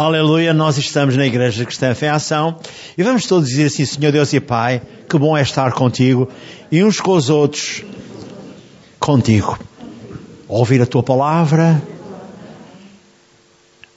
Aleluia, 0.00 0.54
nós 0.54 0.78
estamos 0.78 1.16
na 1.16 1.26
Igreja 1.26 1.64
Cristã 1.64 1.92
Fé 1.92 2.08
Ação 2.08 2.60
e 2.96 3.02
vamos 3.02 3.26
todos 3.26 3.48
dizer 3.48 3.64
assim, 3.64 3.84
Senhor 3.84 4.12
Deus 4.12 4.32
e 4.32 4.38
Pai, 4.38 4.80
que 5.10 5.18
bom 5.18 5.36
é 5.36 5.42
estar 5.42 5.72
contigo 5.72 6.28
e 6.70 6.84
uns 6.84 7.00
com 7.00 7.10
os 7.10 7.28
outros 7.28 7.82
contigo. 9.00 9.58
Ouvir 10.46 10.80
a 10.80 10.86
tua 10.86 11.02
palavra, 11.02 11.82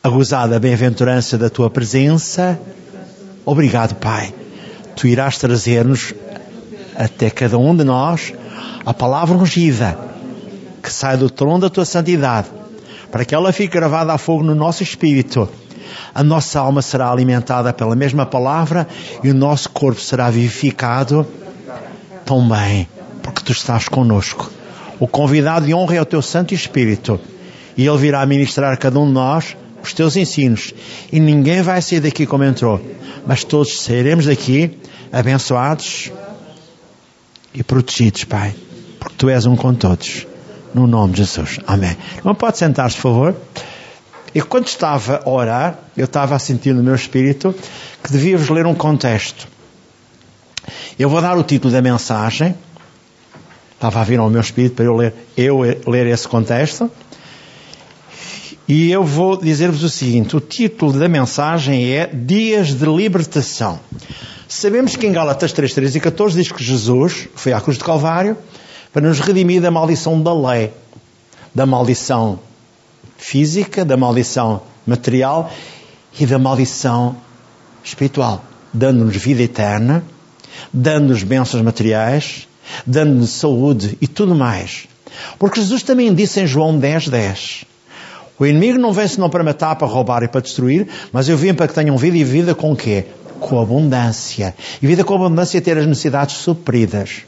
a 0.03 0.09
gozar 0.09 0.47
da 0.49 0.59
bem-aventurança 0.59 1.37
da 1.37 1.51
tua 1.51 1.69
presença. 1.69 2.59
Obrigado, 3.45 3.93
Pai. 3.93 4.33
Tu 4.95 5.05
irás 5.05 5.37
trazer-nos 5.37 6.15
até 6.95 7.29
cada 7.29 7.59
um 7.59 7.75
de 7.75 7.83
nós 7.83 8.33
a 8.83 8.91
palavra 8.91 9.37
ungida 9.37 9.99
que 10.81 10.91
sai 10.91 11.15
do 11.15 11.29
trono 11.29 11.59
da 11.59 11.69
tua 11.69 11.85
santidade, 11.85 12.47
para 13.11 13.23
que 13.23 13.35
ela 13.35 13.53
fique 13.53 13.75
gravada 13.75 14.11
a 14.11 14.17
fogo 14.17 14.43
no 14.43 14.55
nosso 14.55 14.81
espírito 14.81 15.47
a 16.13 16.23
nossa 16.23 16.59
alma 16.59 16.81
será 16.81 17.11
alimentada 17.11 17.73
pela 17.73 17.95
mesma 17.95 18.25
palavra 18.25 18.87
e 19.23 19.29
o 19.29 19.33
nosso 19.33 19.69
corpo 19.69 19.99
será 19.99 20.29
vivificado 20.29 21.25
também, 22.25 22.87
porque 23.21 23.43
tu 23.43 23.51
estás 23.51 23.87
conosco. 23.87 24.51
O 24.99 25.07
convidado 25.07 25.65
de 25.65 25.73
honra 25.73 25.95
é 25.95 26.01
o 26.01 26.05
teu 26.05 26.21
Santo 26.21 26.53
Espírito 26.53 27.19
e 27.75 27.85
ele 27.85 27.97
virá 27.97 28.25
ministrar 28.25 28.73
a 28.73 28.77
cada 28.77 28.99
um 28.99 29.07
de 29.07 29.13
nós 29.13 29.57
os 29.83 29.93
teus 29.93 30.15
ensinos 30.15 30.73
e 31.11 31.19
ninguém 31.19 31.61
vai 31.61 31.81
sair 31.81 31.99
daqui 31.99 32.25
como 32.25 32.43
entrou, 32.43 32.79
mas 33.25 33.43
todos 33.43 33.81
sairemos 33.81 34.25
daqui 34.25 34.77
abençoados 35.11 36.11
e 37.53 37.63
protegidos, 37.63 38.23
Pai, 38.23 38.55
porque 38.99 39.15
tu 39.17 39.29
és 39.29 39.45
um 39.45 39.55
com 39.55 39.73
todos. 39.73 40.27
No 40.73 40.87
nome 40.87 41.13
de 41.13 41.19
Jesus. 41.19 41.59
Amém. 41.67 41.97
Não 42.23 42.33
pode 42.33 42.57
sentar-se, 42.57 42.95
por 42.95 43.01
favor. 43.01 43.35
E 44.33 44.41
quando 44.41 44.67
estava 44.67 45.21
a 45.25 45.29
orar, 45.29 45.79
eu 45.95 46.05
estava 46.05 46.35
a 46.35 46.39
sentir 46.39 46.73
no 46.73 46.81
meu 46.81 46.95
espírito 46.95 47.53
que 48.01 48.11
devíamos 48.11 48.49
ler 48.49 48.65
um 48.65 48.73
contexto. 48.73 49.47
Eu 50.97 51.09
vou 51.09 51.21
dar 51.21 51.37
o 51.37 51.43
título 51.43 51.73
da 51.73 51.81
mensagem. 51.81 52.55
Estava 53.73 53.99
a 53.99 54.03
vir 54.03 54.19
ao 54.19 54.29
meu 54.29 54.41
espírito 54.41 54.75
para 54.75 54.85
eu 54.85 54.95
ler, 54.95 55.13
eu 55.35 55.59
ler 55.87 56.07
esse 56.07 56.27
contexto. 56.27 56.89
E 58.67 58.89
eu 58.89 59.03
vou 59.03 59.35
dizer-vos 59.35 59.83
o 59.83 59.89
seguinte: 59.89 60.37
o 60.37 60.39
título 60.39 60.93
da 60.93 61.09
mensagem 61.09 61.91
é 61.91 62.07
Dias 62.07 62.73
de 62.73 62.85
Libertação. 62.85 63.79
Sabemos 64.47 64.95
que 64.95 65.07
em 65.07 65.11
Gálatas 65.11 65.51
3, 65.51 65.73
13 65.73 65.97
e 65.97 66.01
14 66.01 66.37
diz 66.37 66.51
que 66.51 66.63
Jesus 66.63 67.27
foi 67.35 67.51
à 67.53 67.59
cruz 67.59 67.77
de 67.77 67.83
Calvário 67.83 68.37
para 68.93 69.07
nos 69.07 69.19
redimir 69.19 69.61
da 69.61 69.71
maldição 69.71 70.21
da 70.21 70.33
lei, 70.33 70.71
da 71.55 71.65
maldição 71.65 72.39
física, 73.21 73.85
da 73.85 73.95
maldição 73.95 74.63
material 74.85 75.53
e 76.19 76.25
da 76.25 76.39
maldição 76.39 77.15
espiritual, 77.83 78.43
dando-nos 78.73 79.15
vida 79.15 79.43
eterna, 79.43 80.03
dando-nos 80.73 81.21
bênçãos 81.21 81.63
materiais, 81.63 82.47
dando-nos 82.85 83.29
saúde 83.29 83.95
e 84.01 84.07
tudo 84.07 84.33
mais. 84.33 84.87
Porque 85.37 85.61
Jesus 85.61 85.83
também 85.83 86.13
disse 86.13 86.41
em 86.41 86.47
João 86.47 86.77
10, 86.77 87.09
10, 87.09 87.65
o 88.39 88.45
inimigo 88.45 88.79
não 88.79 88.91
vem 88.91 89.07
senão 89.07 89.29
para 89.29 89.43
matar, 89.43 89.75
para 89.75 89.87
roubar 89.87 90.23
e 90.23 90.27
para 90.27 90.41
destruir, 90.41 90.87
mas 91.13 91.29
eu 91.29 91.37
vim 91.37 91.53
para 91.53 91.67
que 91.67 91.75
tenham 91.75 91.95
vida 91.97 92.17
e 92.17 92.23
vida 92.23 92.55
com 92.55 92.75
quê? 92.75 93.05
Com 93.39 93.61
abundância. 93.61 94.55
E 94.81 94.87
vida 94.87 95.03
com 95.03 95.13
abundância 95.13 95.59
é 95.59 95.61
ter 95.61 95.77
as 95.77 95.85
necessidades 95.85 96.37
supridas. 96.37 97.21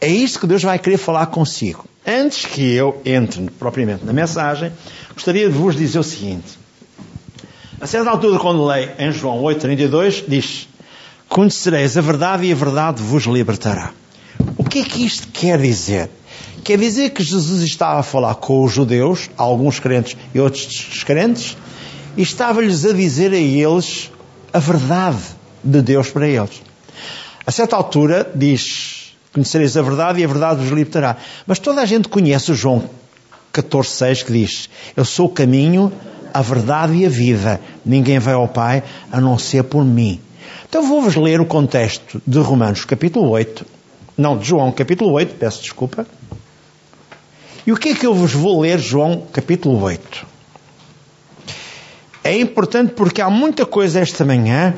É 0.00 0.08
isto 0.08 0.40
que 0.40 0.46
Deus 0.46 0.62
vai 0.62 0.78
querer 0.78 0.98
falar 0.98 1.26
consigo. 1.26 1.86
Antes 2.06 2.44
que 2.44 2.74
eu 2.74 3.00
entre 3.06 3.48
propriamente 3.58 4.04
na 4.04 4.12
mensagem, 4.12 4.70
gostaria 5.14 5.48
de 5.48 5.54
vos 5.56 5.76
dizer 5.76 5.98
o 5.98 6.02
seguinte. 6.02 6.58
A 7.80 7.86
certa 7.86 8.10
altura, 8.10 8.38
quando 8.38 8.64
leio 8.64 8.90
em 8.98 9.12
João 9.12 9.42
8,32, 9.42 10.24
diz: 10.26 10.68
Conhecereis 11.28 11.96
a 11.96 12.00
verdade 12.00 12.46
e 12.46 12.52
a 12.52 12.54
verdade 12.54 13.02
vos 13.02 13.24
libertará. 13.24 13.92
O 14.56 14.64
que 14.64 14.80
é 14.80 14.84
que 14.84 15.04
isto 15.04 15.28
quer 15.28 15.60
dizer? 15.60 16.10
Quer 16.62 16.78
dizer 16.78 17.10
que 17.10 17.22
Jesus 17.22 17.62
estava 17.62 18.00
a 18.00 18.02
falar 18.02 18.36
com 18.36 18.64
os 18.64 18.72
judeus, 18.72 19.28
alguns 19.36 19.78
crentes 19.78 20.16
e 20.34 20.40
outros 20.40 20.66
descrentes, 20.66 21.56
e 22.16 22.22
estava-lhes 22.22 22.84
a 22.84 22.92
dizer 22.92 23.32
a 23.32 23.36
eles 23.36 24.10
a 24.52 24.58
verdade 24.58 25.22
de 25.62 25.82
Deus 25.82 26.10
para 26.10 26.28
eles. 26.28 26.62
A 27.46 27.50
certa 27.50 27.76
altura, 27.76 28.30
diz: 28.34 29.14
Conhecereis 29.32 29.76
a 29.76 29.82
verdade 29.82 30.20
e 30.20 30.24
a 30.24 30.28
verdade 30.28 30.60
vos 30.60 30.70
libertará. 30.70 31.16
Mas 31.46 31.58
toda 31.58 31.82
a 31.82 31.86
gente 31.86 32.08
conhece 32.08 32.52
o 32.52 32.54
João 32.54 32.88
14,6 33.54 34.24
que 34.24 34.32
diz: 34.32 34.68
Eu 34.96 35.04
sou 35.04 35.26
o 35.26 35.30
caminho, 35.30 35.92
a 36.32 36.42
verdade 36.42 36.94
e 36.94 37.06
a 37.06 37.08
vida. 37.08 37.60
Ninguém 37.86 38.18
vai 38.18 38.34
ao 38.34 38.48
Pai 38.48 38.82
a 39.12 39.20
não 39.20 39.38
ser 39.38 39.62
por 39.62 39.84
mim. 39.84 40.20
Então 40.68 40.86
vou-vos 40.86 41.14
ler 41.14 41.40
o 41.40 41.46
contexto 41.46 42.20
de 42.26 42.38
Romanos 42.40 42.84
capítulo 42.84 43.30
8, 43.30 43.64
não, 44.18 44.36
de 44.36 44.44
João 44.44 44.72
capítulo 44.72 45.12
8, 45.12 45.36
peço 45.36 45.62
desculpa. 45.62 46.04
E 47.66 47.72
o 47.72 47.76
que 47.76 47.90
é 47.90 47.94
que 47.94 48.04
eu 48.04 48.12
vos 48.12 48.32
vou 48.32 48.60
ler, 48.60 48.78
João 48.78 49.22
capítulo 49.32 49.80
8? 49.80 50.26
É 52.24 52.36
importante 52.36 52.92
porque 52.94 53.22
há 53.22 53.30
muita 53.30 53.64
coisa 53.64 54.00
esta 54.00 54.24
manhã 54.24 54.74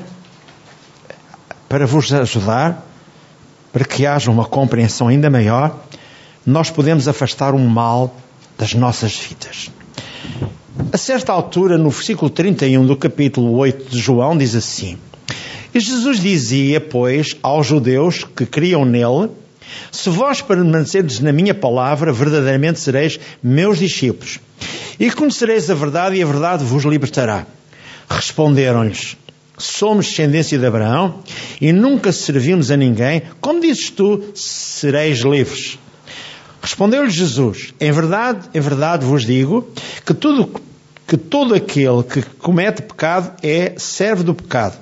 para 1.69 1.87
vos 1.87 2.13
ajudar, 2.13 2.85
para 3.73 3.85
que 3.85 4.07
haja 4.07 4.31
uma 4.31 4.45
compreensão 4.45 5.09
ainda 5.09 5.31
maior, 5.31 5.77
nós 6.45 6.71
podemos 6.71 7.09
afastar 7.09 7.55
o 7.55 7.59
mal 7.59 8.15
das 8.59 8.75
nossas 8.75 9.17
vidas. 9.17 9.71
A 10.93 10.99
certa 10.99 11.33
altura, 11.33 11.79
no 11.79 11.91
versículo 11.91 12.31
31 12.31 12.87
do 12.87 12.97
capítulo 12.97 13.57
8 13.57 13.91
de 13.91 13.99
João, 13.99 14.37
diz 14.37 14.55
assim: 14.55 14.99
E 15.75 15.81
Jesus 15.81 16.21
dizia, 16.21 16.81
pois, 16.81 17.37
aos 17.43 17.67
judeus 17.67 18.25
que 18.25 18.45
criam 18.47 18.85
nele: 18.85 19.31
Se 19.91 20.11
vós 20.11 20.41
permanecerdes 20.41 21.21
na 21.21 21.33
minha 21.33 21.55
palavra, 21.55 22.13
verdadeiramente 22.13 22.81
sereis 22.81 23.19
meus 23.43 23.79
discípulos, 23.79 24.39
e 24.99 25.11
conhecereis 25.11 25.71
a 25.71 25.75
verdade, 25.75 26.17
e 26.17 26.23
a 26.23 26.27
verdade 26.27 26.65
vos 26.65 26.85
libertará. 26.85 27.47
Responderam-lhes: 28.09 29.17
Somos 29.59 30.07
descendência 30.07 30.59
de 30.59 30.67
Abraão 30.67 31.23
e 31.61 31.73
nunca 31.73 32.13
servimos 32.13 32.71
a 32.71 32.77
ninguém. 32.77 33.23
Como 33.41 33.61
dizes 33.61 33.91
tu, 33.91 34.23
sereis 34.35 35.21
livres. 35.21 35.79
Respondeu-lhe 36.67 37.11
Jesus: 37.11 37.73
Em 37.81 37.93
verdade, 37.93 38.49
em 38.53 38.59
verdade 38.59 39.07
vos 39.07 39.25
digo 39.25 39.69
que 40.05 40.13
tudo 40.13 40.61
que 41.07 41.17
todo 41.17 41.55
aquele 41.55 42.03
que 42.03 42.23
comete 42.41 42.83
pecado 42.83 43.31
é 43.41 43.75
servo 43.77 44.25
do 44.25 44.35
pecado. 44.35 44.77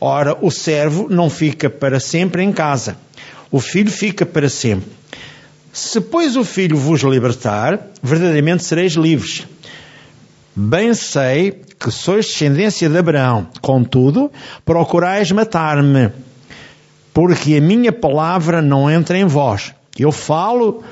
Ora, 0.00 0.38
o 0.40 0.52
servo 0.52 1.08
não 1.10 1.28
fica 1.28 1.68
para 1.68 1.98
sempre 1.98 2.44
em 2.44 2.52
casa. 2.52 2.96
O 3.50 3.58
filho 3.58 3.90
fica 3.90 4.24
para 4.24 4.48
sempre. 4.48 4.88
Se, 5.72 6.00
pois, 6.00 6.36
o 6.36 6.44
filho 6.44 6.76
vos 6.76 7.00
libertar, 7.00 7.88
verdadeiramente 8.00 8.62
sereis 8.62 8.92
livres. 8.92 9.48
Bem 10.54 10.94
sei 10.94 11.60
que 11.76 11.90
sois 11.90 12.26
descendência 12.26 12.88
de 12.88 12.96
Abraão. 12.96 13.48
Contudo, 13.60 14.30
procurais 14.64 15.32
matar-me, 15.32 16.12
porque 17.12 17.56
a 17.56 17.60
minha 17.60 17.90
palavra 17.90 18.62
não 18.62 18.88
entra 18.88 19.18
em 19.18 19.24
vós. 19.24 19.74
Eu 19.98 20.12
falo 20.12 20.84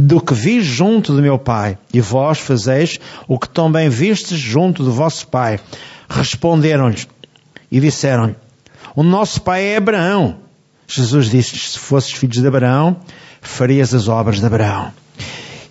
do 0.00 0.20
que 0.20 0.32
vi 0.32 0.60
junto 0.60 1.12
do 1.12 1.20
meu 1.20 1.38
pai, 1.38 1.76
e 1.92 2.00
vós 2.00 2.38
fazeis 2.38 3.00
o 3.26 3.38
que 3.38 3.48
também 3.48 3.88
vistes 3.88 4.38
junto 4.38 4.84
do 4.84 4.92
vosso 4.92 5.26
pai. 5.26 5.58
Responderam-lhes 6.08 7.08
e 7.70 7.80
disseram-lhe: 7.80 8.36
O 8.94 9.02
nosso 9.02 9.42
pai 9.42 9.64
é 9.64 9.76
Abraão. 9.76 10.36
Jesus 10.86 11.28
disse: 11.28 11.58
Se 11.58 11.78
fosses 11.78 12.12
filhos 12.12 12.40
de 12.40 12.46
Abraão, 12.46 12.96
farias 13.40 13.92
as 13.92 14.08
obras 14.08 14.38
de 14.38 14.46
Abraão. 14.46 14.92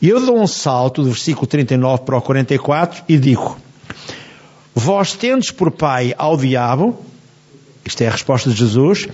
E 0.02 0.10
eu 0.10 0.24
dou 0.24 0.40
um 0.40 0.48
salto 0.48 1.02
do 1.02 1.10
versículo 1.10 1.48
39 1.48 2.04
para 2.04 2.18
o 2.18 2.22
44 2.22 3.04
e 3.08 3.18
digo: 3.18 3.58
Vós 4.76 5.14
tendes 5.14 5.52
por 5.52 5.72
pai 5.72 6.14
ao 6.18 6.36
diabo, 6.36 7.00
isto 7.86 8.02
é 8.02 8.08
a 8.08 8.12
resposta 8.12 8.50
de 8.50 8.58
Jesus, 8.58 9.08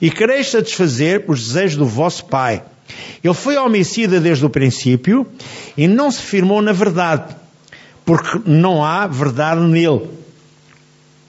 e 0.00 0.08
quereis 0.10 0.50
satisfazer 0.50 1.24
os 1.26 1.48
desejos 1.48 1.76
do 1.76 1.84
vosso 1.84 2.24
pai. 2.26 2.62
Ele 3.22 3.34
foi 3.34 3.56
homicida 3.56 4.20
desde 4.20 4.44
o 4.44 4.50
princípio 4.50 5.26
e 5.76 5.86
não 5.86 6.10
se 6.10 6.22
firmou 6.22 6.60
na 6.60 6.72
verdade, 6.72 7.34
porque 8.04 8.40
não 8.44 8.84
há 8.84 9.06
verdade 9.06 9.60
nele. 9.60 10.08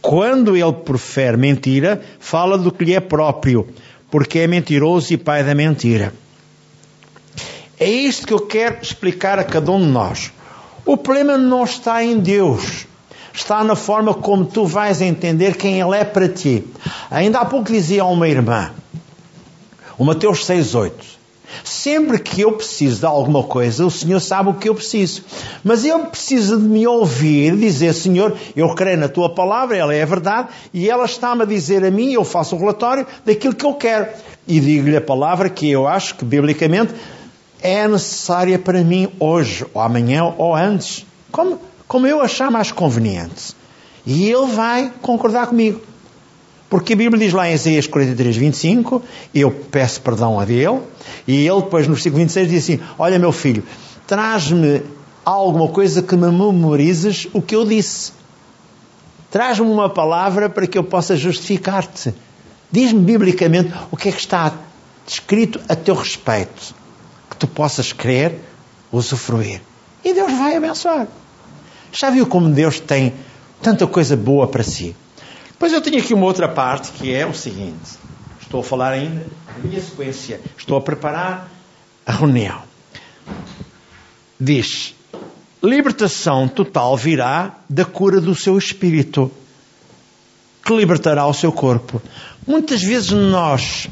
Quando 0.02 0.58
ele 0.58 0.74
profere 0.74 1.38
mentira, 1.38 2.02
fala 2.20 2.58
do 2.58 2.72
que 2.72 2.84
lhe 2.84 2.94
é 2.94 3.00
próprio, 3.00 3.68
porque 4.12 4.40
é 4.40 4.48
mentiroso 4.48 5.14
e 5.14 5.18
pai 5.18 5.44
da 5.44 5.56
mentira. 5.56 6.14
É 7.80 7.90
isto 7.90 8.28
que 8.28 8.34
eu 8.34 8.40
quero 8.40 8.80
explicar 8.82 9.40
a 9.40 9.44
cada 9.44 9.72
um 9.72 9.80
de 9.80 9.88
nós. 9.88 10.32
O 10.86 10.98
problema 10.98 11.38
não 11.38 11.64
está 11.64 12.04
em 12.04 12.20
Deus. 12.20 12.86
Está 13.34 13.64
na 13.64 13.76
forma 13.76 14.14
como 14.14 14.46
tu 14.46 14.66
vais 14.66 15.02
entender 15.02 15.58
quem 15.58 15.80
Ele 15.80 15.96
é 15.96 16.04
para 16.04 16.30
ti. 16.30 16.64
Ainda 17.10 17.40
há 17.40 17.46
pouco 17.46 17.72
dizia 17.72 18.04
a 18.04 18.06
uma 18.06 18.28
irmã, 18.28 18.72
o 19.98 20.06
Mateus 20.06 20.46
6,8: 20.46 20.92
Sempre 21.64 22.20
que 22.20 22.42
eu 22.42 22.54
preciso 22.54 23.00
de 23.00 23.06
alguma 23.06 23.44
coisa, 23.44 23.86
o 23.86 23.92
Senhor 23.92 24.20
sabe 24.20 24.50
o 24.50 24.54
que 24.54 24.70
eu 24.70 24.76
preciso. 24.76 25.24
Mas 25.64 25.84
Ele 25.86 26.06
precisa 26.06 26.58
de 26.58 26.64
me 26.64 26.86
ouvir 26.88 27.56
dizer, 27.56 27.94
Senhor, 27.94 28.36
eu 28.56 28.74
creio 28.76 28.98
na 28.98 29.10
Tua 29.10 29.30
palavra, 29.30 29.78
ela 29.78 29.94
é 29.94 30.02
a 30.02 30.06
verdade, 30.06 30.50
e 30.74 30.90
ela 30.90 31.06
está-me 31.06 31.44
a 31.44 31.46
dizer 31.46 31.84
a 31.84 31.92
mim, 31.92 32.12
eu 32.14 32.24
faço 32.24 32.56
o 32.56 32.60
relatório 32.60 33.06
daquilo 33.26 33.56
que 33.56 33.66
eu 33.66 33.74
quero. 33.74 34.08
E 34.48 34.60
digo-lhe 34.60 34.98
a 34.98 35.02
palavra 35.02 35.50
que 35.50 35.70
eu 35.70 35.88
acho 35.88 36.16
que, 36.16 36.26
biblicamente, 36.26 36.94
é 37.62 37.88
necessária 37.88 38.60
para 38.60 38.84
mim 38.84 39.10
hoje, 39.20 39.66
ou 39.74 39.82
amanhã, 39.82 40.34
ou 40.38 40.54
antes. 40.54 41.06
Como, 41.32 41.60
como 41.88 42.06
eu 42.06 42.22
achar 42.22 42.52
mais 42.52 42.72
conveniente. 42.72 43.56
E 44.06 44.30
Ele 44.30 44.48
vai 44.48 44.92
concordar 45.02 45.48
comigo. 45.48 45.82
Porque 46.74 46.94
a 46.94 46.96
Bíblia 46.96 47.24
diz 47.24 47.32
lá 47.32 47.48
em 47.48 47.54
Isaías 47.54 47.86
43, 47.86 48.36
25, 48.36 49.04
eu 49.32 49.52
peço 49.52 50.02
perdão 50.02 50.40
a 50.40 50.44
Deus, 50.44 50.82
e 51.28 51.46
ele 51.46 51.62
depois 51.62 51.88
no 51.88 51.94
versículo 51.94 52.22
26 52.22 52.50
diz 52.50 52.64
assim, 52.64 52.80
olha 52.98 53.20
meu 53.20 53.32
filho, 53.32 53.64
traz-me 54.08 54.82
alguma 55.24 55.68
coisa 55.68 56.02
que 56.02 56.16
me 56.16 56.32
memorizes 56.32 57.28
o 57.32 57.44
que 57.44 57.56
eu 57.56 57.64
disse. 57.64 58.14
Traz-me 59.30 59.68
uma 59.68 59.88
palavra 59.88 60.50
para 60.50 60.66
que 60.66 60.76
eu 60.76 60.84
possa 60.84 61.16
justificar-te. 61.16 62.12
Diz-me 62.72 63.02
biblicamente 63.02 63.72
o 63.92 63.96
que 63.96 64.10
é 64.10 64.12
que 64.12 64.22
está 64.22 64.52
escrito 65.06 65.62
a 65.70 65.76
teu 65.76 65.94
respeito, 65.94 66.74
que 67.30 67.38
tu 67.38 67.46
possas 67.46 67.94
crer, 67.94 68.40
usufruir. 68.92 69.62
E 70.04 70.12
Deus 70.12 70.32
vai 70.32 70.56
abençoar. 70.56 71.08
Já 71.92 72.10
viu 72.10 72.26
como 72.26 72.50
Deus 72.50 72.80
tem 72.80 73.14
tanta 73.62 73.86
coisa 73.86 74.18
boa 74.18 74.48
para 74.48 74.64
si? 74.64 74.96
Pois 75.64 75.72
eu 75.72 75.80
tenho 75.80 75.98
aqui 75.98 76.14
uma 76.14 76.26
outra 76.26 76.50
parte 76.50 76.92
que 76.92 77.14
é 77.14 77.26
o 77.26 77.34
seguinte: 77.34 77.98
estou 78.42 78.60
a 78.60 78.64
falar 78.66 78.90
ainda 78.90 79.26
na 79.48 79.64
minha 79.64 79.82
sequência, 79.82 80.42
estou 80.58 80.76
a 80.76 80.82
preparar 80.82 81.50
a 82.06 82.12
reunião. 82.12 82.62
Diz: 84.38 84.94
libertação 85.64 86.50
total 86.50 86.98
virá 86.98 87.60
da 87.70 87.86
cura 87.86 88.20
do 88.20 88.36
seu 88.36 88.58
espírito, 88.58 89.32
que 90.66 90.76
libertará 90.76 91.26
o 91.26 91.34
seu 91.34 91.54
corpo. 91.54 92.02
Muitas 92.46 92.82
vezes 92.82 93.12
nós 93.12 93.88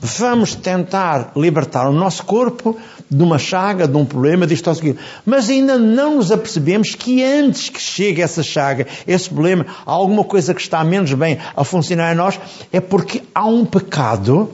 vamos 0.00 0.54
tentar 0.54 1.32
libertar 1.34 1.88
o 1.88 1.92
nosso 1.92 2.22
corpo 2.22 2.78
de 3.12 3.22
uma 3.22 3.38
chaga, 3.38 3.86
de 3.86 3.96
um 3.96 4.06
problema, 4.06 4.46
disto 4.46 4.68
ou 4.68 4.72
aquilo. 4.72 4.98
Mas 5.24 5.50
ainda 5.50 5.78
não 5.78 6.16
nos 6.16 6.32
apercebemos 6.32 6.94
que 6.94 7.22
antes 7.22 7.68
que 7.68 7.80
chegue 7.80 8.22
essa 8.22 8.42
chaga, 8.42 8.86
esse 9.06 9.28
problema, 9.28 9.66
alguma 9.84 10.24
coisa 10.24 10.54
que 10.54 10.62
está 10.62 10.82
menos 10.82 11.12
bem 11.12 11.38
a 11.54 11.62
funcionar 11.62 12.12
em 12.12 12.16
nós, 12.16 12.40
é 12.72 12.80
porque 12.80 13.22
há 13.34 13.44
um 13.44 13.66
pecado 13.66 14.50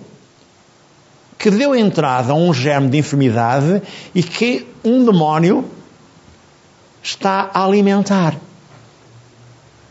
que 1.38 1.50
deu 1.50 1.72
entrada 1.75 2.32
a 2.32 2.34
um 2.34 2.52
germe 2.52 2.88
de 2.88 2.99
enfermidade 2.99 3.81
e 4.12 4.25
que 4.25 4.66
um 4.84 5.05
demónio 5.05 5.64
está 7.00 7.49
a 7.55 7.64
alimentar. 7.64 8.34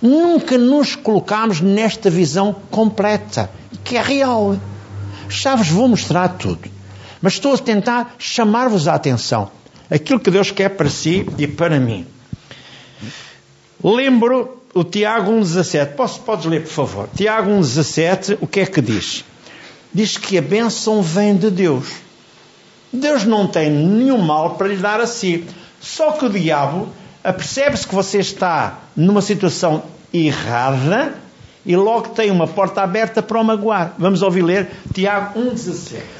Nunca 0.01 0.57
nos 0.57 0.93
colocamos 0.93 1.61
nesta 1.61 2.09
visão 2.09 2.53
completa, 2.69 3.49
que 3.85 3.95
é 3.95 4.01
real. 4.01 4.57
Chaves, 5.29 5.69
vou 5.69 5.87
mostrar 5.87 6.27
tudo. 6.37 6.76
Mas 7.21 7.33
estou 7.33 7.53
a 7.53 7.57
tentar 7.57 8.15
chamar-vos 8.19 8.87
a 8.87 8.93
atenção. 8.93 9.51
Aquilo 9.89 10.19
que 10.19 10.31
Deus 10.31 10.51
quer 10.51 10.69
para 10.69 10.89
si 10.89 11.25
e 11.37 11.47
para 11.47 11.79
mim. 11.79 12.05
Lembro 13.83 14.61
o 14.73 14.83
Tiago 14.83 15.31
1,17. 15.31 15.93
Posso, 15.95 16.19
podes 16.21 16.45
ler, 16.45 16.63
por 16.63 16.71
favor? 16.71 17.09
Tiago 17.15 17.49
1,17, 17.51 18.37
o 18.41 18.47
que 18.47 18.59
é 18.61 18.65
que 18.65 18.81
diz? 18.81 19.23
Diz 19.93 20.17
que 20.17 20.37
a 20.37 20.41
bênção 20.41 21.01
vem 21.01 21.35
de 21.35 21.49
Deus. 21.49 21.87
Deus 22.91 23.23
não 23.23 23.47
tem 23.47 23.69
nenhum 23.69 24.19
mal 24.19 24.55
para 24.55 24.67
lhe 24.67 24.77
dar 24.77 24.99
a 24.99 25.07
si. 25.07 25.45
Só 25.79 26.11
que 26.11 26.25
o 26.25 26.29
diabo 26.29 26.89
apercebe-se 27.23 27.87
que 27.87 27.95
você 27.95 28.19
está 28.19 28.79
numa 28.95 29.21
situação 29.21 29.83
errada 30.13 31.15
e 31.65 31.75
logo 31.75 32.09
tem 32.09 32.31
uma 32.31 32.47
porta 32.47 32.81
aberta 32.81 33.21
para 33.21 33.39
o 33.39 33.43
magoar. 33.43 33.93
Vamos 33.97 34.21
ouvir 34.21 34.41
ler 34.41 34.69
Tiago 34.93 35.39
1,17 35.39 36.16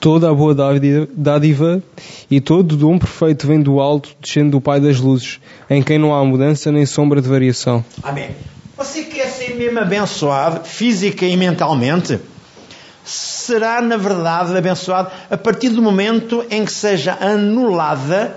toda 0.00 0.30
a 0.30 0.34
boa 0.34 0.54
dádiva 0.54 1.82
e 2.30 2.40
todo 2.40 2.76
dom 2.76 2.98
perfeito 2.98 3.46
vem 3.46 3.60
do 3.60 3.80
alto, 3.80 4.10
descendo 4.20 4.52
do 4.52 4.60
Pai 4.60 4.80
das 4.80 4.98
luzes, 4.98 5.40
em 5.70 5.82
quem 5.82 5.98
não 5.98 6.14
há 6.14 6.24
mudança 6.24 6.70
nem 6.70 6.84
sombra 6.84 7.22
de 7.22 7.28
variação. 7.28 7.84
Amém. 8.02 8.30
Você 8.76 9.04
quer 9.04 9.28
ser 9.28 9.54
mesmo 9.54 9.78
abençoado, 9.78 10.64
física 10.64 11.24
e 11.24 11.36
mentalmente? 11.36 12.18
Será, 13.04 13.80
na 13.80 13.96
verdade, 13.96 14.56
abençoado 14.56 15.10
a 15.30 15.36
partir 15.36 15.68
do 15.68 15.82
momento 15.82 16.44
em 16.50 16.64
que 16.64 16.72
seja 16.72 17.16
anulada 17.20 18.36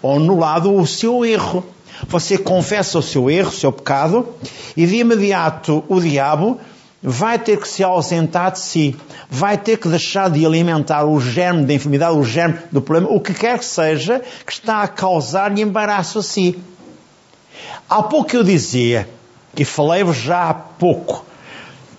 ou 0.00 0.16
anulado 0.16 0.74
o 0.74 0.86
seu 0.86 1.24
erro. 1.24 1.64
Você 2.08 2.38
confessa 2.38 2.98
o 2.98 3.02
seu 3.02 3.30
erro, 3.30 3.48
o 3.48 3.52
seu 3.52 3.72
pecado, 3.72 4.28
e 4.76 4.86
de 4.86 4.96
imediato 4.96 5.82
o 5.88 6.00
diabo 6.00 6.60
vai 7.08 7.38
ter 7.38 7.60
que 7.60 7.68
se 7.68 7.84
ausentar 7.84 8.50
de 8.50 8.58
si, 8.58 8.96
vai 9.30 9.56
ter 9.56 9.76
que 9.76 9.88
deixar 9.88 10.28
de 10.28 10.44
alimentar 10.44 11.04
o 11.04 11.20
germe 11.20 11.64
da 11.64 11.72
enfermidade, 11.72 12.18
o 12.18 12.24
germe 12.24 12.58
do 12.72 12.82
problema, 12.82 13.14
o 13.14 13.20
que 13.20 13.32
quer 13.32 13.60
que 13.60 13.64
seja, 13.64 14.20
que 14.44 14.52
está 14.52 14.82
a 14.82 14.88
causar-lhe 14.88 15.62
embaraço 15.62 16.18
a 16.18 16.22
si. 16.22 16.58
Há 17.88 18.02
pouco 18.02 18.34
eu 18.34 18.42
dizia, 18.42 19.08
e 19.56 19.64
falei-vos 19.64 20.16
já 20.16 20.50
há 20.50 20.54
pouco, 20.54 21.24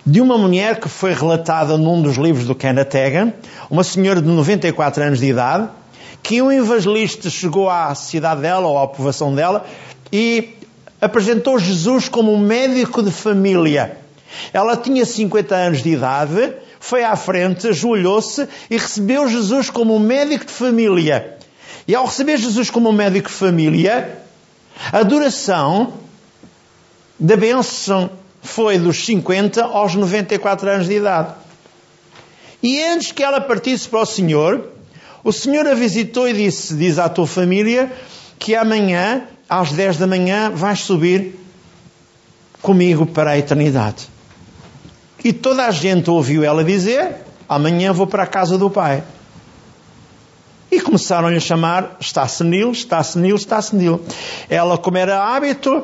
de 0.04 0.20
uma 0.20 0.36
mulher 0.36 0.78
que 0.78 0.90
foi 0.90 1.14
relatada 1.14 1.78
num 1.78 2.02
dos 2.02 2.18
livros 2.18 2.46
do 2.46 2.54
Kenneth 2.54 2.94
Hagan, 2.94 3.32
uma 3.70 3.82
senhora 3.82 4.20
de 4.20 4.28
94 4.28 5.04
anos 5.04 5.20
de 5.20 5.26
idade, 5.26 5.70
que 6.22 6.42
um 6.42 6.52
evangelista 6.52 7.30
chegou 7.30 7.70
à 7.70 7.94
cidade 7.94 8.42
dela 8.42 8.66
ou 8.66 8.78
à 8.78 8.86
povoação 8.86 9.34
dela 9.34 9.64
e 10.12 10.54
apresentou 11.00 11.58
Jesus 11.58 12.10
como 12.10 12.30
um 12.30 12.38
médico 12.38 13.02
de 13.02 13.10
família. 13.10 13.97
Ela 14.52 14.76
tinha 14.76 15.04
50 15.04 15.54
anos 15.54 15.82
de 15.82 15.90
idade, 15.90 16.54
foi 16.80 17.04
à 17.04 17.16
frente, 17.16 17.68
ajoelhou-se 17.68 18.48
e 18.70 18.76
recebeu 18.76 19.28
Jesus 19.28 19.70
como 19.70 19.98
médico 19.98 20.44
de 20.44 20.52
família. 20.52 21.38
E 21.86 21.94
ao 21.94 22.06
receber 22.06 22.36
Jesus 22.36 22.70
como 22.70 22.92
médico 22.92 23.28
de 23.28 23.34
família, 23.34 24.18
a 24.92 25.02
duração 25.02 25.94
da 27.18 27.36
bênção 27.36 28.10
foi 28.42 28.78
dos 28.78 29.04
50 29.04 29.64
aos 29.64 29.94
94 29.94 30.70
anos 30.70 30.86
de 30.86 30.94
idade. 30.94 31.34
E 32.62 32.82
antes 32.84 33.12
que 33.12 33.22
ela 33.22 33.40
partisse 33.40 33.88
para 33.88 34.00
o 34.00 34.06
Senhor, 34.06 34.68
o 35.24 35.32
Senhor 35.32 35.66
a 35.66 35.74
visitou 35.74 36.28
e 36.28 36.32
disse: 36.32 36.74
Diz 36.74 36.98
à 36.98 37.08
tua 37.08 37.26
família 37.26 37.92
que 38.38 38.54
amanhã, 38.54 39.22
às 39.48 39.72
10 39.72 39.96
da 39.98 40.06
manhã, 40.06 40.50
vais 40.50 40.80
subir 40.80 41.38
comigo 42.62 43.06
para 43.06 43.32
a 43.32 43.38
eternidade. 43.38 44.08
E 45.24 45.32
toda 45.32 45.66
a 45.66 45.70
gente 45.70 46.10
ouviu 46.10 46.44
ela 46.44 46.62
dizer: 46.62 47.16
Amanhã 47.48 47.92
vou 47.92 48.06
para 48.06 48.24
a 48.24 48.26
casa 48.26 48.56
do 48.56 48.70
pai. 48.70 49.02
E 50.70 50.80
começaram-lhe 50.80 51.36
a 51.36 51.40
chamar: 51.40 51.96
Está 51.98 52.28
senil, 52.28 52.70
está 52.70 53.02
senil, 53.02 53.36
está 53.36 53.60
senil. 53.60 54.00
Ela, 54.48 54.76
como 54.76 54.98
era 54.98 55.22
hábito, 55.22 55.82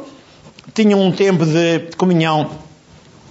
tinha 0.75 0.97
um 0.97 1.11
tempo 1.11 1.45
de 1.47 1.91
comunhão 1.97 2.51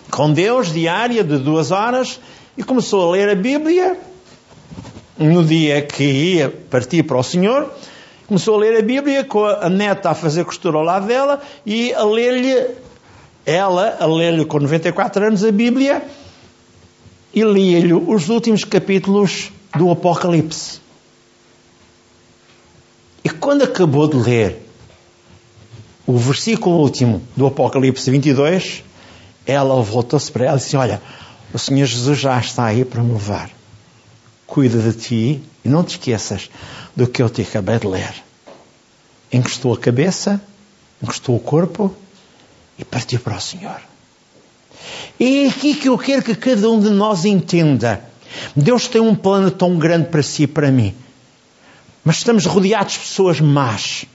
com 0.10 0.32
Deus, 0.32 0.72
diária, 0.72 1.24
de 1.24 1.38
duas 1.38 1.72
horas, 1.72 2.20
e 2.58 2.64
começou 2.64 3.08
a 3.08 3.12
ler 3.12 3.30
a 3.30 3.36
Bíblia. 3.36 3.98
No 5.18 5.44
dia 5.44 5.82
que 5.82 6.04
ia 6.04 6.50
partir 6.50 7.04
para 7.04 7.18
o 7.18 7.24
Senhor, 7.24 7.72
começou 8.28 8.56
a 8.56 8.60
ler 8.60 8.80
a 8.80 8.82
Bíblia 8.82 9.24
com 9.24 9.46
a 9.46 9.70
neta 9.70 10.10
a 10.10 10.16
fazer 10.16 10.44
costura 10.44 10.78
ao 10.78 10.84
lado 10.84 11.06
dela 11.06 11.40
e 11.66 11.94
a 11.94 12.04
ler-lhe 12.04 12.68
ela 13.46 13.98
a 14.00 14.06
ler-lhe 14.06 14.46
com 14.46 14.60
94 14.60 15.26
anos 15.26 15.44
a 15.44 15.52
Bíblia 15.52 16.06
e 17.34 17.44
lia-lhe 17.44 17.94
os 17.94 18.30
últimos 18.30 18.64
capítulos 18.64 19.52
do 19.76 19.90
Apocalipse. 19.90 20.80
E 23.24 23.30
quando 23.30 23.64
acabou 23.64 24.08
de 24.08 24.18
ler 24.18 24.70
o 26.06 26.18
versículo 26.18 26.78
último 26.78 27.22
do 27.36 27.48
Apocalipse 27.48 28.10
22, 28.12 28.84
ela 29.46 29.82
voltou-se 29.82 30.32
para 30.32 30.46
ela 30.46 30.58
e 30.58 30.60
disse: 30.60 30.76
Olha, 30.76 31.02
o 31.54 31.60
Senhor 31.60 31.86
Jesus 31.86 32.20
já 32.20 32.40
está 32.40 32.66
aí 32.66 32.86
para 32.86 33.02
me 33.02 33.14
levar. 33.14 33.50
Cuida 34.46 34.80
de 34.80 34.94
ti 34.98 35.44
e 35.64 35.70
não 35.70 35.84
te 35.84 35.92
esqueças 35.92 36.50
do 36.96 37.08
que 37.08 37.22
eu 37.22 37.30
te 37.30 37.42
acabei 37.42 37.80
de 37.80 37.88
ler. 37.88 38.14
Encostou 39.32 39.74
a 39.74 39.78
cabeça, 39.78 40.40
encostou 41.02 41.36
o 41.36 41.40
corpo 41.40 41.96
e 42.78 42.86
partiu 42.86 43.20
para 43.20 43.38
o 43.38 43.42
Senhor. 43.42 43.80
E 45.20 45.46
é 45.46 45.50
aqui 45.50 45.76
que 45.76 45.90
eu 45.90 45.98
quero 45.98 46.24
que 46.24 46.36
cada 46.36 46.70
um 46.70 46.80
de 46.80 46.90
nós 46.90 47.26
entenda. 47.26 48.04
Deus 48.56 48.88
tem 48.88 49.02
um 49.02 49.16
plano 49.16 49.52
tão 49.52 49.78
grande 49.78 50.10
para 50.10 50.24
si 50.24 50.44
e 50.44 50.48
para 50.48 50.72
mim. 50.72 50.94
Mas 52.04 52.18
estamos 52.18 52.46
rodeados 52.46 52.94
de 52.94 53.00
pessoas 53.00 53.40
más. 53.40 54.06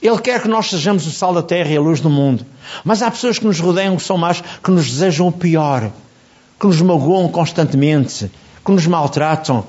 Ele 0.00 0.18
quer 0.18 0.42
que 0.42 0.48
nós 0.48 0.68
sejamos 0.68 1.06
o 1.06 1.10
sal 1.10 1.32
da 1.32 1.42
terra 1.42 1.70
e 1.70 1.76
a 1.76 1.80
luz 1.80 2.00
do 2.00 2.10
mundo. 2.10 2.44
Mas 2.84 3.02
há 3.02 3.10
pessoas 3.10 3.38
que 3.38 3.46
nos 3.46 3.58
rodeiam 3.58 3.96
que 3.96 4.02
são 4.02 4.18
más, 4.18 4.42
que 4.62 4.70
nos 4.70 4.88
desejam 4.90 5.28
o 5.28 5.32
pior, 5.32 5.90
que 6.60 6.66
nos 6.66 6.80
magoam 6.80 7.28
constantemente, 7.28 8.30
que 8.64 8.72
nos 8.72 8.86
maltratam 8.86 9.66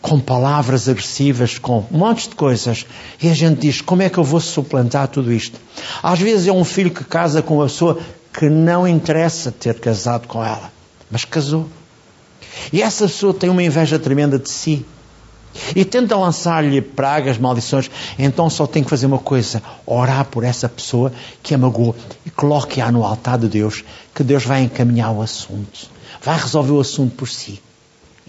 com 0.00 0.18
palavras 0.18 0.88
agressivas, 0.88 1.58
com 1.58 1.84
um 1.90 1.98
monte 1.98 2.28
de 2.28 2.34
coisas. 2.34 2.86
E 3.22 3.28
a 3.28 3.34
gente 3.34 3.60
diz: 3.60 3.80
como 3.80 4.02
é 4.02 4.08
que 4.08 4.18
eu 4.18 4.24
vou 4.24 4.40
suplantar 4.40 5.08
tudo 5.08 5.32
isto? 5.32 5.58
Às 6.02 6.18
vezes 6.18 6.46
é 6.46 6.52
um 6.52 6.64
filho 6.64 6.90
que 6.90 7.04
casa 7.04 7.42
com 7.42 7.56
uma 7.56 7.66
pessoa 7.66 7.98
que 8.32 8.48
não 8.48 8.86
interessa 8.86 9.52
ter 9.52 9.78
casado 9.78 10.26
com 10.26 10.44
ela, 10.44 10.72
mas 11.10 11.24
casou. 11.24 11.68
E 12.72 12.82
essa 12.82 13.06
pessoa 13.06 13.34
tem 13.34 13.50
uma 13.50 13.62
inveja 13.62 13.98
tremenda 13.98 14.38
de 14.38 14.50
si. 14.50 14.84
E 15.74 15.84
tenta 15.84 16.16
lançar-lhe 16.16 16.80
pragas, 16.80 17.36
maldições. 17.36 17.90
Então 18.16 18.48
só 18.48 18.66
tem 18.66 18.84
que 18.84 18.90
fazer 18.90 19.06
uma 19.06 19.18
coisa: 19.18 19.62
orar 19.84 20.24
por 20.24 20.44
essa 20.44 20.68
pessoa 20.68 21.12
que 21.42 21.54
a 21.54 21.58
magoou 21.58 21.94
e 22.24 22.30
coloque-a 22.30 22.90
no 22.92 23.04
altar 23.04 23.38
de 23.38 23.48
Deus, 23.48 23.84
que 24.14 24.22
Deus 24.22 24.44
vai 24.44 24.62
encaminhar 24.62 25.12
o 25.12 25.20
assunto. 25.20 25.90
Vai 26.22 26.38
resolver 26.38 26.72
o 26.72 26.80
assunto 26.80 27.16
por 27.16 27.28
si. 27.28 27.60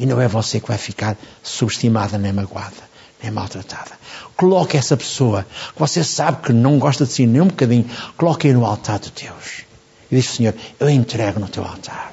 E 0.02 0.06
não 0.08 0.20
é 0.20 0.28
você 0.28 0.60
que 0.60 0.68
vai 0.68 0.80
ficar 0.80 1.16
subestimada 1.44 2.18
nem 2.18 2.34
magoada, 2.34 2.90
nem 3.22 3.32
maltratada. 3.32 3.92
Coloque 4.36 4.76
essa 4.76 4.98
pessoa 4.98 5.46
que 5.76 5.80
você 5.80 6.04
sabe 6.04 6.42
que 6.42 6.52
não 6.52 6.80
gosta 6.80 7.06
de 7.06 7.14
si 7.14 7.28
nem 7.28 7.40
um 7.40 7.48
bocadinho, 7.50 7.88
coloque-a 8.18 8.52
no 8.52 8.66
altar 8.66 8.98
de 8.98 9.12
Deus. 9.12 9.62
E 10.10 10.16
diz, 10.16 10.28
Senhor, 10.28 10.56
eu 10.80 10.90
entrego 10.90 11.40
no 11.40 11.48
teu 11.48 11.64
altar. 11.64 12.12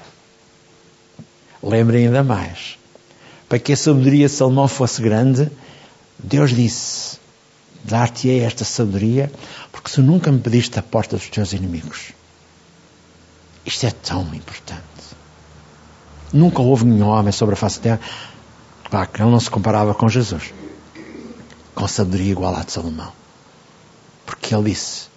Lembre 1.62 1.96
ainda 1.96 2.22
mais. 2.22 2.76
Para 3.48 3.58
que 3.58 3.72
a 3.72 3.76
sabedoria 3.76 4.26
de 4.26 4.34
Salomão 4.34 4.68
fosse 4.68 5.00
grande, 5.00 5.50
Deus 6.18 6.54
disse: 6.54 7.18
Dar-te-ei 7.84 8.40
esta 8.40 8.66
sabedoria, 8.66 9.32
porque 9.72 9.90
tu 9.90 10.02
nunca 10.02 10.30
me 10.30 10.40
pediste 10.40 10.78
a 10.78 10.82
porta 10.82 11.16
dos 11.16 11.30
teus 11.30 11.54
inimigos. 11.54 12.12
Isto 13.64 13.86
é 13.86 13.90
tão 13.90 14.34
importante. 14.34 14.97
Nunca 16.32 16.60
houve 16.60 16.84
nenhum 16.84 17.08
homem 17.08 17.32
sobre 17.32 17.54
a 17.54 17.56
face 17.56 17.78
da 17.78 17.82
terra. 17.82 18.00
Claro 18.90 19.08
que 19.08 19.20
não 19.20 19.40
se 19.40 19.50
comparava 19.50 19.94
com 19.94 20.08
Jesus. 20.08 20.52
Com 21.74 21.86
sabedoria 21.86 22.32
igual 22.32 22.54
à 22.54 22.62
de 22.62 22.72
Salomão. 22.72 23.12
Porque 24.26 24.54
ele 24.54 24.70
disse: 24.70 25.08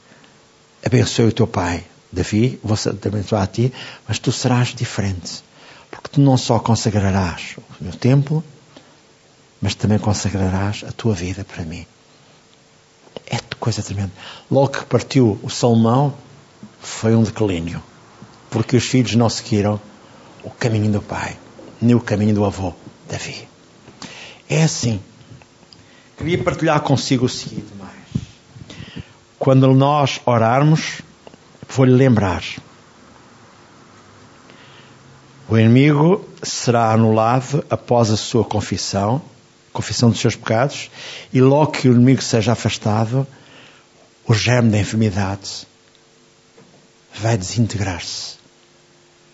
Abençoe 0.85 1.27
o 1.27 1.31
teu 1.31 1.47
pai, 1.47 1.85
Davi, 2.11 2.59
vou 2.63 2.77
abençoar 3.05 3.43
a 3.43 3.47
ti, 3.47 3.73
mas 4.07 4.19
tu 4.19 4.31
serás 4.31 4.69
diferente. 4.69 5.43
Porque 5.89 6.09
tu 6.09 6.21
não 6.21 6.37
só 6.37 6.59
consagrarás 6.59 7.55
o 7.57 7.83
meu 7.83 7.93
templo, 7.93 8.43
mas 9.61 9.75
também 9.75 9.99
consagrarás 9.99 10.83
a 10.87 10.91
tua 10.91 11.13
vida 11.13 11.43
para 11.43 11.63
mim. 11.63 11.85
É 13.27 13.37
coisa 13.59 13.83
tremenda. 13.83 14.11
Logo 14.49 14.69
que 14.69 14.85
partiu 14.85 15.39
o 15.43 15.49
Salomão, 15.49 16.13
foi 16.79 17.15
um 17.15 17.23
declínio. 17.23 17.81
Porque 18.49 18.75
os 18.75 18.85
filhos 18.85 19.15
não 19.15 19.29
seguiram 19.29 19.79
o 20.43 20.50
caminho 20.50 20.91
do 20.91 21.01
pai, 21.01 21.38
nem 21.81 21.95
o 21.95 22.00
caminho 22.00 22.33
do 22.33 22.45
avô, 22.45 22.74
Davi. 23.10 23.48
É 24.50 24.63
assim. 24.63 25.01
Queria 26.17 26.43
partilhar 26.43 26.79
consigo 26.81 27.25
o 27.25 27.29
seguinte 27.29 27.74
mais. 27.77 27.91
Quando 29.39 29.74
nós 29.74 30.21
orarmos, 30.25 31.01
vou-lhe 31.67 31.93
lembrar. 31.93 32.43
O 35.50 35.57
inimigo 35.57 36.27
será 36.43 36.91
anulado 36.91 37.65
após 37.69 38.10
a 38.10 38.17
sua 38.17 38.43
confissão, 38.43 39.21
confissão 39.74 40.10
dos 40.10 40.19
seus 40.19 40.36
pecados, 40.36 40.89
e 41.33 41.41
logo 41.41 41.71
que 41.71 41.89
o 41.89 41.93
inimigo 41.93 42.21
seja 42.21 42.53
afastado, 42.53 43.27
o 44.27 44.33
germe 44.33 44.69
da 44.69 44.79
enfermidade 44.79 45.67
vai 47.13 47.38
desintegrar-se 47.38 48.40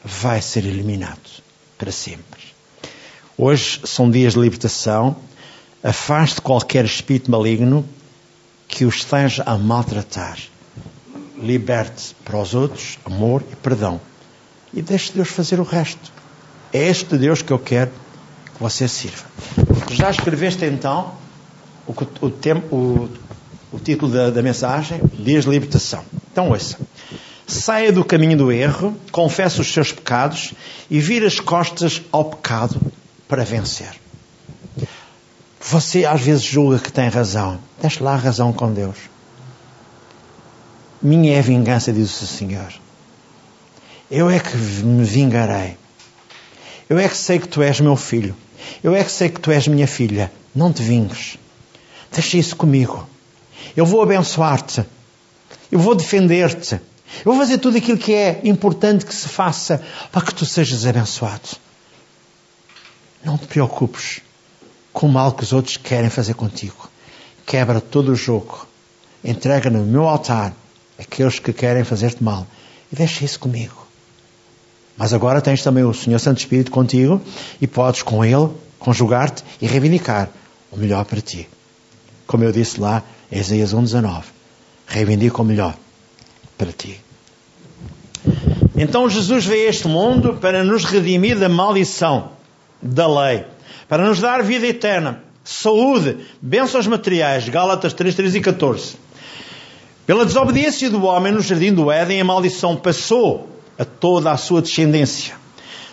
vai 0.04 0.42
ser 0.42 0.66
eliminado 0.66 1.42
para 1.77 1.92
sempre. 1.92 2.42
Hoje 3.38 3.82
são 3.86 4.10
dias 4.10 4.34
de 4.34 4.39
libertação. 4.39 5.16
Afaste 5.84 6.42
qualquer 6.42 6.86
espírito 6.86 7.30
maligno 7.30 7.88
que 8.68 8.84
os 8.84 8.98
esteja 8.98 9.44
a 9.44 9.58
maltratar. 9.58 10.38
Liberte 11.38 12.16
para 12.25 12.38
os 12.38 12.56
outros 12.56 12.98
amor 13.06 13.44
e 13.51 13.56
perdão. 13.56 14.01
E 14.74 14.82
deixe 14.82 15.13
Deus 15.13 15.30
fazer 15.30 15.60
o 15.60 15.63
resto. 15.63 16.12
É 16.74 16.88
este 16.88 17.18
Deus 17.18 17.42
que 17.42 17.54
eu 17.54 17.60
quero 17.60 17.92
que 18.56 18.60
você 18.60 18.88
sirva. 18.88 19.25
Já 19.92 20.10
escreveste 20.10 20.66
então 20.66 21.13
o, 21.88 21.94
o, 22.25 22.30
tempo, 22.30 22.75
o, 22.75 23.10
o 23.72 23.80
título 23.80 24.12
da, 24.12 24.30
da 24.32 24.42
mensagem? 24.42 25.00
Dias 25.13 25.46
de 25.46 25.51
libertação. 25.51 26.04
Então 26.32 26.50
ouça. 26.50 26.77
Saia 27.48 27.94
do 27.94 28.04
caminho 28.04 28.38
do 28.38 28.51
erro, 28.51 28.94
confesse 29.10 29.62
os 29.62 29.72
seus 29.72 29.94
pecados 29.94 30.54
e 30.92 31.00
vire 31.00 31.25
as 31.25 31.39
costas 31.39 32.01
ao 32.12 32.25
pecado 32.25 32.80
para 33.25 33.46
vencer. 33.46 33.89
Você 35.62 36.06
às 36.06 36.20
vezes 36.22 36.44
julga 36.44 36.77
que 36.77 36.92
tem 36.92 37.08
razão. 37.08 37.58
Deixe 37.82 38.04
lá 38.04 38.16
a 38.16 38.18
razão 38.18 38.51
com 38.51 38.74
Deus. 38.74 38.98
Minha 41.01 41.36
é 41.36 41.39
a 41.39 41.42
vingança, 41.42 41.94
diz 41.94 42.22
o 42.22 42.27
Senhor. 42.27 42.74
Eu 44.12 44.30
é 44.30 44.39
que 44.39 44.58
me 44.58 45.06
vingarei. 45.06 45.77
Eu 46.89 47.00
é 47.00 47.08
que 47.08 47.16
sei 47.16 47.39
que 47.39 47.48
tu 47.48 47.62
és 47.62 47.80
meu 47.80 47.96
filho. 47.96 48.36
Eu 48.84 48.94
é 48.94 49.04
que 49.04 49.12
sei 49.12 49.30
que 49.30 49.39
tu 49.39 49.51
és 49.51 49.68
minha 49.70 49.88
filha. 49.88 50.32
Não 50.54 50.74
te 50.74 50.82
vingues. 50.82 51.38
Deixa 52.12 52.38
isso 52.38 52.58
comigo. 52.58 53.08
Eu 53.75 53.86
vou 53.86 54.01
abençoar-te. 54.01 54.86
Eu 55.72 55.80
vou 55.80 55.96
defender-te. 55.96 56.80
Eu 57.26 57.32
vou 57.32 57.38
fazer 57.38 57.58
tudo 57.58 57.78
aquilo 57.78 57.98
que 57.98 58.14
é 58.14 58.42
importante 58.44 59.06
que 59.06 59.16
se 59.16 59.28
faça 59.28 59.82
para 60.12 60.26
que 60.26 60.34
tu 60.34 60.46
sejas 60.46 60.86
abençoado. 60.86 61.50
Não 63.24 63.38
te 63.38 63.48
preocupes 63.48 64.22
com 64.94 65.08
o 65.08 65.12
mal 65.12 65.34
que 65.34 65.44
os 65.44 65.54
outros 65.54 65.78
querem 65.78 66.10
fazer 66.10 66.34
contigo. 66.34 66.90
Quebra 67.46 67.80
todo 67.80 68.12
o 68.12 68.16
jogo. 68.16 68.68
Entrega 69.24 69.70
no 69.70 69.86
meu 69.86 70.08
altar 70.08 70.54
aqueles 70.98 71.40
que 71.40 71.54
querem 71.54 71.84
fazer-te 71.84 72.24
mal. 72.24 72.46
E 72.92 72.96
deixa 72.96 73.24
isso 73.26 73.40
comigo. 73.40 73.88
Mas 74.98 75.14
agora 75.14 75.42
tens 75.42 75.62
também 75.62 75.84
o 75.84 75.94
Senhor 75.94 76.20
Santo 76.20 76.40
Espírito 76.40 76.72
contigo 76.72 77.22
e 77.62 77.68
podes 77.68 78.02
com 78.02 78.24
Ele 78.24 78.50
conjugar-te 78.80 79.44
e 79.62 79.68
reivindicar 79.68 80.30
o 80.72 80.78
melhor 80.78 81.06
para 81.06 81.22
ti. 81.22 81.48
Como 82.26 82.44
eu 82.44 82.52
disse 82.52 82.80
lá 82.80 83.04
em 83.32 83.40
Isaías 83.40 83.74
1,19. 83.74 84.24
Reivindica 84.88 85.42
o 85.42 85.46
melhor 85.46 85.76
para 86.58 86.72
ti. 86.72 87.00
Então 88.76 89.10
Jesus 89.10 89.46
veio 89.46 89.68
a 89.68 89.70
este 89.70 89.88
mundo 89.88 90.38
para 90.42 90.64
nos 90.64 90.84
redimir 90.84 91.38
da 91.38 91.50
maldição 91.50 92.32
da 92.82 93.08
lei, 93.08 93.46
para 93.88 94.06
nos 94.06 94.20
dar 94.20 94.44
vida 94.44 94.68
eterna, 94.68 95.24
saúde, 95.44 96.18
bênçãos 96.42 96.86
materiais, 96.88 97.48
Gálatas 97.50 97.94
3, 97.94 98.16
13 98.16 98.38
e 98.38 98.42
14. 98.42 98.96
Pela 100.06 100.26
desobediência 100.26 100.90
do 100.90 101.04
homem 101.04 101.34
no 101.34 101.42
jardim 101.42 101.74
do 101.74 101.92
Éden, 101.92 102.22
a 102.22 102.24
maldição 102.24 102.76
passou 102.76 103.50
a 103.78 103.84
toda 103.84 104.32
a 104.32 104.38
sua 104.38 104.62
descendência. 104.62 105.36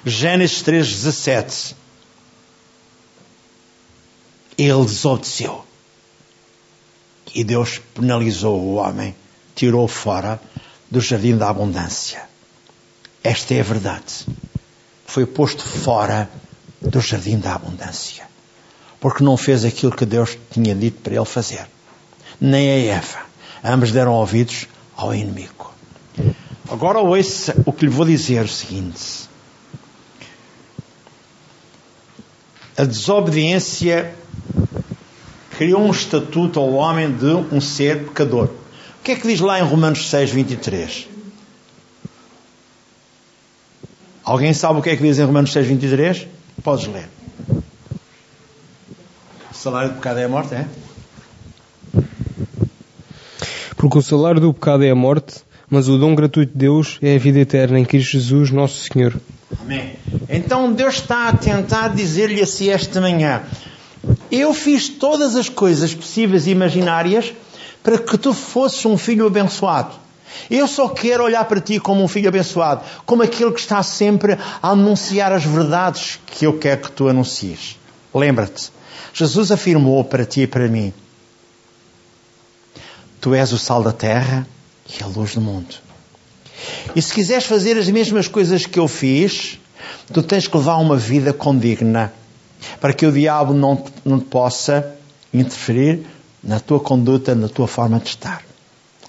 Gênesis 0.05 0.63
3, 0.63 0.87
17. 0.87 1.77
Ele 4.57 4.85
desobedeceu. 4.85 5.65
E 7.35 7.43
Deus 7.43 7.81
penalizou 7.93 8.61
o 8.61 8.75
homem, 8.75 9.15
tirou 9.55 9.87
fora 9.89 10.41
do 10.91 11.01
jardim 11.01 11.37
da 11.37 11.49
abundância. 11.49 12.23
Esta 13.23 13.55
é 13.55 13.61
a 13.61 13.65
verdade. 13.65 14.27
Foi 15.07 15.25
posto 15.25 15.63
fora 15.67 16.29
do 16.81 17.01
jardim 17.01 17.39
da 17.39 17.55
abundância. 17.55 18.25
Porque 19.01 19.25
não 19.25 19.37
fez 19.37 19.65
aquilo 19.65 19.93
que 19.93 20.05
Deus 20.05 20.37
tinha 20.51 20.75
dito 20.75 21.01
para 21.01 21.15
ele 21.15 21.25
fazer. 21.25 21.67
Nem 22.41 22.71
a 22.71 22.97
Eva. 22.97 23.19
Ambos 23.63 23.93
deram 23.93 24.13
ouvidos 24.13 24.67
ao 24.97 25.15
inimigo. 25.15 25.73
Agora 26.71 26.99
ouça 27.01 27.55
o 27.67 27.73
que 27.73 27.87
lhe 27.87 27.91
vou 27.91 28.07
dizer 28.07 28.45
o 28.45 28.49
seguinte. 28.49 29.29
A 32.77 32.85
desobediência 32.85 34.15
criou 35.57 35.83
um 35.83 35.91
estatuto 35.91 36.59
ao 36.59 36.73
homem 36.73 37.13
de 37.13 37.33
um 37.55 37.61
ser 37.61 38.05
pecador. 38.07 38.51
O 39.05 39.07
que 39.07 39.13
é 39.13 39.17
que 39.17 39.29
diz 39.29 39.39
lá 39.39 39.61
em 39.61 39.63
Romanos 39.63 40.09
6, 40.09 40.31
23? 40.31 41.07
Alguém 44.25 44.55
sabe 44.55 44.79
o 44.79 44.83
que 44.83 44.89
é 44.89 44.97
que 44.97 45.03
diz 45.03 45.19
em 45.19 45.25
Romanos 45.25 45.53
6, 45.53 45.67
23? 45.67 46.27
Podes 46.63 46.87
ler. 46.87 47.07
O 49.51 49.55
salário 49.55 49.91
do 49.91 49.97
pecado 49.97 50.21
é 50.21 50.25
a 50.25 50.29
morte, 50.31 50.55
é? 50.55 50.67
Porque 53.77 53.99
o 53.99 54.01
salário 54.01 54.41
do 54.41 54.55
pecado 54.55 54.83
é 54.83 54.91
a 54.91 54.95
morte, 54.95 55.43
mas 55.69 55.87
o 55.87 55.99
dom 55.99 56.15
gratuito 56.15 56.53
de 56.55 56.59
Deus 56.61 56.99
é 57.03 57.17
a 57.17 57.19
vida 57.19 57.41
eterna 57.41 57.79
em 57.79 57.85
Cristo 57.85 58.13
Jesus, 58.13 58.51
nosso 58.51 58.91
Senhor. 58.91 59.21
Amém. 59.61 59.97
Então 60.31 60.73
Deus 60.73 60.95
está 60.95 61.29
a 61.29 61.37
tentar 61.37 61.89
dizer-lhe 61.89 62.41
assim 62.41 62.71
esta 62.71 63.03
manhã: 63.03 63.43
Eu 64.33 64.55
fiz 64.55 64.89
todas 64.89 65.37
as 65.37 65.51
coisas 65.51 65.95
possíveis 65.95 66.47
e 66.47 66.53
imaginárias 66.53 67.35
para 67.85 67.99
que 67.99 68.17
tu 68.17 68.33
fosses 68.33 68.85
um 68.87 68.97
filho 68.97 69.27
abençoado. 69.27 69.95
Eu 70.51 70.67
só 70.67 70.89
quero 70.89 71.23
olhar 71.23 71.45
para 71.45 71.61
ti 71.61 71.79
como 71.79 72.03
um 72.03 72.09
filho 72.09 72.29
abençoado, 72.29 72.83
como 73.05 73.23
aquele 73.23 73.53
que 73.53 73.61
está 73.61 73.83
sempre 73.83 74.39
a 74.63 74.71
anunciar 74.71 75.31
as 75.33 75.45
verdades 75.45 76.19
que 76.27 76.47
eu 76.47 76.59
quero 76.59 76.81
que 76.81 76.91
tu 76.91 77.09
anuncies. 77.09 77.79
Lembra-te, 78.13 78.73
Jesus 79.13 79.53
afirmou 79.53 80.03
para 80.03 80.25
ti 80.25 80.41
e 80.41 80.47
para 80.47 80.67
mim: 80.67 80.93
Tu 83.21 83.35
és 83.35 83.53
o 83.53 83.59
sal 83.59 83.83
da 83.83 83.93
terra 83.93 84.49
e 84.89 85.03
a 85.03 85.07
luz 85.07 85.35
do 85.35 85.41
mundo. 85.43 85.75
E 86.97 87.03
se 87.03 87.13
quiseres 87.13 87.45
fazer 87.45 87.77
as 87.77 87.89
mesmas 87.89 88.27
coisas 88.27 88.65
que 88.65 88.79
eu 88.79 88.89
fiz, 88.89 89.61
tu 90.13 90.23
tens 90.23 90.49
que 90.49 90.57
levar 90.57 90.79
uma 90.79 90.97
vida 90.97 91.35
condigna, 91.35 92.13
para 92.81 92.95
que 92.95 93.05
o 93.05 93.13
diabo 93.13 93.53
não, 93.53 93.85
não 94.05 94.19
possa 94.19 94.97
interferir 95.33 96.07
na 96.45 96.61
tua 96.61 96.79
conduta, 96.79 97.35
na 97.35 97.49
tua 97.49 97.67
forma 97.67 97.99
de 97.99 98.09
estar. 98.09 98.43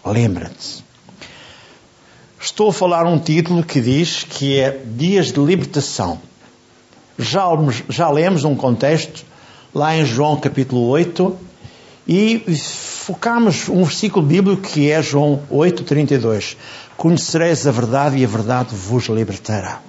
Lembra-te. 0.06 0.84
Estou 2.39 2.70
a 2.70 2.74
falar 2.74 3.06
um 3.06 3.20
título 3.20 3.63
que 3.63 3.82
diz 3.82 4.24
que 4.24 4.60
é 4.60 4.80
Dias 4.86 5.32
de 5.32 5.39
Libertação. 5.39 6.20
Já, 7.18 7.46
já 7.89 8.10
lemos 8.10 8.44
um 8.44 8.56
contexto 8.56 9.25
lá 9.74 9.96
em 9.96 10.06
João 10.06 10.38
capítulo 10.38 10.88
8 10.88 11.36
e 12.08 12.39
focamos 12.58 13.68
um 13.68 13.84
versículo 13.84 14.25
bíblico 14.25 14.62
que 14.62 14.92
é 14.92 15.01
João 15.01 15.42
8, 15.50 15.84
32. 15.84 16.56
Conhecereis 16.96 17.65
a 17.65 17.72
verdade 17.72 18.18
e 18.18 18.24
a 18.24 18.27
verdade 18.27 18.75
vos 18.75 19.06
libertará. 19.06 19.82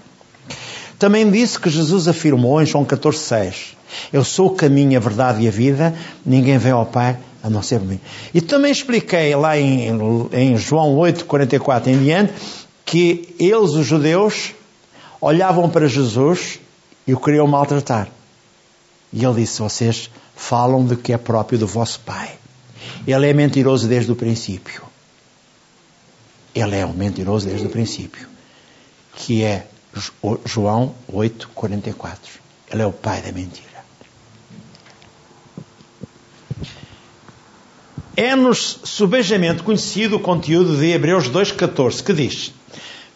Também 0.98 1.30
disse 1.30 1.60
que 1.60 1.68
Jesus 1.68 2.08
afirmou 2.08 2.60
em 2.60 2.66
João 2.66 2.84
14, 2.84 3.18
6. 3.18 3.76
Eu 4.12 4.24
sou 4.24 4.46
o 4.46 4.54
caminho, 4.54 4.96
a 4.96 5.00
verdade 5.00 5.42
e 5.42 5.48
a 5.48 5.50
vida, 5.50 5.94
ninguém 6.24 6.56
vem 6.58 6.72
ao 6.72 6.86
Pai 6.86 7.18
a 7.46 7.50
não 7.50 7.62
ser 7.62 7.80
mim. 7.80 8.00
E 8.34 8.40
também 8.40 8.72
expliquei 8.72 9.34
lá 9.36 9.56
em, 9.56 9.88
em 10.32 10.56
João 10.56 10.96
8, 10.96 11.24
44 11.26 11.90
em 11.90 12.02
diante, 12.02 12.32
que 12.84 13.34
eles, 13.38 13.70
os 13.70 13.86
judeus, 13.86 14.52
olhavam 15.20 15.70
para 15.70 15.86
Jesus 15.86 16.58
e 17.06 17.14
o 17.14 17.20
queriam 17.20 17.46
maltratar. 17.46 18.08
E 19.12 19.24
ele 19.24 19.34
disse: 19.34 19.62
Vocês 19.62 20.10
falam 20.34 20.84
do 20.84 20.96
que 20.96 21.12
é 21.12 21.16
próprio 21.16 21.56
do 21.56 21.68
vosso 21.68 22.00
Pai. 22.00 22.32
Ele 23.06 23.28
é 23.28 23.32
mentiroso 23.32 23.86
desde 23.86 24.10
o 24.10 24.16
princípio. 24.16 24.82
Ele 26.52 26.76
é 26.76 26.84
um 26.84 26.92
mentiroso 26.92 27.46
desde 27.46 27.66
o 27.66 27.70
princípio. 27.70 28.26
Que 29.14 29.44
é 29.44 29.68
João 30.44 30.94
8, 31.12 31.48
44. 31.54 32.40
Ele 32.72 32.82
é 32.82 32.86
o 32.86 32.92
pai 32.92 33.22
da 33.22 33.30
mentira. 33.30 33.65
É-nos 38.16 38.80
subejamente 38.82 39.62
conhecido 39.62 40.16
o 40.16 40.20
conteúdo 40.20 40.76
de 40.76 40.90
Hebreus 40.90 41.28
2,14, 41.28 42.02
que 42.02 42.14
diz: 42.14 42.52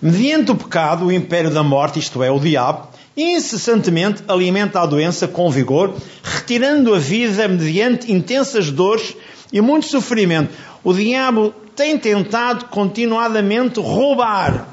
Mediante 0.00 0.50
o 0.50 0.54
pecado, 0.54 1.06
o 1.06 1.12
império 1.12 1.50
da 1.50 1.62
morte, 1.62 1.98
isto 1.98 2.22
é, 2.22 2.30
o 2.30 2.38
diabo, 2.38 2.88
incessantemente 3.16 4.22
alimenta 4.28 4.80
a 4.80 4.86
doença 4.86 5.26
com 5.26 5.50
vigor, 5.50 5.94
retirando 6.22 6.94
a 6.94 6.98
vida 6.98 7.48
mediante 7.48 8.12
intensas 8.12 8.70
dores 8.70 9.16
e 9.52 9.60
muito 9.60 9.86
sofrimento. 9.86 10.52
O 10.84 10.92
diabo 10.92 11.54
tem 11.74 11.98
tentado 11.98 12.66
continuadamente 12.66 13.80
roubar, 13.80 14.68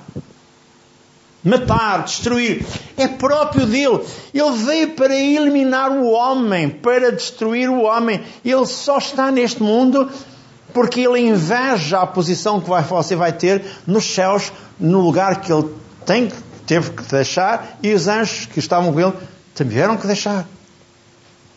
matar, 1.47 2.03
destruir. 2.03 2.65
É 2.95 3.07
próprio 3.07 3.65
dele. 3.65 4.01
Ele 4.33 4.51
veio 4.51 4.89
para 4.89 5.15
eliminar 5.15 5.91
o 5.91 6.09
homem, 6.11 6.69
para 6.69 7.11
destruir 7.11 7.69
o 7.69 7.83
homem. 7.83 8.21
Ele 8.43 8.65
só 8.65 8.97
está 8.97 9.31
neste 9.31 9.61
mundo 9.63 10.09
porque 10.73 11.01
ele 11.01 11.19
inveja 11.19 12.01
a 12.01 12.07
posição 12.07 12.61
que 12.61 12.69
você 12.69 13.15
vai 13.15 13.33
ter 13.33 13.65
nos 13.87 14.05
céus, 14.05 14.51
no 14.79 15.01
lugar 15.01 15.41
que 15.41 15.51
ele 15.51 15.73
tem, 16.05 16.31
teve 16.65 16.91
que 16.91 17.03
deixar, 17.03 17.79
e 17.81 17.93
os 17.93 18.07
anjos 18.07 18.45
que 18.45 18.59
estavam 18.59 18.93
com 18.93 18.99
ele 18.99 19.13
tiveram 19.55 19.97
que 19.97 20.05
deixar. 20.05 20.45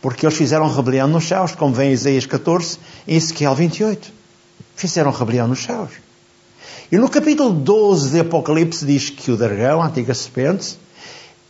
Porque 0.01 0.25
eles 0.25 0.35
fizeram 0.35 0.67
rebelião 0.67 1.07
nos 1.07 1.27
céus, 1.27 1.53
como 1.53 1.73
vem 1.73 1.91
em 1.91 1.93
Isaías 1.93 2.25
14 2.25 2.79
e 3.05 3.15
Ezequiel 3.15 3.53
28. 3.53 4.11
Fizeram 4.75 5.11
rebelião 5.11 5.47
nos 5.47 5.63
céus. 5.63 5.91
E 6.91 6.97
no 6.97 7.09
capítulo 7.09 7.53
12 7.53 8.09
de 8.09 8.19
Apocalipse 8.19 8.85
diz 8.85 9.09
que 9.09 9.31
o 9.31 9.37
dragão, 9.37 9.81
a 9.81 9.87
antiga 9.87 10.13
serpente, 10.13 10.77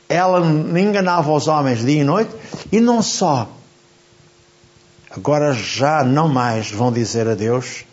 ela 0.08 0.40
enganava 0.80 1.32
os 1.32 1.48
homens 1.48 1.84
dia 1.84 2.02
e 2.02 2.04
noite, 2.04 2.32
e 2.72 2.80
não 2.80 3.02
só. 3.02 3.50
Agora 5.10 5.52
já 5.54 6.04
não 6.04 6.30
mais 6.30 6.70
vão 6.70 6.92
dizer 6.92 7.28
a 7.28 7.34
Deus 7.34 7.86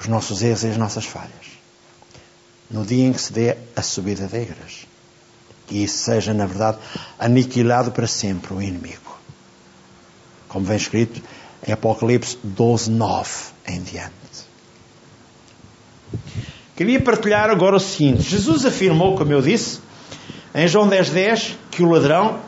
os 0.00 0.08
nossos 0.08 0.42
erros 0.42 0.64
e 0.64 0.68
as 0.68 0.76
nossas 0.76 1.04
falhas. 1.04 1.54
No 2.68 2.84
dia 2.84 3.06
em 3.06 3.12
que 3.12 3.20
se 3.20 3.32
dê 3.32 3.56
a 3.76 3.82
subida 3.82 4.26
da 4.26 4.38
igreja. 4.38 4.86
E 5.70 5.86
seja, 5.86 6.34
na 6.34 6.44
verdade, 6.44 6.78
aniquilado 7.18 7.92
para 7.92 8.06
sempre 8.06 8.52
o 8.52 8.60
inimigo. 8.60 9.16
Como 10.48 10.66
vem 10.66 10.76
escrito 10.76 11.22
em 11.66 11.72
Apocalipse 11.72 12.36
12, 12.42 12.90
9 12.90 13.30
em 13.68 13.80
diante. 13.80 14.23
Queria 16.76 17.00
partilhar 17.00 17.50
agora 17.50 17.76
o 17.76 17.80
seguinte: 17.80 18.22
Jesus 18.22 18.64
afirmou, 18.64 19.16
como 19.16 19.32
eu 19.32 19.40
disse, 19.40 19.80
em 20.54 20.66
João 20.66 20.88
10, 20.88 21.10
10, 21.10 21.58
que 21.70 21.82
o 21.82 21.90
ladrão, 21.90 22.38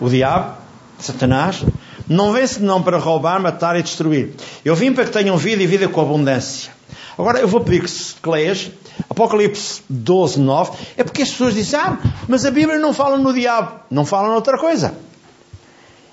o 0.00 0.08
diabo, 0.08 0.56
Satanás, 0.98 1.64
não 2.08 2.32
vem 2.32 2.46
senão 2.46 2.82
para 2.82 2.98
roubar, 2.98 3.40
matar 3.40 3.76
e 3.76 3.82
destruir. 3.82 4.34
Eu 4.64 4.74
vim 4.74 4.92
para 4.92 5.04
que 5.04 5.10
tenham 5.10 5.36
vida 5.36 5.62
e 5.62 5.66
vida 5.66 5.88
com 5.88 6.00
abundância. 6.00 6.72
Agora 7.18 7.38
eu 7.38 7.48
vou 7.48 7.60
pedir 7.60 7.82
que 7.82 8.28
leias 8.28 8.70
Apocalipse 9.08 9.82
12, 9.88 10.40
9. 10.40 10.72
É 10.96 11.04
porque 11.04 11.22
as 11.22 11.30
pessoas 11.30 11.54
dizem, 11.54 11.78
ah, 11.78 11.98
mas 12.28 12.44
a 12.44 12.50
Bíblia 12.50 12.78
não 12.78 12.92
fala 12.92 13.18
no 13.18 13.32
diabo, 13.32 13.80
não 13.90 14.04
fala 14.04 14.28
noutra 14.28 14.58
coisa. 14.58 14.94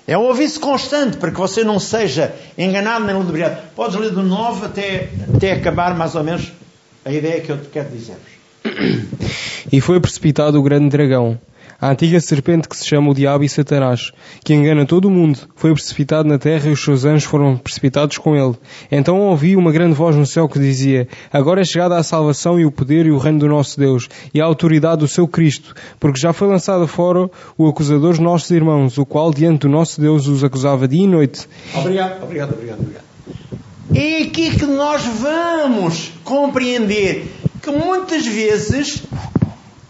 É 0.06 0.18
um 0.18 0.28
aviso 0.28 0.58
constante 0.60 1.16
para 1.16 1.30
que 1.30 1.38
você 1.38 1.62
não 1.62 1.78
seja 1.78 2.34
enganado 2.58 3.04
nem 3.04 3.14
ludibriado. 3.14 3.58
Podes 3.76 3.96
ler 3.96 4.10
do 4.10 4.22
9 4.22 4.66
até, 4.66 5.10
até 5.34 5.52
acabar 5.52 5.94
mais 5.94 6.14
ou 6.14 6.24
menos 6.24 6.52
a 7.04 7.12
ideia 7.12 7.40
que 7.40 7.50
eu 7.50 7.58
quero 7.72 7.90
dizer-vos. 7.90 8.40
E 9.72 9.80
foi 9.80 10.00
precipitado 10.00 10.58
o 10.58 10.62
grande 10.62 10.88
dragão, 10.88 11.38
a 11.80 11.90
antiga 11.90 12.20
serpente 12.20 12.68
que 12.68 12.76
se 12.76 12.86
chama 12.86 13.10
o 13.10 13.14
Diabo 13.14 13.42
e 13.42 13.48
Satanás, 13.48 14.12
que 14.44 14.52
engana 14.52 14.84
todo 14.84 15.06
o 15.06 15.10
mundo, 15.10 15.38
foi 15.56 15.72
precipitado 15.72 16.28
na 16.28 16.38
terra 16.38 16.68
e 16.68 16.72
os 16.72 16.84
seus 16.84 17.06
anjos 17.06 17.24
foram 17.24 17.56
precipitados 17.56 18.18
com 18.18 18.36
ele. 18.36 18.54
Então 18.92 19.18
ouvi 19.18 19.56
uma 19.56 19.72
grande 19.72 19.94
voz 19.94 20.14
no 20.14 20.26
céu 20.26 20.46
que 20.46 20.58
dizia: 20.58 21.08
Agora 21.32 21.62
é 21.62 21.64
chegada 21.64 21.96
a 21.96 22.02
salvação 22.02 22.60
e 22.60 22.66
o 22.66 22.70
poder 22.70 23.06
e 23.06 23.10
o 23.10 23.16
reino 23.16 23.38
do 23.38 23.48
nosso 23.48 23.80
Deus 23.80 24.08
e 24.34 24.42
a 24.42 24.44
autoridade 24.44 24.98
do 24.98 25.08
seu 25.08 25.26
Cristo, 25.26 25.74
porque 25.98 26.20
já 26.20 26.34
foi 26.34 26.48
lançado 26.48 26.86
fora 26.86 27.30
o 27.56 27.66
acusador 27.66 28.10
dos 28.10 28.18
nossos 28.18 28.50
irmãos, 28.50 28.98
o 28.98 29.06
qual 29.06 29.32
diante 29.32 29.60
do 29.60 29.70
nosso 29.70 30.00
Deus 30.02 30.26
os 30.26 30.44
acusava 30.44 30.86
dia 30.86 31.04
e 31.04 31.06
noite. 31.06 31.48
Obrigado, 31.74 32.22
obrigado, 32.22 32.52
obrigado, 32.52 32.80
obrigado. 32.80 33.10
É 33.94 34.22
aqui 34.22 34.56
que 34.56 34.66
nós 34.66 35.02
vamos 35.02 36.12
compreender 36.22 37.34
que 37.60 37.70
muitas 37.70 38.24
vezes 38.24 39.02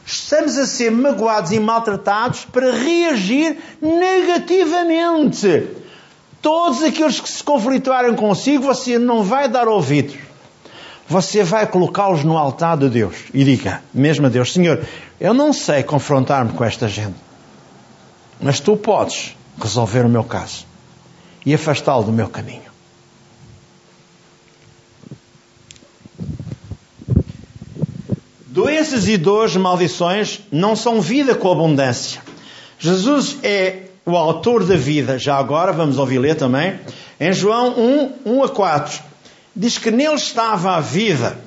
estamos 0.06 0.56
a 0.56 0.66
ser 0.66 0.90
magoados 0.90 1.52
e 1.52 1.60
maltratados 1.60 2.46
para 2.46 2.72
reagir 2.72 3.58
negativamente. 3.80 5.68
Todos 6.40 6.82
aqueles 6.82 7.20
que 7.20 7.28
se 7.28 7.44
conflituarem 7.44 8.14
consigo, 8.14 8.64
você 8.64 8.98
não 8.98 9.22
vai 9.22 9.48
dar 9.48 9.68
ouvidos. 9.68 10.16
Você 11.06 11.42
vai 11.42 11.66
colocá-los 11.66 12.24
no 12.24 12.38
altar 12.38 12.78
de 12.78 12.88
Deus 12.88 13.16
e 13.34 13.44
diga, 13.44 13.82
mesmo 13.92 14.26
a 14.26 14.30
Deus, 14.30 14.52
Senhor, 14.52 14.82
eu 15.20 15.34
não 15.34 15.52
sei 15.52 15.82
confrontar-me 15.82 16.52
com 16.52 16.64
esta 16.64 16.88
gente, 16.88 17.16
mas 18.40 18.60
tu 18.60 18.76
podes 18.76 19.36
resolver 19.60 20.06
o 20.06 20.08
meu 20.08 20.24
caso 20.24 20.64
e 21.44 21.52
afastá-lo 21.52 22.04
do 22.04 22.12
meu 22.12 22.28
caminho. 22.28 22.69
Doenças 28.50 29.06
e 29.06 29.16
dores, 29.16 29.54
maldições, 29.54 30.40
não 30.50 30.74
são 30.74 31.00
vida 31.00 31.36
com 31.36 31.52
abundância. 31.52 32.20
Jesus 32.80 33.36
é 33.44 33.82
o 34.04 34.16
autor 34.16 34.64
da 34.64 34.74
vida. 34.74 35.20
Já 35.20 35.36
agora, 35.36 35.72
vamos 35.72 35.98
ouvir 35.98 36.18
ler 36.18 36.34
também. 36.34 36.76
Em 37.20 37.32
João 37.32 37.78
1, 37.78 38.12
1 38.26 38.42
a 38.42 38.48
4, 38.48 39.00
diz 39.54 39.78
que 39.78 39.92
nele 39.92 40.16
estava 40.16 40.72
a 40.72 40.80
vida. 40.80 41.38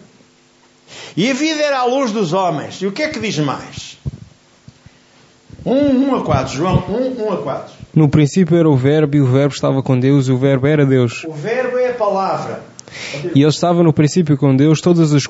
E 1.18 1.30
a 1.30 1.34
vida 1.34 1.62
era 1.62 1.80
a 1.80 1.86
luz 1.86 2.14
dos 2.14 2.32
homens. 2.32 2.82
E 2.82 2.88
o 2.88 2.92
que 2.94 3.04
é 3.04 3.10
que 3.10 3.20
diz 3.20 3.38
mais? 3.38 3.98
1, 5.66 5.74
1 6.10 6.16
a 6.16 6.24
4. 6.24 6.56
João 6.56 6.86
1, 6.88 7.22
1 7.22 7.34
a 7.34 7.38
4. 7.38 7.74
No 7.94 8.08
princípio 8.08 8.58
era 8.58 8.70
o 8.70 8.78
Verbo, 8.78 9.18
e 9.18 9.22
o 9.22 9.28
Verbo 9.28 9.54
estava 9.54 9.84
com 9.84 10.00
Deus, 10.00 10.30
e 10.30 10.32
o 10.32 10.38
Verbo 10.38 10.68
era 10.68 10.86
Deus. 10.86 11.26
O 11.26 11.34
Verbo 11.34 11.78
é 11.78 11.90
a 11.90 11.94
palavra. 11.96 12.64
E 13.36 13.42
ele 13.42 13.50
estava 13.50 13.84
no 13.84 13.94
princípio 13.94 14.38
com 14.38 14.56
Deus, 14.56 14.82
todas 14.82 15.14
as, 15.14 15.24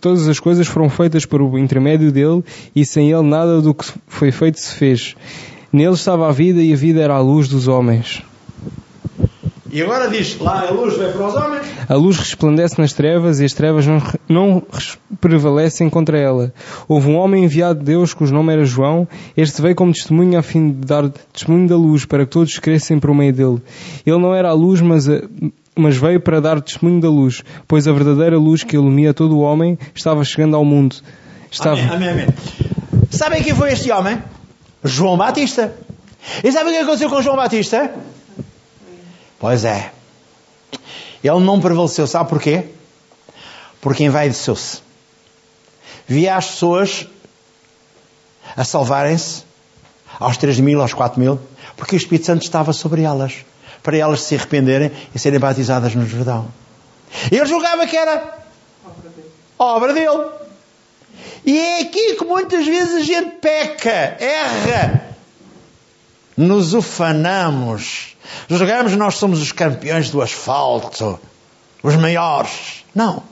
todas 0.00 0.28
as 0.28 0.40
coisas 0.40 0.66
foram 0.66 0.88
feitas 0.88 1.24
por 1.24 1.40
o 1.40 1.58
intermédio 1.58 2.12
dele, 2.12 2.42
e 2.74 2.84
sem 2.84 3.10
ele 3.10 3.22
nada 3.22 3.60
do 3.60 3.74
que 3.74 3.84
foi 4.06 4.30
feito 4.30 4.60
se 4.60 4.74
fez. 4.74 5.14
Nele 5.72 5.94
estava 5.94 6.28
a 6.28 6.32
vida, 6.32 6.62
e 6.62 6.72
a 6.72 6.76
vida 6.76 7.00
era 7.00 7.14
a 7.14 7.20
luz 7.20 7.48
dos 7.48 7.68
homens. 7.68 8.22
E 9.72 9.80
agora 9.80 10.10
diz, 10.10 10.38
lá 10.38 10.68
a 10.68 10.70
luz 10.70 10.98
veio 10.98 11.12
para 11.12 11.26
os 11.26 11.34
homens. 11.34 11.66
A 11.88 11.94
luz 11.94 12.18
resplandece 12.18 12.78
nas 12.78 12.92
trevas 12.92 13.40
e 13.40 13.46
as 13.46 13.54
trevas 13.54 13.86
não, 13.86 14.02
não 14.28 14.62
prevalecem 15.18 15.88
contra 15.88 16.18
ela. 16.18 16.52
Houve 16.86 17.08
um 17.08 17.16
homem 17.16 17.44
enviado 17.44 17.78
de 17.78 17.86
Deus 17.86 18.12
cujo 18.12 18.34
nome 18.34 18.52
era 18.52 18.66
João. 18.66 19.08
Este 19.34 19.62
veio 19.62 19.74
como 19.74 19.90
testemunho 19.90 20.38
a 20.38 20.42
fim 20.42 20.72
de 20.72 20.86
dar 20.86 21.08
testemunho 21.32 21.66
da 21.66 21.76
luz 21.76 22.04
para 22.04 22.26
que 22.26 22.32
todos 22.32 22.58
crescem 22.58 23.00
por 23.00 23.14
meio 23.14 23.32
dele. 23.32 23.62
Ele 24.04 24.18
não 24.18 24.34
era 24.34 24.50
a 24.50 24.52
luz, 24.52 24.82
mas, 24.82 25.08
a, 25.08 25.22
mas 25.74 25.96
veio 25.96 26.20
para 26.20 26.40
dar 26.40 26.60
testemunho 26.60 27.00
da 27.00 27.08
luz, 27.08 27.42
pois 27.66 27.88
a 27.88 27.92
verdadeira 27.92 28.38
luz 28.38 28.62
que 28.62 28.76
ilumina 28.76 29.14
todo 29.14 29.36
o 29.36 29.40
homem 29.40 29.78
estava 29.94 30.24
chegando 30.24 30.56
ao 30.56 30.64
mundo. 30.64 30.96
Estava... 31.50 31.80
Amém, 31.80 31.92
amém, 31.92 32.10
amém. 32.10 32.26
Sabem 33.10 33.42
quem 33.42 33.54
foi 33.54 33.72
este 33.72 33.90
homem? 33.90 34.22
João 34.84 35.16
Batista. 35.16 35.74
E 36.42 36.52
sabem 36.52 36.72
o 36.72 36.76
que 36.76 36.82
aconteceu 36.82 37.10
com 37.10 37.22
João 37.22 37.36
Batista? 37.36 37.94
Pois 39.38 39.64
é. 39.64 39.92
Ele 41.22 41.40
não 41.40 41.60
prevaleceu, 41.60 42.06
sabe 42.06 42.28
porquê? 42.28 42.66
Porque 43.80 44.04
envaideceu-se. 44.04 44.80
Via 46.06 46.36
as 46.36 46.46
pessoas 46.46 47.06
a 48.56 48.64
salvarem-se 48.64 49.44
aos 50.18 50.36
3 50.36 50.60
mil, 50.60 50.80
aos 50.80 50.92
4 50.92 51.18
mil, 51.18 51.40
porque 51.76 51.96
o 51.96 51.98
Espírito 51.98 52.26
Santo 52.26 52.42
estava 52.42 52.72
sobre 52.72 53.02
elas, 53.02 53.44
para 53.82 53.96
elas 53.96 54.22
se 54.22 54.34
arrependerem 54.34 54.90
e 55.14 55.18
serem 55.18 55.40
batizadas 55.40 55.94
no 55.94 56.06
Jordão. 56.06 56.48
Ele 57.30 57.44
julgava 57.46 57.86
que 57.86 57.96
era 57.96 58.38
obra 59.58 59.92
dele. 59.92 60.30
E 61.44 61.58
é 61.58 61.80
aqui 61.80 62.14
que 62.14 62.24
muitas 62.24 62.66
vezes 62.66 62.94
a 62.94 63.00
gente 63.00 63.30
peca, 63.40 64.16
erra, 64.18 65.14
nos 66.36 66.72
ufanamos 66.72 68.12
Jogamos, 68.48 68.96
nós 68.96 69.16
somos 69.16 69.40
os 69.40 69.52
campeões 69.52 70.10
do 70.10 70.22
asfalto, 70.22 71.18
os 71.82 71.96
maiores. 71.96 72.84
Não. 72.94 73.22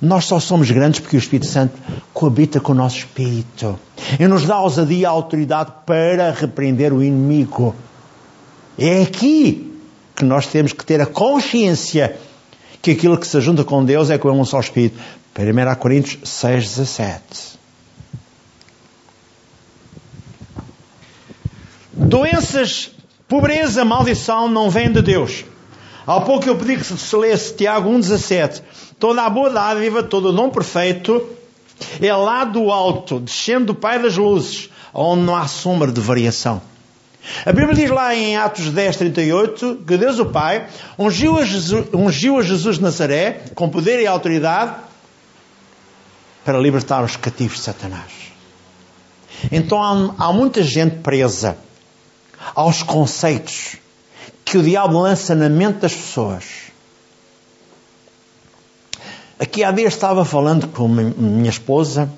Nós 0.00 0.24
só 0.24 0.40
somos 0.40 0.70
grandes 0.70 1.00
porque 1.00 1.16
o 1.16 1.18
Espírito 1.18 1.46
Santo 1.46 1.78
coabita 2.12 2.60
com 2.60 2.72
o 2.72 2.74
nosso 2.74 2.98
espírito 2.98 3.78
e 4.18 4.26
nos 4.26 4.44
dá 4.44 4.58
ousadia 4.58 4.98
e 4.98 5.04
autoridade 5.04 5.72
para 5.86 6.32
repreender 6.32 6.92
o 6.92 7.02
inimigo. 7.02 7.74
É 8.76 9.02
aqui 9.02 9.71
que 10.22 10.24
nós 10.24 10.46
temos 10.46 10.72
que 10.72 10.86
ter 10.86 11.00
a 11.00 11.06
consciência 11.06 12.16
que 12.80 12.92
aquilo 12.92 13.18
que 13.18 13.26
se 13.26 13.40
junta 13.40 13.64
com 13.64 13.84
Deus 13.84 14.08
é 14.08 14.16
com 14.16 14.30
um 14.30 14.44
só 14.44 14.60
espírito. 14.60 14.96
1 15.36 15.74
Coríntios 15.80 16.28
6, 16.28 16.76
17. 16.76 17.22
Doenças 21.92 22.92
Pobreza, 23.26 23.84
maldição 23.84 24.46
não 24.48 24.70
vem 24.70 24.92
de 24.92 25.02
Deus. 25.02 25.44
Há 26.06 26.20
pouco 26.20 26.46
eu 26.48 26.56
pedi 26.56 26.76
que 26.76 26.84
se 26.84 27.16
lesse 27.16 27.54
Tiago 27.54 27.90
1,17. 27.90 28.62
Toda 29.00 29.22
a 29.22 29.30
boa 29.30 29.50
dádiva, 29.50 30.04
todo 30.04 30.28
o 30.28 30.32
dom 30.32 30.50
perfeito, 30.50 31.20
é 32.00 32.14
lá 32.14 32.44
do 32.44 32.70
alto, 32.70 33.18
descendo 33.18 33.66
do 33.66 33.74
Pai 33.74 34.00
das 34.00 34.16
luzes, 34.16 34.68
onde 34.94 35.22
não 35.22 35.34
há 35.34 35.48
sombra 35.48 35.90
de 35.90 36.00
variação. 36.00 36.62
A 37.46 37.52
Bíblia 37.52 37.74
diz 37.74 37.90
lá 37.90 38.14
em 38.14 38.36
Atos 38.36 38.70
10, 38.70 38.96
38, 38.96 39.84
que 39.86 39.96
Deus 39.96 40.18
o 40.18 40.26
Pai 40.26 40.66
ungiu 40.98 41.38
a 41.38 41.44
Jesus, 41.44 41.86
ungiu 41.94 42.38
a 42.38 42.42
Jesus 42.42 42.76
de 42.76 42.82
Nazaré 42.82 43.42
com 43.54 43.68
poder 43.68 44.00
e 44.00 44.06
autoridade 44.06 44.74
para 46.44 46.58
libertar 46.58 47.04
os 47.04 47.16
cativos 47.16 47.58
de 47.58 47.62
Satanás. 47.62 48.10
Então 49.50 49.80
há, 49.82 50.26
há 50.26 50.32
muita 50.32 50.62
gente 50.62 50.96
presa 50.96 51.56
aos 52.54 52.82
conceitos 52.82 53.76
que 54.44 54.58
o 54.58 54.62
diabo 54.62 55.00
lança 55.00 55.34
na 55.34 55.48
mente 55.48 55.78
das 55.78 55.94
pessoas. 55.94 56.44
Aqui 59.38 59.62
há 59.64 59.70
dias 59.70 59.94
estava 59.94 60.24
falando 60.24 60.68
com 60.68 60.88
minha 60.88 61.50
esposa 61.50 62.10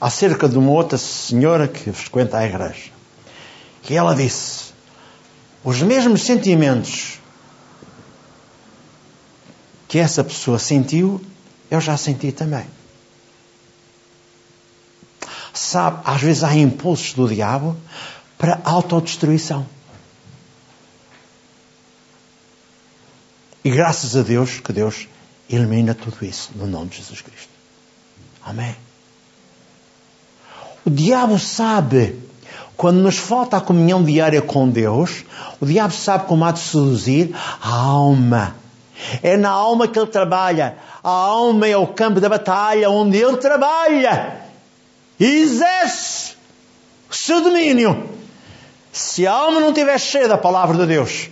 acerca 0.00 0.48
de 0.48 0.58
uma 0.58 0.70
outra 0.70 0.98
senhora 0.98 1.66
que 1.66 1.92
frequenta 1.92 2.38
a 2.38 2.46
igreja. 2.46 2.93
E 3.88 3.94
ela 3.94 4.14
disse: 4.14 4.72
os 5.62 5.80
mesmos 5.82 6.22
sentimentos 6.22 7.18
que 9.88 9.98
essa 9.98 10.24
pessoa 10.24 10.58
sentiu, 10.58 11.24
eu 11.70 11.80
já 11.80 11.96
senti 11.96 12.32
também. 12.32 12.66
Sabe, 15.52 16.02
às 16.04 16.20
vezes 16.20 16.42
há 16.42 16.54
impulsos 16.54 17.14
do 17.14 17.28
diabo 17.28 17.76
para 18.36 18.60
autodestruição. 18.64 19.66
E 23.64 23.70
graças 23.70 24.16
a 24.16 24.22
Deus 24.22 24.60
que 24.60 24.72
Deus 24.72 25.08
elimina 25.48 25.94
tudo 25.94 26.24
isso 26.24 26.50
no 26.54 26.66
nome 26.66 26.90
de 26.90 26.96
Jesus 26.96 27.22
Cristo. 27.22 27.48
Amém. 28.42 28.76
O 30.84 30.90
diabo 30.90 31.38
sabe, 31.38 32.20
quando 32.76 32.98
nos 32.98 33.16
falta 33.16 33.56
a 33.56 33.60
comunhão 33.60 34.02
diária 34.02 34.42
com 34.42 34.68
Deus, 34.68 35.24
o 35.60 35.66
diabo 35.66 35.92
sabe 35.92 36.26
como 36.26 36.44
há 36.44 36.52
de 36.52 36.60
seduzir 36.60 37.34
a 37.62 37.74
alma. 37.74 38.56
É 39.22 39.36
na 39.36 39.50
alma 39.50 39.88
que 39.88 39.98
ele 39.98 40.06
trabalha. 40.06 40.76
A 41.02 41.10
alma 41.10 41.66
é 41.66 41.76
o 41.76 41.86
campo 41.86 42.20
da 42.20 42.28
batalha 42.28 42.90
onde 42.90 43.18
ele 43.18 43.36
trabalha. 43.36 44.40
E 45.18 45.24
exerce 45.24 46.34
o 47.10 47.14
seu 47.14 47.40
domínio. 47.40 48.08
Se 48.92 49.26
a 49.26 49.32
alma 49.32 49.60
não 49.60 49.68
estiver 49.68 49.98
cheia 49.98 50.28
da 50.28 50.38
palavra 50.38 50.76
de 50.78 50.86
Deus, 50.86 51.28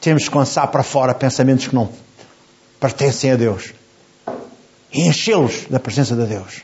temos 0.00 0.28
que 0.28 0.36
lançar 0.36 0.66
para 0.68 0.82
fora 0.82 1.14
pensamentos 1.14 1.66
que 1.66 1.74
não 1.74 1.90
pertencem 2.78 3.32
a 3.32 3.36
Deus 3.36 3.72
e 4.92 5.02
enchê-los 5.02 5.66
da 5.68 5.80
presença 5.80 6.14
de 6.14 6.26
Deus. 6.26 6.62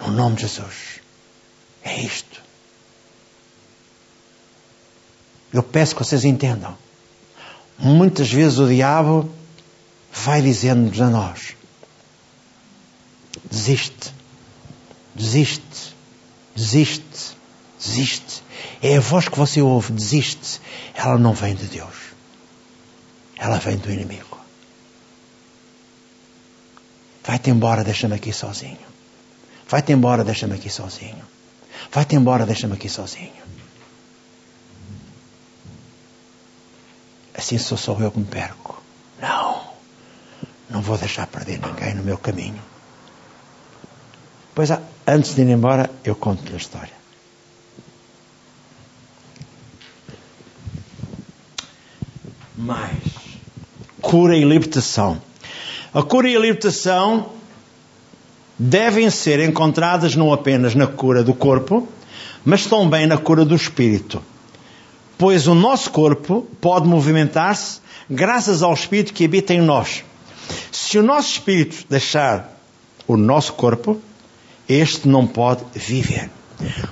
No 0.00 0.12
nome 0.12 0.36
de 0.36 0.42
Jesus. 0.42 0.93
É 1.84 2.00
isto. 2.00 2.42
Eu 5.52 5.62
peço 5.62 5.94
que 5.94 6.02
vocês 6.02 6.24
entendam. 6.24 6.76
Muitas 7.78 8.30
vezes 8.32 8.58
o 8.58 8.66
diabo 8.66 9.30
vai 10.12 10.40
dizendo-nos 10.40 11.00
a 11.00 11.10
nós: 11.10 11.54
desiste, 13.50 14.12
desiste, 15.14 15.94
desiste, 16.56 17.36
desiste. 17.78 18.42
É 18.82 18.96
a 18.96 19.00
voz 19.00 19.28
que 19.28 19.38
você 19.38 19.60
ouve, 19.60 19.92
desiste. 19.92 20.60
Ela 20.94 21.18
não 21.18 21.34
vem 21.34 21.54
de 21.54 21.66
Deus. 21.66 21.94
Ela 23.36 23.58
vem 23.58 23.76
do 23.76 23.90
inimigo. 23.92 24.38
Vai-te 27.24 27.50
embora, 27.50 27.84
deixa-me 27.84 28.14
aqui 28.14 28.32
sozinho. 28.32 28.78
Vai-te 29.68 29.92
embora, 29.92 30.24
deixa-me 30.24 30.54
aqui 30.54 30.70
sozinho. 30.70 31.24
Vai-te 31.90 32.16
embora, 32.16 32.46
deixa-me 32.46 32.74
aqui 32.74 32.88
sozinho. 32.88 33.32
Assim 37.36 37.58
sou 37.58 37.76
só 37.76 37.96
eu 37.98 38.10
que 38.10 38.18
me 38.18 38.24
perco. 38.24 38.82
Não. 39.20 39.62
Não 40.70 40.80
vou 40.80 40.96
deixar 40.98 41.26
perder 41.26 41.60
ninguém 41.60 41.94
no 41.94 42.02
meu 42.02 42.18
caminho. 42.18 42.62
Pois, 44.54 44.70
antes 45.06 45.34
de 45.34 45.42
ir 45.42 45.48
embora, 45.48 45.90
eu 46.04 46.14
conto-lhe 46.14 46.54
a 46.54 46.58
história. 46.58 47.04
mais. 52.64 53.02
Cura 54.00 54.36
e 54.36 54.44
libertação. 54.44 55.20
A 55.92 56.02
cura 56.02 56.28
e 56.28 56.36
a 56.36 56.40
libertação 56.40 57.32
devem 58.58 59.10
ser 59.10 59.40
encontradas 59.40 60.14
não 60.14 60.32
apenas 60.32 60.74
na 60.74 60.86
cura 60.86 61.22
do 61.22 61.34
corpo, 61.34 61.88
mas 62.44 62.66
também 62.66 63.06
na 63.06 63.16
cura 63.16 63.44
do 63.44 63.54
espírito. 63.54 64.22
Pois 65.16 65.46
o 65.46 65.54
nosso 65.54 65.90
corpo 65.90 66.46
pode 66.60 66.86
movimentar-se 66.86 67.80
graças 68.08 68.62
ao 68.62 68.74
espírito 68.74 69.12
que 69.12 69.24
habita 69.24 69.54
em 69.54 69.60
nós. 69.60 70.04
Se 70.70 70.98
o 70.98 71.02
nosso 71.02 71.32
espírito 71.32 71.86
deixar 71.88 72.58
o 73.06 73.16
nosso 73.16 73.52
corpo, 73.54 74.00
este 74.68 75.08
não 75.08 75.26
pode 75.26 75.62
viver. 75.74 76.30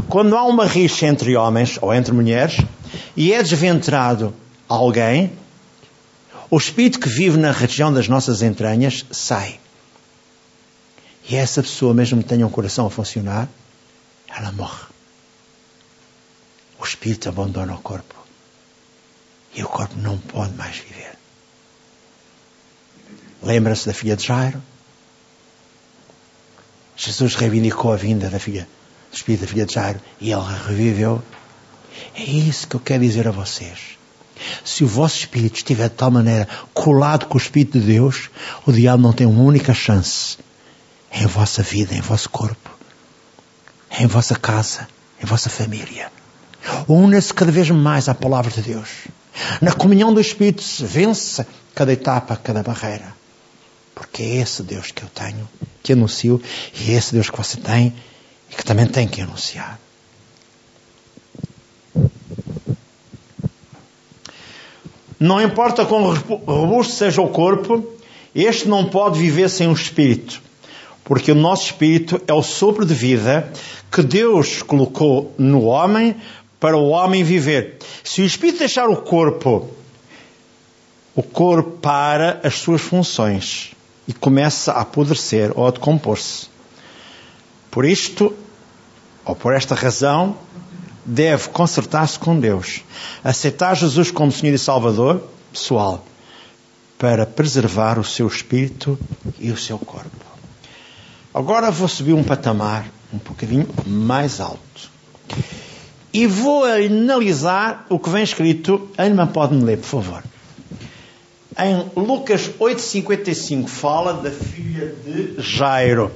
Quando 0.08 0.36
há 0.36 0.44
uma 0.44 0.66
rixa 0.66 1.06
entre 1.06 1.36
homens 1.36 1.78
ou 1.80 1.92
entre 1.94 2.12
mulheres 2.12 2.58
e 3.16 3.32
é 3.32 3.42
desventrado 3.42 4.34
alguém, 4.68 5.32
o 6.50 6.58
espírito 6.58 7.00
que 7.00 7.08
vive 7.08 7.38
na 7.38 7.50
região 7.50 7.92
das 7.92 8.08
nossas 8.08 8.42
entranhas 8.42 9.06
sai. 9.10 9.58
E 11.28 11.36
essa 11.36 11.62
pessoa, 11.62 11.94
mesmo 11.94 12.22
que 12.22 12.28
tenha 12.28 12.46
um 12.46 12.50
coração 12.50 12.86
a 12.86 12.90
funcionar, 12.90 13.48
ela 14.28 14.52
morre. 14.52 14.86
O 16.78 16.84
espírito 16.84 17.28
abandona 17.28 17.74
o 17.74 17.78
corpo. 17.78 18.14
E 19.54 19.62
o 19.62 19.68
corpo 19.68 19.94
não 19.96 20.18
pode 20.18 20.54
mais 20.54 20.76
viver. 20.76 21.16
Lembra-se 23.42 23.86
da 23.86 23.94
filha 23.94 24.16
de 24.16 24.26
Jairo? 24.26 24.62
Jesus 26.96 27.34
reivindicou 27.34 27.92
a 27.92 27.96
vinda 27.96 28.28
da 28.28 28.38
filha, 28.38 28.68
do 29.10 29.16
espírito 29.16 29.42
da 29.42 29.46
filha 29.46 29.66
de 29.66 29.74
Jairo 29.74 30.00
e 30.20 30.32
ele 30.32 30.42
reviveu. 30.66 31.22
É 32.14 32.22
isso 32.22 32.66
que 32.66 32.76
eu 32.76 32.80
quero 32.80 33.02
dizer 33.02 33.28
a 33.28 33.30
vocês. 33.30 33.98
Se 34.64 34.82
o 34.82 34.88
vosso 34.88 35.18
espírito 35.18 35.56
estiver 35.56 35.88
de 35.88 35.94
tal 35.94 36.10
maneira 36.10 36.48
colado 36.72 37.26
com 37.26 37.34
o 37.34 37.40
Espírito 37.40 37.78
de 37.78 37.86
Deus, 37.86 38.30
o 38.66 38.72
diabo 38.72 39.02
não 39.02 39.12
tem 39.12 39.26
uma 39.26 39.42
única 39.42 39.72
chance 39.72 40.38
em 41.12 41.26
vossa 41.26 41.62
vida, 41.62 41.94
em 41.94 42.00
vosso 42.00 42.28
corpo, 42.30 42.70
em 43.98 44.06
vossa 44.06 44.34
casa, 44.34 44.88
em 45.22 45.26
vossa 45.26 45.50
família. 45.50 46.10
Una-se 46.88 47.34
cada 47.34 47.52
vez 47.52 47.70
mais 47.70 48.08
à 48.08 48.14
palavra 48.14 48.50
de 48.50 48.62
Deus. 48.62 48.88
Na 49.60 49.72
comunhão 49.72 50.12
do 50.12 50.20
Espírito 50.20 50.62
se 50.62 50.84
vence 50.84 51.46
cada 51.74 51.92
etapa, 51.92 52.36
cada 52.36 52.62
barreira. 52.62 53.14
Porque 53.94 54.22
é 54.22 54.36
esse 54.36 54.62
Deus 54.62 54.90
que 54.90 55.02
eu 55.02 55.08
tenho, 55.08 55.48
que 55.82 55.92
anuncio, 55.92 56.40
e 56.74 56.90
é 56.90 56.94
esse 56.94 57.12
Deus 57.12 57.28
que 57.28 57.36
você 57.36 57.58
tem 57.58 57.94
e 58.50 58.54
que 58.54 58.64
também 58.64 58.86
tem 58.86 59.06
que 59.06 59.20
anunciar. 59.20 59.78
Não 65.20 65.40
importa 65.40 65.86
quão 65.86 66.14
robusto 66.14 66.94
seja 66.94 67.22
o 67.22 67.28
corpo, 67.28 67.86
este 68.34 68.66
não 68.66 68.88
pode 68.88 69.20
viver 69.20 69.48
sem 69.48 69.68
o 69.68 69.72
espírito, 69.72 70.42
porque 71.04 71.32
o 71.32 71.34
nosso 71.34 71.66
espírito 71.66 72.20
é 72.26 72.32
o 72.32 72.42
sopro 72.42 72.84
de 72.84 72.94
vida 72.94 73.52
que 73.90 74.02
Deus 74.02 74.62
colocou 74.62 75.34
no 75.36 75.64
homem 75.64 76.16
para 76.58 76.76
o 76.76 76.88
homem 76.88 77.24
viver. 77.24 77.78
Se 78.04 78.22
o 78.22 78.24
espírito 78.24 78.60
deixar 78.60 78.88
o 78.88 78.96
corpo, 78.96 79.68
o 81.14 81.22
corpo 81.22 81.72
para 81.78 82.40
as 82.44 82.54
suas 82.54 82.80
funções 82.80 83.72
e 84.06 84.12
começa 84.12 84.72
a 84.72 84.82
apodrecer 84.82 85.52
ou 85.54 85.66
a 85.66 85.70
decompor-se. 85.70 86.46
Por 87.70 87.84
isto, 87.84 88.34
ou 89.24 89.34
por 89.34 89.52
esta 89.54 89.74
razão, 89.74 90.36
deve 91.04 91.48
consertar-se 91.48 92.18
com 92.18 92.38
Deus, 92.38 92.82
aceitar 93.24 93.74
Jesus 93.74 94.10
como 94.10 94.30
Senhor 94.30 94.54
e 94.54 94.58
Salvador 94.58 95.22
pessoal, 95.52 96.04
para 96.98 97.26
preservar 97.26 97.98
o 97.98 98.04
seu 98.04 98.26
espírito 98.26 98.98
e 99.38 99.50
o 99.50 99.56
seu 99.56 99.78
corpo. 99.78 100.31
Agora 101.34 101.70
vou 101.70 101.88
subir 101.88 102.12
um 102.12 102.22
patamar 102.22 102.86
um 103.12 103.18
bocadinho 103.18 103.66
mais 103.86 104.40
alto. 104.40 104.90
E 106.12 106.26
vou 106.26 106.64
analisar 106.64 107.86
o 107.88 107.98
que 107.98 108.10
vem 108.10 108.22
escrito. 108.22 108.90
A 108.98 109.06
irmã 109.06 109.26
pode-me 109.26 109.64
ler, 109.64 109.78
por 109.78 109.86
favor. 109.86 110.22
Em 111.58 111.90
Lucas 111.96 112.50
8,55 112.60 113.66
fala 113.66 114.14
da 114.14 114.30
filha 114.30 114.94
de 115.04 115.34
Jairo. 115.38 116.10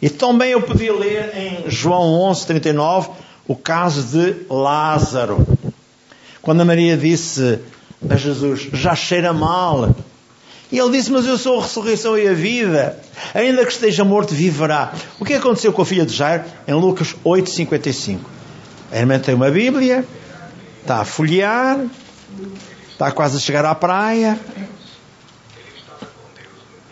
E 0.00 0.08
também 0.08 0.50
eu 0.50 0.62
podia 0.62 0.92
ler 0.92 1.32
em 1.36 1.70
João 1.70 2.32
11,39 2.32 3.10
o 3.46 3.56
caso 3.56 4.02
de 4.02 4.46
Lázaro. 4.48 5.46
Quando 6.40 6.60
a 6.60 6.64
Maria 6.64 6.96
disse 6.96 7.58
a 8.08 8.16
Jesus: 8.16 8.68
Já 8.72 8.94
cheira 8.94 9.32
mal. 9.32 9.94
E 10.72 10.78
ele 10.78 10.90
disse: 10.90 11.12
Mas 11.12 11.26
eu 11.26 11.36
sou 11.36 11.60
a 11.60 11.62
ressurreição 11.62 12.16
e 12.16 12.26
a 12.26 12.32
vida. 12.32 12.98
Ainda 13.34 13.64
que 13.66 13.72
esteja 13.72 14.04
morto, 14.04 14.34
viverá. 14.34 14.94
O 15.20 15.24
que 15.24 15.34
aconteceu 15.34 15.70
com 15.70 15.82
a 15.82 15.86
filha 15.86 16.06
de 16.06 16.14
Jairo? 16.14 16.44
Em 16.66 16.72
Lucas 16.72 17.14
8,55. 17.22 18.18
A 18.90 18.98
irmã 18.98 19.18
tem 19.18 19.34
uma 19.34 19.50
Bíblia, 19.50 20.04
está 20.80 21.00
a 21.00 21.04
folhear, 21.04 21.78
está 22.90 23.12
quase 23.12 23.36
a 23.36 23.40
chegar 23.40 23.66
à 23.66 23.74
praia. 23.74 24.40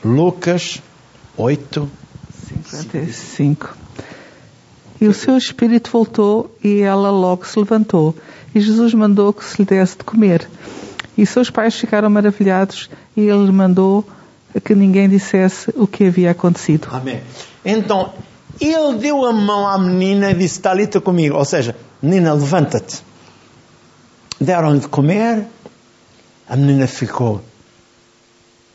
Lucas 0.05 0.81
8, 1.37 1.91
55. 2.67 3.77
E 5.01 5.07
o 5.07 5.15
seu 5.15 5.39
espírito 5.39 5.91
voltou 5.91 6.55
e 6.63 6.81
ela 6.81 7.11
logo 7.11 7.47
se 7.47 7.59
levantou. 7.59 8.15
E 8.55 8.61
Jesus 8.61 8.93
mandou 8.93 9.33
que 9.33 9.45
se 9.45 9.59
lhe 9.59 9.65
desse 9.65 9.97
de 9.97 10.05
comer. 10.05 10.47
E 11.21 11.27
seus 11.27 11.51
pais 11.51 11.75
ficaram 11.75 12.09
maravilhados 12.09 12.89
e 13.15 13.21
ele 13.21 13.53
mandou 13.53 14.09
que 14.65 14.75
ninguém 14.75 15.07
dissesse 15.07 15.71
o 15.77 15.87
que 15.87 16.07
havia 16.07 16.31
acontecido. 16.31 16.89
Amém. 16.91 17.21
Então, 17.63 18.15
ele 18.59 18.97
deu 18.97 19.27
a 19.27 19.31
mão 19.31 19.69
à 19.69 19.79
menina 19.79 20.31
e 20.31 20.35
disse: 20.35 20.61
Talita 20.61 20.99
comigo. 20.99 21.37
Ou 21.37 21.45
seja, 21.45 21.77
menina, 22.01 22.33
levanta-te. 22.33 23.03
Deram-lhe 24.41 24.81
de 24.81 24.89
comer. 24.89 25.45
A 26.49 26.57
menina 26.57 26.87
ficou 26.87 27.43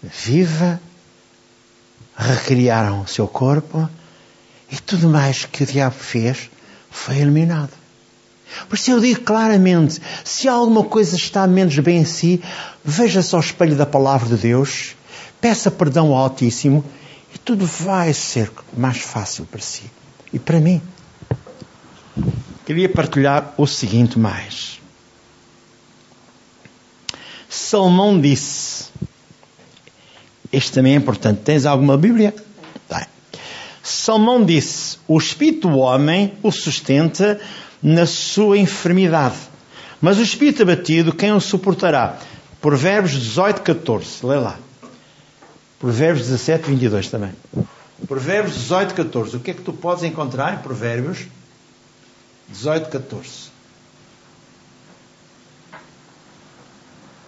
viva. 0.03 0.79
Recriaram 2.15 3.01
o 3.01 3.07
seu 3.07 3.27
corpo 3.27 3.89
e 4.71 4.77
tudo 4.77 5.09
mais 5.09 5.45
que 5.45 5.63
o 5.63 5.65
diabo 5.65 5.95
fez 5.95 6.51
foi 6.91 7.17
eliminado. 7.17 7.71
Por 8.67 8.75
isso 8.75 8.91
eu 8.91 8.99
digo 8.99 9.21
claramente: 9.21 10.01
se 10.23 10.47
alguma 10.47 10.83
coisa 10.83 11.15
está 11.15 11.45
menos 11.47 11.77
bem 11.79 11.99
em 11.99 12.05
si, 12.05 12.41
veja-se 12.83 13.33
ao 13.35 13.41
espelho 13.41 13.75
da 13.75 13.85
palavra 13.85 14.35
de 14.35 14.41
Deus, 14.41 14.95
peça 15.41 15.69
perdão 15.71 16.07
ao 16.07 16.23
Altíssimo 16.23 16.83
e 17.33 17.37
tudo 17.37 17.65
vai 17.65 18.13
ser 18.13 18.51
mais 18.75 18.97
fácil 18.97 19.45
para 19.45 19.61
si 19.61 19.83
e 20.31 20.39
para 20.39 20.59
mim. 20.59 20.81
Queria 22.65 22.89
partilhar 22.89 23.53
o 23.57 23.67
seguinte 23.67 24.17
mais. 24.17 24.79
Salomão 27.47 28.19
disse, 28.19 28.85
este 30.51 30.71
também 30.71 30.93
é 30.93 30.95
importante, 30.95 31.41
tens 31.41 31.65
alguma 31.65 31.97
Bíblia? 31.97 32.33
Salmão 33.85 34.43
disse: 34.43 34.97
O 35.07 35.15
espírito 35.15 35.69
do 35.69 35.77
homem 35.77 36.33
o 36.41 36.51
sustenta 36.51 37.39
na 37.81 38.05
sua 38.05 38.57
enfermidade, 38.57 39.37
mas 40.01 40.17
o 40.17 40.21
espírito 40.21 40.61
abatido, 40.61 41.13
quem 41.13 41.31
o 41.31 41.39
suportará? 41.39 42.19
Provérbios 42.61 43.13
18, 43.13 43.61
14. 43.61 44.25
Lê 44.25 44.37
lá. 44.37 44.57
Provérbios 45.79 46.27
17, 46.27 46.69
22 46.69 47.09
também. 47.09 47.31
Provérbios 48.07 48.55
18, 48.55 48.93
14. 48.93 49.37
O 49.37 49.39
que 49.39 49.51
é 49.51 49.53
que 49.53 49.61
tu 49.61 49.73
podes 49.73 50.03
encontrar 50.03 50.53
em 50.53 50.57
Provérbios 50.57 51.25
18, 52.49 52.89
14? 52.89 53.29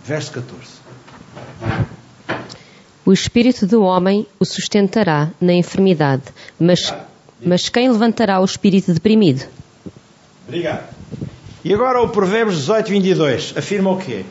Verso 0.04 0.32
14. 0.32 0.68
O 3.06 3.14
espírito 3.14 3.66
do 3.66 3.82
homem 3.82 4.28
o 4.40 4.46
sustentará 4.46 5.32
na 5.40 5.54
enfermidade, 5.54 6.24
mas, 6.60 6.94
mas 7.42 7.70
quem 7.70 7.90
levantará 7.90 8.40
o 8.40 8.46
espírito 8.46 8.94
deprimido? 8.94 9.48
Obrigado. 10.48 10.96
E 11.64 11.74
agora 11.74 12.02
o 12.02 12.08
Provérbios 12.08 12.60
18, 12.60 12.90
22 12.90 13.54
afirma 13.58 13.92
o 13.92 13.98
quê? 13.98 14.24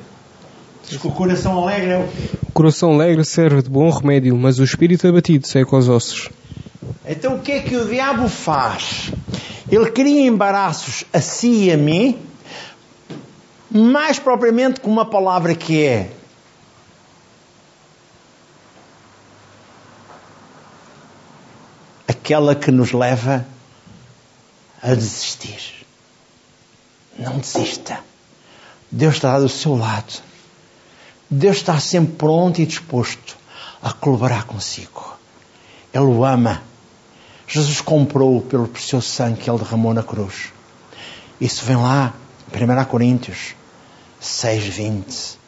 Diz 0.89 0.99
que 0.99 1.07
o 1.07 1.11
coração 1.11 1.59
alegre 1.59 1.91
é 1.91 1.99
o 1.99 2.09
quê? 2.09 2.31
O 2.49 2.53
coração 2.53 2.95
alegre 2.95 3.25
serve 3.25 3.61
de 3.61 3.69
bom 3.69 3.91
remédio, 3.91 4.35
mas 4.37 4.59
o 4.59 4.65
espírito 4.65 5.07
abatido 5.07 5.47
seca 5.47 5.77
os 5.77 5.89
ossos. 5.89 6.31
Então 7.05 7.37
o 7.37 7.41
que 7.41 7.53
é 7.53 7.61
que 7.61 7.77
o 7.77 7.87
diabo 7.87 8.29
faz? 8.29 9.13
Ele 9.71 9.91
cria 9.91 10.27
embaraços 10.27 11.05
a 11.13 11.21
si 11.21 11.65
e 11.65 11.73
a 11.73 11.77
mim, 11.77 12.19
mais 13.71 14.19
propriamente 14.19 14.81
com 14.81 14.91
uma 14.91 15.05
palavra 15.05 15.55
que 15.55 15.85
é 15.85 16.11
aquela 22.09 22.55
que 22.55 22.71
nos 22.71 22.93
leva 22.93 23.47
a 24.83 24.95
desistir. 24.95 25.76
Não 27.19 27.39
desista. 27.39 28.01
Deus 28.91 29.15
está 29.15 29.39
do 29.39 29.49
seu 29.49 29.77
lado. 29.77 30.23
Deus 31.29 31.57
está 31.57 31.79
sempre 31.81 32.15
pronto 32.17 32.61
e 32.61 32.67
disposto 32.67 33.37
a 33.83 33.93
colaborar 33.93 34.45
consigo. 34.45 35.17
Ele 35.93 36.05
o 36.05 36.25
ama. 36.25 36.63
Jesus 37.49 37.81
comprou 37.81 38.43
pelo 38.43 38.69
precioso 38.69 39.09
sangue 39.09 39.41
que 39.41 39.51
ele 39.51 39.59
derramou 39.59 39.95
na 39.95 40.03
cruz. 40.03 40.53
Isso 41.41 41.65
vem 41.65 41.77
lá, 41.77 42.15
em 42.53 42.81
1 42.81 42.85
Coríntios 42.85 43.55
6, 44.21 44.65
20. 44.65 45.39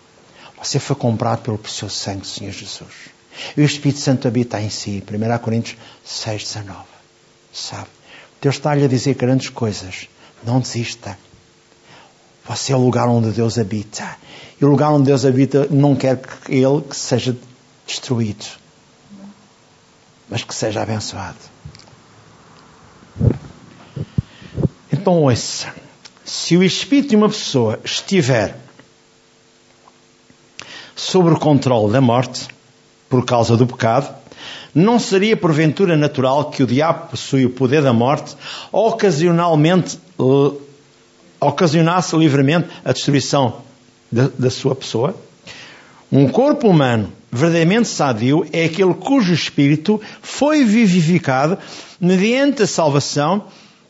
Você 0.62 0.78
foi 0.78 0.96
comprado 0.96 1.42
pelo 1.42 1.58
precioso 1.58 1.94
sangue 1.94 2.20
do 2.20 2.26
Senhor 2.26 2.52
Jesus. 2.52 3.10
E 3.56 3.60
o 3.60 3.64
Espírito 3.64 4.00
Santo 4.00 4.26
habita 4.26 4.60
em 4.60 4.70
si. 4.70 5.02
1 5.08 5.38
Coríntios 5.38 5.78
6, 6.04 6.42
19. 6.44 6.78
Sabe? 7.52 7.88
Deus 8.40 8.56
está-lhe 8.56 8.84
a 8.84 8.88
dizer 8.88 9.14
grandes 9.14 9.48
coisas. 9.48 10.08
Não 10.44 10.60
desista. 10.60 11.18
Você 12.48 12.72
é 12.72 12.76
o 12.76 12.80
lugar 12.80 13.08
onde 13.08 13.30
Deus 13.30 13.58
habita. 13.58 14.16
E 14.58 14.64
o 14.64 14.68
lugar 14.68 14.90
onde 14.90 15.04
Deus 15.04 15.26
habita 15.26 15.68
não 15.70 15.94
quer 15.94 16.16
que 16.16 16.54
ele 16.54 16.80
que 16.80 16.96
seja 16.96 17.36
destruído, 17.86 18.46
mas 20.28 20.42
que 20.42 20.54
seja 20.54 20.82
abençoado. 20.82 21.36
Então 24.90 25.22
ouça. 25.22 25.72
Se 26.24 26.56
o 26.56 26.62
espírito 26.62 27.10
de 27.10 27.16
uma 27.16 27.28
pessoa 27.28 27.78
estiver 27.84 28.56
sob 30.96 31.30
o 31.30 31.38
controle 31.38 31.92
da 31.92 32.00
morte, 32.00 32.48
por 33.08 33.24
causa 33.24 33.56
do 33.56 33.66
pecado, 33.66 34.14
não 34.74 34.98
seria 34.98 35.36
porventura 35.36 35.96
natural 35.96 36.50
que 36.50 36.62
o 36.62 36.66
diabo 36.66 37.08
possui 37.08 37.46
o 37.46 37.50
poder 37.50 37.82
da 37.82 37.92
morte 37.92 38.36
ocasionalmente 38.72 39.98
ocasionasse 41.40 42.16
livremente 42.16 42.68
a 42.84 42.92
destruição 42.92 43.62
da, 44.10 44.28
da 44.38 44.50
sua 44.50 44.74
pessoa. 44.74 45.14
Um 46.10 46.28
corpo 46.28 46.68
humano 46.68 47.12
verdadeiramente 47.30 47.88
sadio 47.88 48.46
é 48.52 48.64
aquele 48.64 48.94
cujo 48.94 49.32
espírito 49.32 50.00
foi 50.22 50.64
vivificado 50.64 51.58
mediante 52.00 52.62
a 52.62 52.66
salvação 52.66 53.44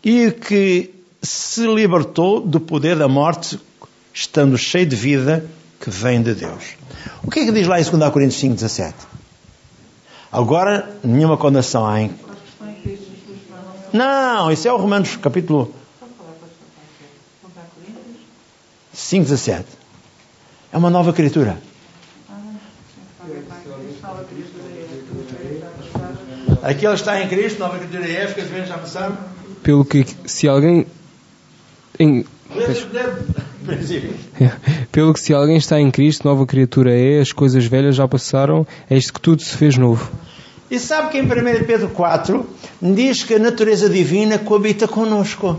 e 0.04 0.30
que 0.32 0.90
se 1.22 1.66
libertou 1.66 2.40
do 2.40 2.60
poder 2.60 2.96
da 2.96 3.08
morte, 3.08 3.58
estando 4.12 4.56
cheio 4.56 4.86
de 4.86 4.96
vida 4.96 5.46
que 5.80 5.90
vem 5.90 6.22
de 6.22 6.34
Deus. 6.34 6.76
O 7.22 7.30
que 7.30 7.40
é 7.40 7.44
que 7.44 7.52
diz 7.52 7.66
lá 7.66 7.80
em 7.80 7.84
2 7.84 8.12
Coríntios 8.12 8.40
5, 8.40 8.54
17? 8.54 8.94
Agora, 10.30 10.98
nenhuma 11.02 11.36
condenação 11.36 11.86
há 11.86 12.02
em. 12.02 12.10
Não, 13.92 14.50
isso 14.50 14.68
é 14.68 14.72
o 14.72 14.76
Romanos 14.76 15.16
capítulo 15.16 15.74
5, 18.98 19.24
17. 19.24 19.64
É 20.72 20.76
uma 20.76 20.90
nova 20.90 21.12
criatura. 21.12 21.56
Aquele 26.62 26.94
está 26.94 27.22
em 27.22 27.28
Cristo, 27.28 27.60
nova 27.60 27.78
criatura 27.78 28.10
é, 28.10 28.24
as 28.24 28.34
coisas 28.34 28.68
já 28.68 28.76
passaram. 28.76 29.16
Pelo 29.62 29.84
que, 29.84 30.04
se 30.26 30.48
alguém. 30.48 30.84
Em, 31.98 32.24
pelo 34.90 35.14
que 35.14 35.20
se 35.20 35.32
alguém 35.32 35.56
está 35.56 35.80
em 35.80 35.92
Cristo, 35.92 36.26
nova 36.26 36.44
criatura 36.44 36.92
é, 36.92 37.20
as 37.20 37.32
coisas 37.32 37.64
velhas 37.66 37.94
já 37.94 38.08
passaram, 38.08 38.66
eis 38.90 39.10
que 39.10 39.20
tudo 39.20 39.42
se 39.42 39.56
fez 39.56 39.78
novo. 39.78 40.10
E 40.70 40.78
sabe 40.78 41.10
que 41.10 41.18
em 41.18 41.22
1 41.22 41.26
Pedro 41.64 41.88
4 41.90 42.46
diz 42.82 43.22
que 43.22 43.34
a 43.34 43.38
natureza 43.38 43.88
divina 43.88 44.38
coabita 44.38 44.88
conosco. 44.88 45.56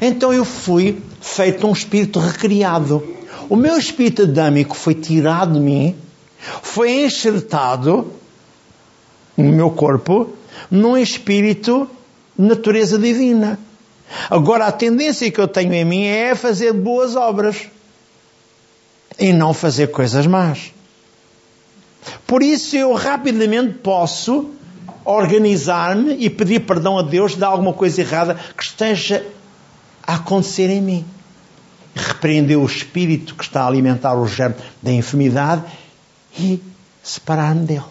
Então 0.00 0.32
eu 0.32 0.44
fui 0.44 1.02
feito 1.20 1.66
um 1.66 1.72
espírito 1.72 2.18
recriado. 2.18 3.02
O 3.48 3.56
meu 3.56 3.76
espírito 3.76 4.22
adâmico 4.22 4.74
foi 4.74 4.94
tirado 4.94 5.54
de 5.54 5.60
mim, 5.60 5.96
foi 6.62 7.04
enxertado 7.04 8.12
no 9.36 9.52
meu 9.52 9.70
corpo 9.70 10.34
num 10.70 10.96
espírito 10.96 11.88
de 12.38 12.46
natureza 12.46 12.98
divina. 12.98 13.58
Agora, 14.30 14.66
a 14.66 14.72
tendência 14.72 15.30
que 15.30 15.40
eu 15.40 15.48
tenho 15.48 15.72
em 15.72 15.84
mim 15.84 16.04
é 16.04 16.34
fazer 16.34 16.72
boas 16.72 17.16
obras 17.16 17.68
e 19.18 19.32
não 19.32 19.54
fazer 19.54 19.88
coisas 19.88 20.26
más. 20.26 20.72
Por 22.26 22.42
isso, 22.42 22.76
eu 22.76 22.92
rapidamente 22.94 23.74
posso 23.78 24.50
organizar-me 25.04 26.16
e 26.18 26.30
pedir 26.30 26.60
perdão 26.60 26.98
a 26.98 27.02
Deus 27.02 27.34
de 27.34 27.44
alguma 27.44 27.72
coisa 27.72 28.00
errada 28.00 28.38
que 28.56 28.62
esteja 28.62 29.24
a 30.12 30.16
acontecer 30.16 30.68
em 30.68 30.80
mim. 30.80 31.04
Repreender 31.94 32.58
o 32.58 32.66
espírito 32.66 33.34
que 33.34 33.44
está 33.44 33.62
a 33.62 33.66
alimentar 33.66 34.14
o 34.14 34.26
germe 34.26 34.56
da 34.82 34.92
enfermidade 34.92 35.62
e 36.38 36.62
separar-me 37.02 37.66
dele. 37.66 37.82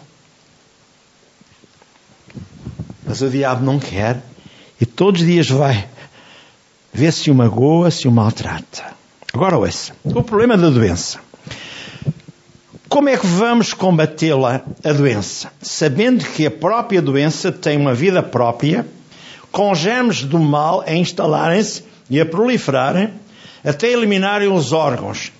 Mas 3.04 3.20
o 3.22 3.28
diabo 3.28 3.64
não 3.64 3.78
quer 3.78 4.22
e 4.80 4.86
todos 4.86 5.20
os 5.20 5.26
dias 5.26 5.48
vai 5.48 5.88
ver 6.92 7.12
se 7.12 7.30
o 7.30 7.34
magoa, 7.34 7.90
se 7.90 8.08
o 8.08 8.12
maltrata. 8.12 8.92
Agora 9.32 9.58
ouça. 9.58 9.92
O 10.04 10.22
problema 10.22 10.56
da 10.56 10.70
doença. 10.70 11.18
Como 12.88 13.08
é 13.08 13.16
que 13.16 13.26
vamos 13.26 13.72
combatê-la, 13.72 14.62
a 14.84 14.92
doença? 14.92 15.50
Sabendo 15.60 16.24
que 16.24 16.46
a 16.46 16.50
própria 16.50 17.00
doença 17.00 17.50
tem 17.50 17.78
uma 17.78 17.94
vida 17.94 18.22
própria, 18.22 18.86
com 19.50 19.74
germes 19.74 20.22
do 20.24 20.38
mal 20.38 20.82
a 20.86 20.92
instalarem-se 20.94 21.91
e 22.08 22.20
a 22.20 22.26
proliferarem, 22.26 23.10
até 23.64 23.90
eliminarem 23.90 24.48
os 24.48 24.72
órgãos, 24.72 25.32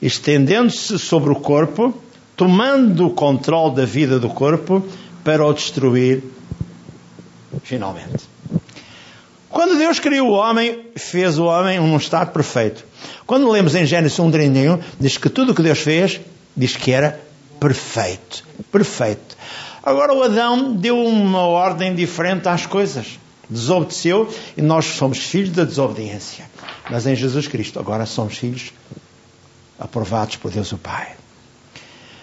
estendendo-se 0.00 0.98
sobre 0.98 1.30
o 1.30 1.36
corpo, 1.36 1.94
tomando 2.36 3.06
o 3.06 3.10
controle 3.10 3.76
da 3.76 3.84
vida 3.84 4.18
do 4.18 4.28
corpo 4.28 4.86
para 5.24 5.44
o 5.44 5.52
destruir 5.52 6.22
finalmente. 7.62 8.24
Quando 9.48 9.78
Deus 9.78 9.98
criou 9.98 10.28
o 10.28 10.32
homem, 10.32 10.86
fez 10.96 11.38
o 11.38 11.46
homem 11.46 11.78
num 11.78 11.96
estado 11.96 12.30
perfeito. 12.30 12.84
Quando 13.26 13.50
lemos 13.50 13.74
em 13.74 13.86
Gênesis 13.86 14.18
1,31, 14.18 14.80
diz 15.00 15.16
que 15.16 15.30
tudo 15.30 15.52
o 15.52 15.54
que 15.54 15.62
Deus 15.62 15.78
fez, 15.78 16.20
diz 16.56 16.76
que 16.76 16.92
era 16.92 17.18
perfeito. 17.58 18.44
Perfeito. 18.70 19.36
Agora 19.82 20.12
o 20.12 20.22
Adão 20.22 20.74
deu 20.74 20.98
uma 20.98 21.40
ordem 21.40 21.94
diferente 21.94 22.48
às 22.48 22.66
coisas. 22.66 23.18
Desobedeceu 23.48 24.28
e 24.56 24.62
nós 24.62 24.84
somos 24.84 25.18
filhos 25.18 25.50
da 25.50 25.64
desobediência. 25.64 26.48
Mas 26.90 27.06
em 27.06 27.14
Jesus 27.14 27.46
Cristo, 27.46 27.78
agora 27.78 28.06
somos 28.06 28.36
filhos 28.36 28.72
aprovados 29.78 30.36
por 30.36 30.50
Deus 30.50 30.72
o 30.72 30.78
Pai. 30.78 31.14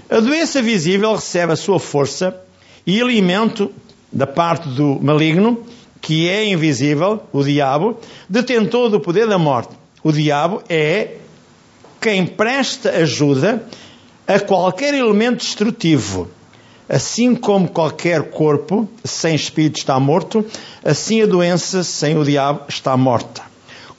A 0.10 0.20
doença 0.20 0.62
visível 0.62 1.16
recebe 1.16 1.54
a 1.54 1.56
sua 1.56 1.80
força 1.80 2.40
e 2.86 3.02
alimento 3.02 3.72
da 4.12 4.28
parte 4.28 4.68
do 4.70 5.00
maligno 5.02 5.66
que 6.04 6.28
é 6.28 6.46
invisível, 6.46 7.24
o 7.32 7.42
diabo, 7.42 7.98
detentor 8.28 8.90
do 8.90 9.00
poder 9.00 9.26
da 9.26 9.40
morte. 9.40 9.74
O 10.04 10.12
diabo 10.12 10.62
é 10.68 11.16
quem 12.02 12.26
presta 12.26 12.90
ajuda 12.90 13.66
a 14.28 14.38
qualquer 14.38 14.94
elemento 14.94 15.38
destrutivo. 15.38 16.30
Assim 16.88 17.36
como 17.36 17.70
qualquer 17.70 18.30
corpo 18.30 18.88
sem 19.04 19.36
espírito 19.36 19.78
está 19.78 20.00
morto, 20.00 20.46
assim 20.84 21.22
a 21.22 21.26
doença 21.26 21.84
sem 21.84 22.18
o 22.18 22.24
diabo 22.24 22.66
está 22.68 22.96
morta. 22.98 23.42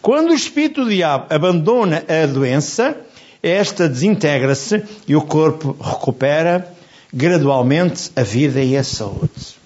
Quando 0.03 0.31
o 0.31 0.35
espírito 0.35 0.85
do 0.85 0.91
diabo 0.91 1.27
abandona 1.31 2.05
a 2.07 2.27
doença, 2.27 2.97
esta 3.43 3.89
desintegra-se 3.89 4.83
e 5.09 5.17
o 5.17 5.23
corpo 5.23 5.77
recupera 5.81 6.75
gradualmente 7.13 8.11
a 8.15 8.23
vida 8.23 8.63
e 8.63 8.77
a 8.77 8.85
saúde. 8.85 9.57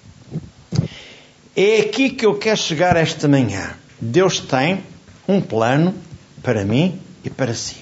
É 1.55 1.81
aqui 1.81 2.09
que 2.09 2.25
eu 2.25 2.37
quero 2.37 2.57
chegar 2.57 2.95
esta 2.95 3.27
manhã. 3.27 3.71
Deus 3.99 4.39
tem 4.39 4.81
um 5.27 5.41
plano 5.41 5.93
para 6.41 6.63
mim 6.63 6.97
e 7.21 7.29
para 7.29 7.53
si. 7.53 7.75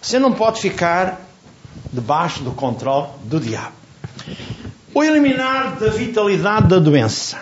Você 0.00 0.18
não 0.18 0.32
pode 0.32 0.60
ficar 0.60 1.20
debaixo 1.92 2.42
do 2.42 2.52
controle 2.52 3.08
do 3.24 3.38
diabo. 3.38 3.75
O 4.94 5.02
eliminar 5.02 5.76
da 5.76 5.88
vitalidade 5.88 6.68
da 6.68 6.78
doença. 6.78 7.38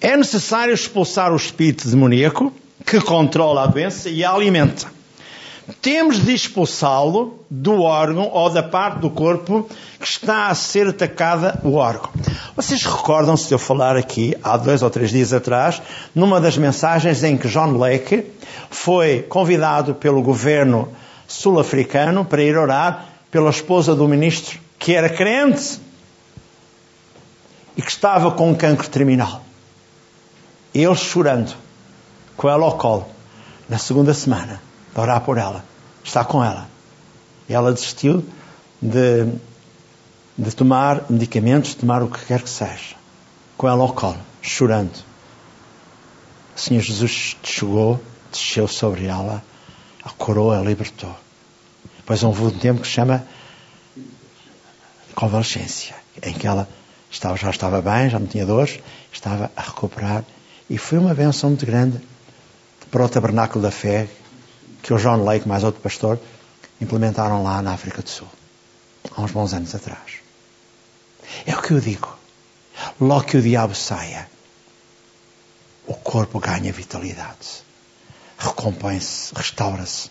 É 0.00 0.16
necessário 0.16 0.72
expulsar 0.72 1.32
o 1.32 1.36
espírito 1.36 1.88
demoníaco 1.88 2.52
que 2.86 3.00
controla 3.00 3.64
a 3.64 3.66
doença 3.66 4.08
e 4.08 4.24
a 4.24 4.30
alimenta 4.30 4.98
temos 5.82 6.24
de 6.24 6.32
expulsá-lo 6.32 7.44
do 7.50 7.82
órgão 7.82 8.30
ou 8.32 8.48
da 8.48 8.62
parte 8.62 9.00
do 9.00 9.10
corpo 9.10 9.68
que 10.00 10.06
está 10.06 10.48
a 10.48 10.54
ser 10.54 10.88
atacada 10.88 11.60
o 11.62 11.74
órgão. 11.74 12.10
Vocês 12.56 12.84
recordam-se 12.84 13.48
de 13.48 13.54
eu 13.54 13.58
falar 13.58 13.96
aqui, 13.96 14.34
há 14.42 14.56
dois 14.56 14.82
ou 14.82 14.88
três 14.88 15.10
dias 15.10 15.32
atrás, 15.32 15.82
numa 16.14 16.40
das 16.40 16.56
mensagens 16.56 17.22
em 17.22 17.36
que 17.36 17.48
John 17.48 17.76
Lake 17.76 18.24
foi 18.70 19.22
convidado 19.28 19.94
pelo 19.94 20.22
governo 20.22 20.88
sul-africano 21.26 22.24
para 22.24 22.42
ir 22.42 22.56
orar 22.56 23.06
pela 23.30 23.50
esposa 23.50 23.94
do 23.94 24.08
ministro, 24.08 24.58
que 24.78 24.94
era 24.94 25.08
crente 25.08 25.80
e 27.76 27.82
que 27.82 27.90
estava 27.90 28.30
com 28.32 28.50
um 28.50 28.54
cancro 28.54 28.88
terminal. 28.88 29.44
Ele 30.74 30.94
chorando, 30.94 31.54
com 32.36 32.48
ela 32.48 32.64
ao 32.64 32.76
colo, 32.76 33.08
na 33.68 33.78
segunda 33.78 34.14
semana 34.14 34.60
de 34.94 35.00
orar 35.00 35.20
por 35.20 35.38
ela, 35.38 35.64
estar 36.04 36.24
com 36.24 36.42
ela. 36.42 36.68
E 37.48 37.54
ela 37.54 37.72
desistiu 37.72 38.24
de, 38.80 39.26
de 40.36 40.54
tomar 40.54 41.04
medicamentos, 41.10 41.70
de 41.70 41.76
tomar 41.76 42.02
o 42.02 42.08
que 42.08 42.24
quer 42.24 42.42
que 42.42 42.50
seja, 42.50 42.96
com 43.56 43.68
ela 43.68 43.82
ao 43.82 43.92
colo, 43.92 44.18
chorando. 44.42 45.04
O 46.56 46.60
Senhor 46.60 46.82
Jesus 46.82 47.36
chegou, 47.42 48.00
desceu 48.30 48.68
sobre 48.68 49.06
ela, 49.06 49.42
a 50.04 50.10
coroa, 50.10 50.58
a 50.58 50.62
libertou. 50.62 51.14
Depois 51.96 52.22
houve 52.22 52.42
um 52.42 52.50
tempo 52.50 52.80
que 52.80 52.86
se 52.86 52.94
chama 52.94 53.24
convalescência, 55.18 55.96
em 56.22 56.32
que 56.32 56.46
ela 56.46 56.68
estava, 57.10 57.36
já 57.36 57.50
estava 57.50 57.82
bem, 57.82 58.08
já 58.08 58.20
não 58.20 58.28
tinha 58.28 58.46
dores, 58.46 58.78
estava 59.12 59.50
a 59.56 59.62
recuperar. 59.62 60.24
E 60.70 60.78
foi 60.78 60.96
uma 60.96 61.12
benção 61.12 61.50
muito 61.50 61.66
grande 61.66 62.00
para 62.88 63.04
o 63.04 63.08
tabernáculo 63.08 63.60
da 63.60 63.72
fé 63.72 64.08
que 64.80 64.94
o 64.94 64.96
John 64.96 65.24
Lake, 65.24 65.48
mais 65.48 65.64
outro 65.64 65.80
pastor, 65.80 66.20
implementaram 66.80 67.42
lá 67.42 67.60
na 67.60 67.72
África 67.72 68.00
do 68.00 68.08
Sul, 68.08 68.28
há 69.10 69.20
uns 69.20 69.32
bons 69.32 69.52
anos 69.52 69.74
atrás. 69.74 70.18
É 71.44 71.56
o 71.56 71.62
que 71.62 71.72
eu 71.72 71.80
digo. 71.80 72.16
Logo 73.00 73.24
que 73.24 73.38
o 73.38 73.42
diabo 73.42 73.74
saia, 73.74 74.30
o 75.84 75.94
corpo 75.94 76.38
ganha 76.38 76.72
vitalidade, 76.72 77.64
recompõe-se, 78.38 79.34
restaura-se. 79.34 80.10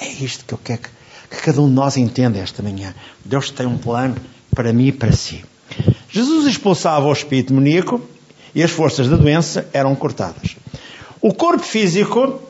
É 0.00 0.06
isto 0.06 0.44
que 0.44 0.54
eu 0.54 0.58
quero 0.58 0.82
que, 0.82 0.90
que 1.30 1.36
cada 1.42 1.60
um 1.60 1.68
de 1.68 1.74
nós 1.74 1.96
entenda 1.96 2.38
esta 2.38 2.62
manhã. 2.62 2.94
Deus 3.24 3.50
tem 3.50 3.66
um 3.66 3.78
plano 3.78 4.16
para 4.54 4.72
mim 4.72 4.86
e 4.86 4.92
para 4.92 5.12
si. 5.12 5.44
Jesus 6.08 6.46
expulsava 6.46 7.06
o 7.06 7.12
espírito 7.12 7.48
demoníaco 7.48 8.00
e 8.54 8.62
as 8.62 8.70
forças 8.70 9.08
da 9.08 9.16
doença 9.16 9.68
eram 9.72 9.94
cortadas. 9.94 10.56
O 11.20 11.34
corpo 11.34 11.62
físico 11.62 12.40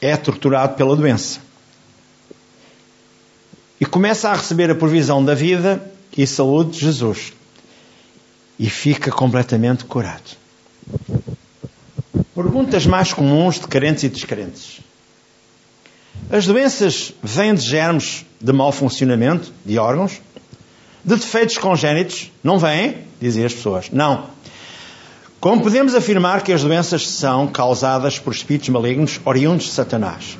é 0.00 0.16
torturado 0.16 0.74
pela 0.74 0.96
doença. 0.96 1.40
E 3.80 3.86
começa 3.86 4.28
a 4.28 4.34
receber 4.34 4.70
a 4.70 4.74
provisão 4.74 5.24
da 5.24 5.34
vida 5.34 5.82
e 6.16 6.26
saúde 6.26 6.72
de 6.72 6.80
Jesus. 6.80 7.32
E 8.58 8.68
fica 8.68 9.10
completamente 9.10 9.84
curado. 9.84 10.36
Perguntas 12.34 12.86
mais 12.86 13.12
comuns 13.12 13.58
de 13.58 13.66
crentes 13.66 14.04
e 14.04 14.08
descrentes. 14.08 14.80
As 16.32 16.46
doenças 16.46 17.12
vêm 17.20 17.52
de 17.54 17.62
germes 17.62 18.24
de 18.40 18.52
mau 18.52 18.70
funcionamento 18.70 19.52
de 19.66 19.76
órgãos? 19.78 20.20
De 21.04 21.16
defeitos 21.16 21.58
congénitos? 21.58 22.30
Não 22.44 22.56
vêm? 22.56 22.98
Dizem 23.20 23.44
as 23.44 23.52
pessoas. 23.52 23.90
Não. 23.90 24.26
Como 25.40 25.60
podemos 25.60 25.92
afirmar 25.92 26.44
que 26.44 26.52
as 26.52 26.62
doenças 26.62 27.08
são 27.08 27.48
causadas 27.48 28.20
por 28.20 28.32
espíritos 28.32 28.68
malignos 28.68 29.20
oriundos 29.24 29.66
de 29.66 29.72
Satanás? 29.72 30.38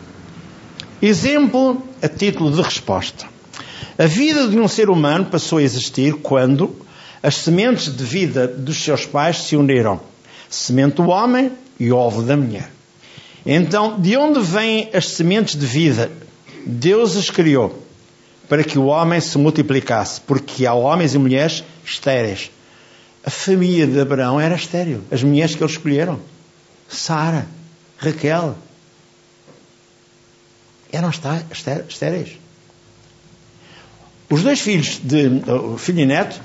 Exemplo 1.02 1.82
a 2.00 2.06
título 2.08 2.52
de 2.52 2.62
resposta. 2.62 3.26
A 3.98 4.06
vida 4.06 4.46
de 4.46 4.60
um 4.60 4.68
ser 4.68 4.90
humano 4.90 5.24
passou 5.24 5.58
a 5.58 5.62
existir 5.62 6.14
quando 6.14 6.86
as 7.20 7.34
sementes 7.34 7.96
de 7.96 8.04
vida 8.04 8.46
dos 8.46 8.80
seus 8.80 9.04
pais 9.06 9.38
se 9.38 9.56
uniram. 9.56 10.00
Semente 10.48 10.96
do 10.96 11.08
homem 11.08 11.50
e 11.80 11.90
ovo 11.90 12.22
da 12.22 12.36
mulher. 12.36 12.70
Então, 13.44 14.00
de 14.00 14.16
onde 14.16 14.40
vêm 14.40 14.90
as 14.92 15.08
sementes 15.08 15.56
de 15.56 15.66
vida? 15.66 16.10
Deus 16.66 17.16
as 17.16 17.30
criou 17.30 17.82
para 18.50 18.64
que 18.64 18.76
o 18.76 18.86
homem 18.86 19.20
se 19.20 19.38
multiplicasse, 19.38 20.20
porque 20.22 20.66
há 20.66 20.74
homens 20.74 21.14
e 21.14 21.18
mulheres 21.18 21.62
estéreis. 21.84 22.50
A 23.24 23.30
família 23.30 23.86
de 23.86 24.00
Abraão 24.00 24.40
era 24.40 24.56
estéril. 24.56 25.02
As 25.08 25.22
mulheres 25.22 25.54
que 25.54 25.62
eles 25.62 25.72
escolheram. 25.72 26.18
Sara, 26.88 27.46
Raquel. 27.96 28.56
Eram 30.90 31.10
estéreis. 31.10 32.38
Os 34.28 34.42
dois 34.42 34.60
filhos 34.60 35.00
de 35.02 35.28
filho 35.78 36.00
e 36.00 36.06
neto 36.06 36.40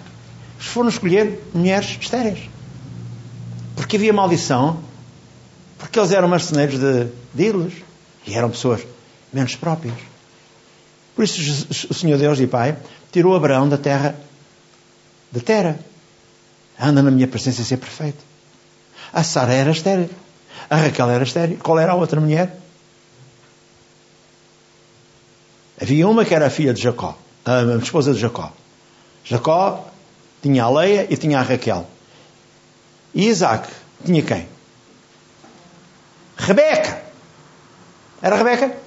foram 0.60 0.90
escolher 0.90 1.42
mulheres 1.56 1.98
estéreis. 2.00 2.50
Porque 3.76 3.96
havia 3.96 4.14
maldição. 4.14 4.80
Porque 5.86 6.00
eles 6.00 6.12
eram 6.12 6.28
marceneiros 6.28 6.80
de, 6.80 7.08
de 7.34 7.44
ídolos. 7.44 7.74
E 8.26 8.34
eram 8.34 8.50
pessoas 8.50 8.82
menos 9.32 9.56
próprias. 9.56 9.94
Por 11.16 11.24
isso 11.24 11.68
o 11.90 11.94
Senhor 11.94 12.18
Deus 12.18 12.40
e 12.40 12.48
Pai 12.48 12.76
tirou 13.12 13.36
Abraão 13.36 13.70
da 13.70 13.78
terra 13.78 14.16
da 15.32 15.40
terra 15.40 15.80
Anda 16.80 17.02
na 17.04 17.12
minha 17.12 17.28
presença 17.28 17.62
a 17.62 17.66
ser 17.66 17.78
perfeito. 17.78 18.18
A 19.14 19.24
Sara 19.24 19.54
era 19.54 19.72
estéril. 19.72 20.10
A 20.70 20.76
Raquel 20.76 21.10
era 21.10 21.24
estéril. 21.24 21.58
Qual 21.62 21.80
era 21.80 21.94
a 21.94 21.96
outra 21.96 22.20
mulher? 22.20 22.58
Havia 25.80 26.08
uma 26.08 26.26
que 26.26 26.34
era 26.34 26.48
a 26.48 26.50
filha 26.50 26.74
de 26.74 26.82
Jacó, 26.82 27.18
a 27.46 27.78
esposa 27.82 28.14
de 28.14 28.20
Jacó. 28.20 28.52
Jacó 29.24 29.88
tinha 30.42 30.64
a 30.64 30.70
Leia 30.70 31.08
e 31.10 31.16
tinha 31.16 31.40
a 31.40 31.44
Raquel. 31.44 31.88
E 33.14 33.28
Isaac 33.28 33.70
tinha 34.04 34.22
quem? 34.22 34.55
Rebeca. 36.46 37.02
Era 38.22 38.36
Rebeca? 38.36 38.78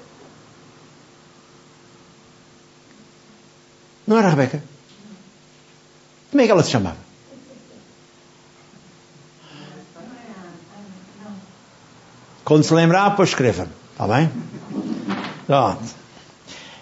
Não 4.07 4.17
era 4.17 4.29
Rebeca? 4.29 4.63
Como 6.31 6.41
é 6.41 6.47
que 6.47 6.53
ela 6.53 6.63
se 6.63 6.71
chamava? 6.71 6.97
Quando 12.45 12.63
se 12.63 12.73
lembrar, 12.73 13.11
depois 13.11 13.31
escreva. 13.31 13.69
Está 13.91 14.07
bem? 14.07 14.31
Pronto. 15.45 15.83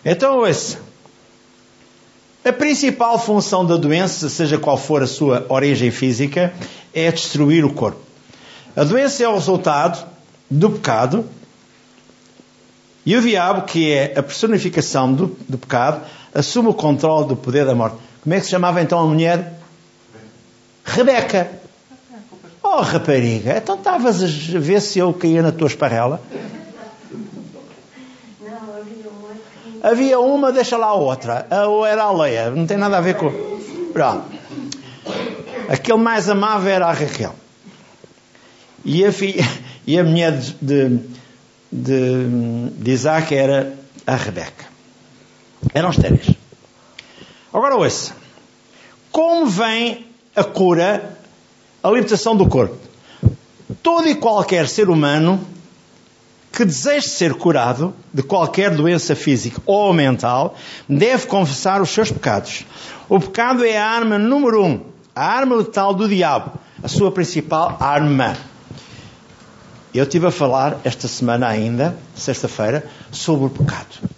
Então, 0.05 0.37
ouça. 0.41 0.79
A 2.45 2.53
principal 2.53 3.18
função 3.18 3.64
da 3.64 3.77
doença, 3.77 4.29
seja 4.29 4.59
qual 4.59 4.77
for 4.77 5.03
a 5.03 5.07
sua 5.07 5.47
origem 5.49 5.91
física, 5.91 6.55
é 6.93 7.11
destruir 7.11 7.64
o 7.64 7.72
corpo. 7.72 8.01
A 8.77 8.85
doença 8.85 9.24
é 9.24 9.29
o 9.29 9.35
resultado 9.35 10.16
do 10.51 10.71
pecado 10.71 11.25
e 13.07 13.15
o 13.17 13.23
diabo, 13.23 13.63
que 13.63 13.93
é 13.93 14.19
a 14.19 14.23
personificação 14.23 15.13
do, 15.13 15.37
do 15.49 15.57
pecado, 15.57 16.03
assume 16.35 16.71
o 16.71 16.75
controle 16.75 17.29
do 17.29 17.37
poder 17.37 17.65
da 17.65 17.73
morte. 17.73 17.97
Como 18.21 18.35
é 18.35 18.41
que 18.41 18.45
se 18.45 18.51
chamava 18.51 18.83
então 18.83 18.99
a 18.99 19.07
mulher? 19.07 19.61
Rebeca. 20.85 21.49
Oh, 22.61 22.81
rapariga, 22.81 23.59
então 23.59 23.77
estavas 23.77 24.25
a 24.25 24.59
ver 24.59 24.81
se 24.81 24.99
eu 24.99 25.15
caía 25.15 25.41
na 25.41 25.53
tua 25.53 25.69
esparrela? 25.69 26.21
Havia 29.81 30.19
uma, 30.19 30.51
deixa 30.51 30.77
lá 30.77 30.89
a 30.89 30.95
outra. 30.95 31.47
Ou 31.69 31.87
era 31.87 32.03
a 32.03 32.11
Leia, 32.11 32.51
não 32.51 32.67
tem 32.67 32.77
nada 32.77 32.99
a 32.99 33.01
ver 33.01 33.15
com. 33.15 33.31
Pronto. 33.93 34.25
Aquele 35.69 35.99
mais 35.99 36.29
amável 36.29 36.73
era 36.73 36.89
a 36.89 36.93
Raquel. 36.93 37.37
E 38.89 39.05
a, 39.05 39.12
filha, 39.12 39.45
e 39.84 39.99
a 39.99 40.05
mulher 40.05 40.39
de, 40.62 41.01
de, 41.72 42.70
de 42.70 42.91
Isaac 42.93 43.34
era 43.34 43.76
a 44.07 44.14
Rebeca. 44.14 44.64
Eram 45.74 45.91
os 45.91 45.97
três. 45.97 46.30
Agora 47.53 47.74
ouça. 47.74 48.14
Como 49.11 49.47
vem 49.47 50.07
a 50.37 50.45
cura 50.45 51.18
a 51.82 51.89
libertação 51.89 52.37
do 52.37 52.47
corpo. 52.47 52.76
Todo 53.82 54.09
e 54.09 54.14
qualquer 54.14 54.68
ser 54.68 54.89
humano 54.89 55.41
que 56.53 56.64
deseje 56.64 57.09
ser 57.09 57.34
curado 57.34 57.95
de 58.12 58.22
qualquer 58.22 58.70
doença 58.70 59.14
física 59.14 59.61
ou 59.66 59.93
mental 59.93 60.57
deve 60.89 61.26
confessar 61.26 61.82
os 61.82 61.91
seus 61.91 62.11
pecados. 62.11 62.64
O 63.09 63.18
pecado 63.20 63.64
é 63.64 63.76
a 63.76 63.84
arma 63.84 64.18
número 64.18 64.64
um, 64.64 64.80
a 65.14 65.24
arma 65.24 65.57
letal 65.57 65.93
do 65.93 66.09
diabo, 66.09 66.53
a 66.82 66.89
sua 66.89 67.11
principal 67.11 67.76
arma. 67.80 68.37
Eu 69.95 70.05
estive 70.05 70.26
a 70.26 70.30
falar 70.30 70.80
esta 70.84 71.09
semana 71.09 71.49
ainda, 71.49 71.97
sexta-feira, 72.14 72.84
sobre 73.11 73.47
o 73.47 73.51
pecado. 73.51 74.09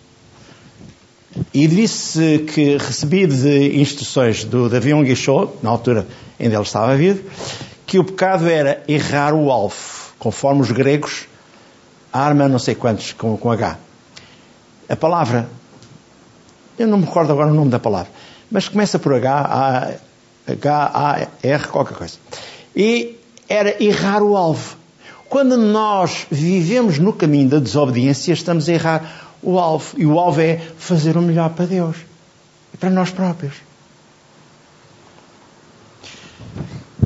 E 1.55 1.67
disse 1.69 2.45
que 2.53 2.77
recebi 2.77 3.27
de 3.27 3.81
instruções 3.81 4.45
do 4.45 4.69
Davi 4.69 4.93
Guichot, 5.05 5.53
na 5.63 5.71
altura 5.71 6.07
ainda 6.39 6.57
ele 6.57 6.63
estava 6.63 6.97
vivo, 6.97 7.23
que 7.87 7.99
o 7.99 8.05
pecado 8.05 8.49
era 8.49 8.83
errar 8.89 9.35
o 9.35 9.51
alvo, 9.51 9.77
conforme 10.19 10.63
os 10.63 10.71
gregos, 10.71 11.27
arma 12.13 12.49
não 12.49 12.59
sei 12.59 12.75
quantos, 12.75 13.13
com, 13.13 13.37
com 13.37 13.51
H. 13.51 13.79
A 14.89 14.97
palavra, 14.97 15.49
eu 16.79 16.87
não 16.87 16.99
me 16.99 17.05
recordo 17.05 17.33
agora 17.33 17.51
o 17.51 17.55
nome 17.55 17.71
da 17.71 17.79
palavra, 17.79 18.11
mas 18.51 18.69
começa 18.69 18.99
por 18.99 19.15
H, 19.15 19.31
A, 19.31 20.53
H, 20.53 20.91
A, 20.95 21.27
R, 21.43 21.69
qualquer 21.69 21.97
coisa. 21.97 22.15
E 22.75 23.17
era 23.49 23.83
errar 23.83 24.23
o 24.23 24.37
alvo. 24.37 24.78
Quando 25.29 25.57
nós 25.57 26.27
vivemos 26.31 26.99
no 26.99 27.13
caminho 27.13 27.49
da 27.49 27.59
desobediência, 27.59 28.33
estamos 28.33 28.69
a 28.69 28.73
errar 28.73 29.29
o 29.43 29.59
alvo. 29.59 29.95
E 29.97 30.07
o 30.07 30.19
alvo 30.19 30.41
é 30.41 30.61
fazer 30.79 31.17
o 31.17 31.23
melhor 31.23 31.51
para 31.51 31.67
Deus 31.67 31.97
e 32.73 32.77
para 32.77 32.91
nós 32.91 33.11
próprios. 33.11 33.55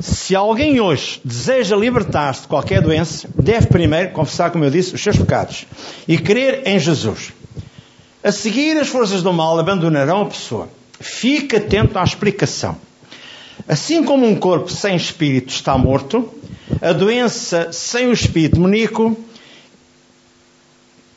Se 0.01 0.35
alguém 0.35 0.79
hoje 0.79 1.21
deseja 1.23 1.75
libertar-se 1.75 2.41
de 2.41 2.47
qualquer 2.47 2.81
doença, 2.81 3.27
deve 3.35 3.67
primeiro 3.67 4.11
confessar, 4.11 4.51
como 4.51 4.63
eu 4.63 4.69
disse, 4.69 4.95
os 4.95 5.01
seus 5.01 5.17
pecados 5.17 5.65
e 6.07 6.17
crer 6.17 6.63
em 6.65 6.79
Jesus. 6.79 7.33
A 8.23 8.31
seguir, 8.31 8.77
as 8.77 8.87
forças 8.87 9.21
do 9.21 9.33
mal 9.33 9.59
abandonarão 9.59 10.21
a 10.21 10.25
pessoa. 10.25 10.69
Fique 10.99 11.57
atento 11.57 11.99
à 11.99 12.03
explicação. 12.03 12.77
Assim 13.67 14.03
como 14.03 14.25
um 14.25 14.35
corpo 14.35 14.69
sem 14.69 14.95
espírito 14.95 15.53
está 15.53 15.77
morto, 15.77 16.29
a 16.81 16.91
doença 16.91 17.71
sem 17.71 18.07
o 18.07 18.13
espírito 18.13 18.55
demoníaco 18.55 19.17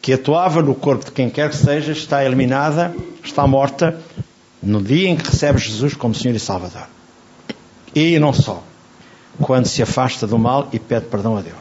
que 0.00 0.12
atuava 0.12 0.62
no 0.62 0.74
corpo 0.74 1.04
de 1.04 1.10
quem 1.10 1.28
quer 1.28 1.50
que 1.50 1.56
seja, 1.56 1.90
está 1.90 2.24
eliminada, 2.24 2.94
está 3.24 3.44
morta 3.44 4.00
no 4.62 4.80
dia 4.80 5.08
em 5.08 5.16
que 5.16 5.28
recebe 5.28 5.58
Jesus 5.58 5.94
como 5.94 6.14
Senhor 6.14 6.36
e 6.36 6.38
Salvador. 6.38 6.86
E 7.92 8.16
não 8.18 8.32
só, 8.32 8.62
quando 9.40 9.66
se 9.66 9.82
afasta 9.82 10.26
do 10.26 10.38
mal 10.38 10.68
e 10.72 10.78
pede 10.78 11.06
perdão 11.06 11.36
a 11.36 11.40
Deus. 11.40 11.56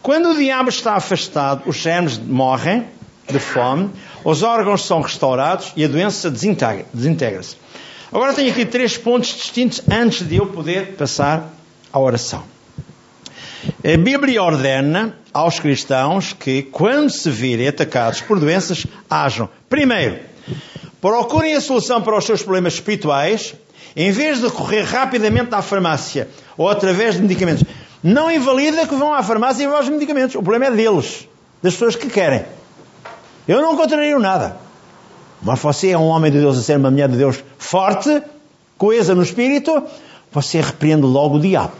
Quando 0.00 0.30
o 0.30 0.36
diabo 0.36 0.68
está 0.68 0.94
afastado, 0.94 1.62
os 1.66 1.76
germes 1.76 2.18
morrem 2.18 2.86
de 3.28 3.38
fome, 3.38 3.90
os 4.24 4.42
órgãos 4.42 4.84
são 4.84 5.00
restaurados 5.00 5.72
e 5.76 5.84
a 5.84 5.88
doença 5.88 6.30
desintegra-se. 6.30 7.56
Agora 8.12 8.34
tenho 8.34 8.50
aqui 8.50 8.66
três 8.66 8.98
pontos 8.98 9.30
distintos 9.30 9.80
antes 9.90 10.28
de 10.28 10.36
eu 10.36 10.46
poder 10.46 10.96
passar 10.96 11.50
à 11.90 11.98
oração. 11.98 12.44
A 13.82 13.96
Bíblia 13.96 14.42
ordena 14.42 15.16
aos 15.32 15.58
cristãos 15.58 16.34
que, 16.34 16.62
quando 16.62 17.08
se 17.08 17.30
virem 17.30 17.68
atacados 17.68 18.20
por 18.20 18.38
doenças, 18.38 18.86
hajam. 19.08 19.48
Primeiro, 19.66 20.18
procurem 21.00 21.54
a 21.54 21.60
solução 21.60 22.02
para 22.02 22.18
os 22.18 22.26
seus 22.26 22.42
problemas 22.42 22.74
espirituais, 22.74 23.54
em 23.96 24.10
vez 24.10 24.42
de 24.42 24.50
correr 24.50 24.82
rapidamente 24.82 25.54
à 25.54 25.62
farmácia 25.62 26.28
ou 26.58 26.68
através 26.68 27.14
de 27.14 27.22
medicamentos. 27.22 27.64
Não 28.02 28.30
invalida 28.30 28.86
que 28.86 28.94
vão 28.94 29.14
à 29.14 29.22
farmácia 29.22 29.64
e 29.64 29.66
vão 29.66 29.76
aos 29.76 29.88
medicamentos. 29.88 30.34
O 30.34 30.42
problema 30.42 30.66
é 30.66 30.76
deles. 30.76 31.26
das 31.62 31.72
pessoas 31.72 31.96
que 31.96 32.08
querem. 32.08 32.44
Eu 33.48 33.62
não 33.62 33.74
contrario 33.74 34.18
nada. 34.18 34.61
Mas 35.42 35.58
você 35.58 35.90
é 35.90 35.98
um 35.98 36.06
homem 36.06 36.30
de 36.30 36.38
Deus 36.38 36.58
a 36.58 36.62
ser 36.62 36.76
uma 36.76 36.90
mulher 36.90 37.08
de 37.08 37.16
Deus 37.16 37.42
forte, 37.58 38.22
coesa 38.78 39.14
no 39.14 39.22
espírito, 39.22 39.82
você 40.30 40.60
repreende 40.60 41.04
logo 41.04 41.36
o 41.36 41.40
diabo. 41.40 41.72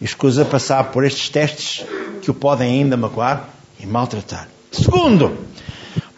E 0.00 0.04
escusa 0.04 0.44
passar 0.44 0.90
por 0.90 1.04
estes 1.04 1.28
testes 1.28 1.84
que 2.20 2.30
o 2.30 2.34
podem 2.34 2.80
ainda 2.80 2.96
magoar 2.96 3.48
e 3.78 3.86
maltratar. 3.86 4.48
Segundo, 4.72 5.36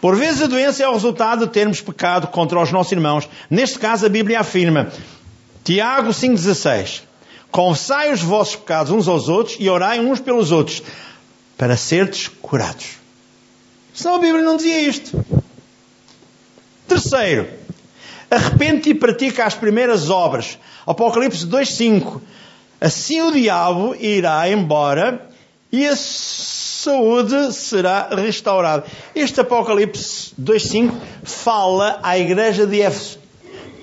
por 0.00 0.16
vezes 0.16 0.42
a 0.42 0.46
doença 0.46 0.82
é 0.82 0.88
o 0.88 0.92
resultado 0.92 1.46
de 1.46 1.52
termos 1.52 1.80
pecado 1.80 2.26
contra 2.28 2.60
os 2.60 2.72
nossos 2.72 2.92
irmãos. 2.92 3.28
Neste 3.50 3.78
caso 3.78 4.06
a 4.06 4.08
Bíblia 4.08 4.40
afirma, 4.40 4.90
Tiago 5.62 6.10
5,16, 6.10 7.02
confessai 7.50 8.12
os 8.12 8.20
vossos 8.22 8.56
pecados 8.56 8.90
uns 8.90 9.06
aos 9.06 9.28
outros 9.28 9.56
e 9.60 9.68
orai 9.68 10.00
uns 10.00 10.20
pelos 10.20 10.50
outros, 10.50 10.82
para 11.56 11.76
serdes 11.76 12.28
curados. 12.28 12.96
Senão 13.94 14.16
a 14.16 14.18
Bíblia 14.18 14.42
não 14.42 14.56
dizia 14.56 14.80
isto. 14.80 15.24
Terceiro, 16.92 17.48
arrepende-te 18.30 18.90
e 18.90 18.94
pratica 18.94 19.46
as 19.46 19.54
primeiras 19.54 20.10
obras. 20.10 20.58
Apocalipse 20.86 21.46
2,5. 21.46 22.20
Assim 22.78 23.22
o 23.22 23.32
diabo 23.32 23.96
irá 23.98 24.46
embora 24.46 25.26
e 25.72 25.86
a 25.86 25.96
saúde 25.96 27.54
será 27.54 28.10
restaurada. 28.14 28.84
Este 29.14 29.40
Apocalipse 29.40 30.34
2,5 30.38 30.92
fala 31.22 31.98
à 32.02 32.18
igreja 32.18 32.66
de 32.66 32.82
Éfeso. 32.82 33.18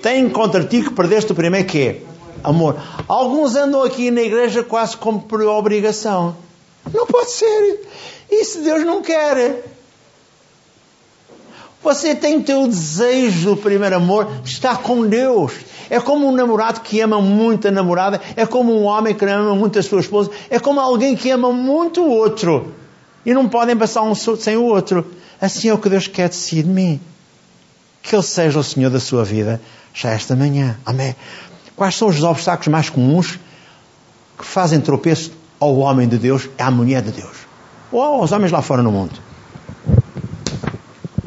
Tem 0.00 0.28
contra 0.28 0.62
ti 0.62 0.80
que 0.80 0.90
perdeste 0.90 1.32
o 1.32 1.34
primeiro 1.34 1.66
é 1.78 1.96
amor. 2.44 2.80
Alguns 3.08 3.56
andam 3.56 3.82
aqui 3.82 4.12
na 4.12 4.22
igreja 4.22 4.62
quase 4.62 4.96
como 4.96 5.20
por 5.22 5.42
obrigação. 5.42 6.36
Não 6.94 7.08
pode 7.08 7.32
ser. 7.32 7.80
Isso 8.30 8.62
Deus 8.62 8.84
não 8.84 9.02
quer. 9.02 9.64
Você 11.82 12.14
tem 12.14 12.36
o 12.36 12.68
desejo 12.68 13.50
do 13.50 13.56
primeiro 13.56 13.96
amor 13.96 14.30
estar 14.44 14.78
com 14.78 15.06
Deus. 15.06 15.52
É 15.88 15.98
como 15.98 16.28
um 16.28 16.32
namorado 16.32 16.80
que 16.80 17.00
ama 17.00 17.20
muito 17.22 17.68
a 17.68 17.70
namorada, 17.70 18.20
é 18.36 18.44
como 18.44 18.78
um 18.78 18.84
homem 18.84 19.14
que 19.14 19.24
ama 19.24 19.54
muito 19.54 19.78
a 19.78 19.82
sua 19.82 20.00
esposa, 20.00 20.30
é 20.50 20.58
como 20.58 20.78
alguém 20.78 21.16
que 21.16 21.30
ama 21.30 21.50
muito 21.50 22.02
o 22.02 22.10
outro. 22.10 22.74
E 23.24 23.32
não 23.32 23.48
podem 23.48 23.76
passar 23.76 24.02
um 24.02 24.14
sem 24.14 24.56
o 24.56 24.64
outro. 24.64 25.06
Assim 25.40 25.68
é 25.68 25.74
o 25.74 25.78
que 25.78 25.88
Deus 25.88 26.06
quer 26.06 26.28
de 26.28 26.36
si 26.36 26.62
de 26.62 26.68
mim. 26.68 27.00
Que 28.02 28.14
Ele 28.14 28.22
seja 28.22 28.58
o 28.58 28.64
Senhor 28.64 28.90
da 28.90 29.00
sua 29.00 29.24
vida 29.24 29.60
já 29.94 30.10
esta 30.10 30.36
manhã. 30.36 30.78
Amém. 30.84 31.16
Quais 31.74 31.96
são 31.96 32.08
os 32.08 32.22
obstáculos 32.22 32.68
mais 32.68 32.90
comuns 32.90 33.38
que 34.38 34.44
fazem 34.44 34.80
tropeço 34.80 35.32
ao 35.58 35.76
homem 35.78 36.06
de 36.06 36.18
Deus, 36.18 36.48
à 36.58 36.70
mulher 36.70 37.02
de 37.02 37.10
Deus? 37.10 37.36
Ou 37.90 38.02
aos 38.02 38.32
homens 38.32 38.52
lá 38.52 38.60
fora 38.60 38.82
no 38.82 38.92
mundo? 38.92 39.29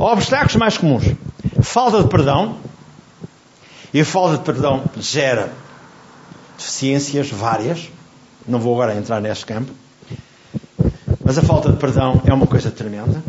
Obstáculos 0.03 0.57
mais 0.57 0.77
comuns. 0.77 1.05
Falta 1.61 2.03
de 2.03 2.09
perdão. 2.09 2.57
E 3.93 4.01
a 4.01 4.05
falta 4.05 4.37
de 4.37 4.43
perdão 4.43 4.83
gera 4.99 5.49
deficiências 6.57 7.29
várias. 7.29 7.89
Não 8.45 8.59
vou 8.59 8.73
agora 8.73 8.97
entrar 8.97 9.21
neste 9.21 9.45
campo. 9.45 9.71
Mas 11.23 11.37
a 11.37 11.41
falta 11.41 11.71
de 11.71 11.77
perdão 11.77 12.21
é 12.25 12.33
uma 12.33 12.45
coisa 12.45 12.69
tremenda. 12.69 13.23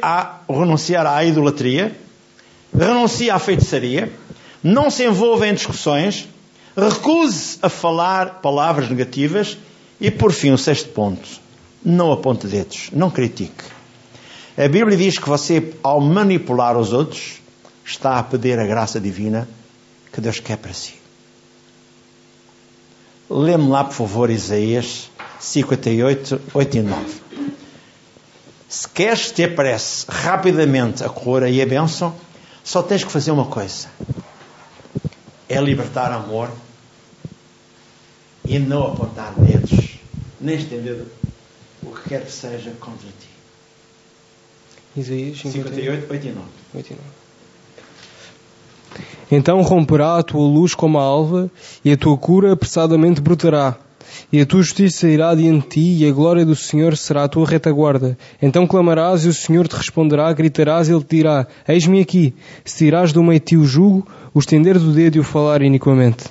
À, 0.00 0.36
o 0.46 0.60
renunciar 0.60 1.06
à 1.06 1.24
idolatria. 1.24 1.98
Renuncia 2.72 3.34
à 3.34 3.38
feitiçaria. 3.40 4.12
Não 4.62 4.92
se 4.92 5.04
envolva 5.04 5.48
em 5.48 5.54
discussões. 5.54 6.28
Recuse 6.76 7.58
a 7.62 7.68
falar 7.68 8.34
palavras 8.40 8.88
negativas. 8.88 9.58
E 10.00 10.08
por 10.08 10.30
fim, 10.30 10.52
o 10.52 10.58
sexto 10.58 10.90
ponto. 10.90 11.28
Não 11.84 12.12
aponte 12.12 12.46
dedos. 12.46 12.90
Não 12.92 13.10
critique. 13.10 13.79
A 14.62 14.68
Bíblia 14.68 14.94
diz 14.94 15.18
que 15.18 15.26
você, 15.26 15.72
ao 15.82 16.02
manipular 16.02 16.76
os 16.76 16.92
outros, 16.92 17.40
está 17.82 18.18
a 18.18 18.22
pedir 18.22 18.58
a 18.58 18.66
graça 18.66 19.00
divina 19.00 19.48
que 20.12 20.20
Deus 20.20 20.38
quer 20.38 20.58
para 20.58 20.74
si. 20.74 20.96
Lê-me 23.30 23.70
lá, 23.70 23.84
por 23.84 23.94
favor, 23.94 24.28
Isaías 24.28 25.10
58, 25.40 26.38
8 26.52 26.76
e 26.76 26.82
9. 26.82 27.04
Se 28.68 28.86
queres 28.86 29.30
ter 29.30 29.54
parece 29.54 30.04
rapidamente 30.06 31.02
a 31.02 31.08
cura 31.08 31.48
e 31.48 31.62
a 31.62 31.66
bênção, 31.66 32.14
só 32.62 32.82
tens 32.82 33.02
que 33.02 33.10
fazer 33.10 33.30
uma 33.30 33.46
coisa: 33.46 33.88
é 35.48 35.58
libertar 35.58 36.12
amor 36.12 36.50
e 38.44 38.58
não 38.58 38.88
apontar 38.88 39.32
dedos, 39.38 39.96
nem 40.38 40.56
estender 40.56 41.06
o 41.82 41.92
que 41.92 42.10
quer 42.10 42.26
que 42.26 42.32
seja 42.32 42.72
contra 42.72 43.08
ti. 43.08 43.29
Isaías 44.96 45.38
58, 45.38 46.10
8 46.10 46.26
e 46.26 46.30
9. 46.30 46.46
8 46.74 46.90
e 46.90 46.94
9. 46.94 47.02
Então 49.30 49.62
romperá 49.62 50.18
a 50.18 50.22
tua 50.22 50.42
luz 50.42 50.74
como 50.74 50.98
a 50.98 51.02
alva, 51.02 51.50
e 51.84 51.92
a 51.92 51.96
tua 51.96 52.16
cura 52.16 52.52
apressadamente 52.52 53.20
brotará. 53.20 53.76
E 54.32 54.40
a 54.40 54.46
tua 54.46 54.62
justiça 54.62 55.08
irá 55.08 55.32
diante 55.34 55.62
de 55.62 55.68
ti, 55.68 56.04
e 56.04 56.08
a 56.08 56.12
glória 56.12 56.44
do 56.44 56.56
Senhor 56.56 56.96
será 56.96 57.24
a 57.24 57.28
tua 57.28 57.46
retaguarda. 57.46 58.18
Então 58.42 58.66
clamarás, 58.66 59.24
e 59.24 59.28
o 59.28 59.34
Senhor 59.34 59.68
te 59.68 59.76
responderá, 59.76 60.32
gritarás, 60.32 60.88
e 60.88 60.92
ele 60.92 61.04
te 61.04 61.16
dirá: 61.16 61.46
Eis-me 61.68 62.00
aqui. 62.00 62.34
Se 62.64 62.78
tirás 62.78 63.12
do 63.12 63.22
meio 63.22 63.38
de 63.38 63.46
ti 63.46 63.56
o 63.56 63.64
jugo, 63.64 64.06
o 64.34 64.40
estender 64.40 64.78
do 64.78 64.92
dedo 64.92 65.16
e 65.16 65.20
o 65.20 65.24
falar 65.24 65.62
iniquamente. 65.62 66.24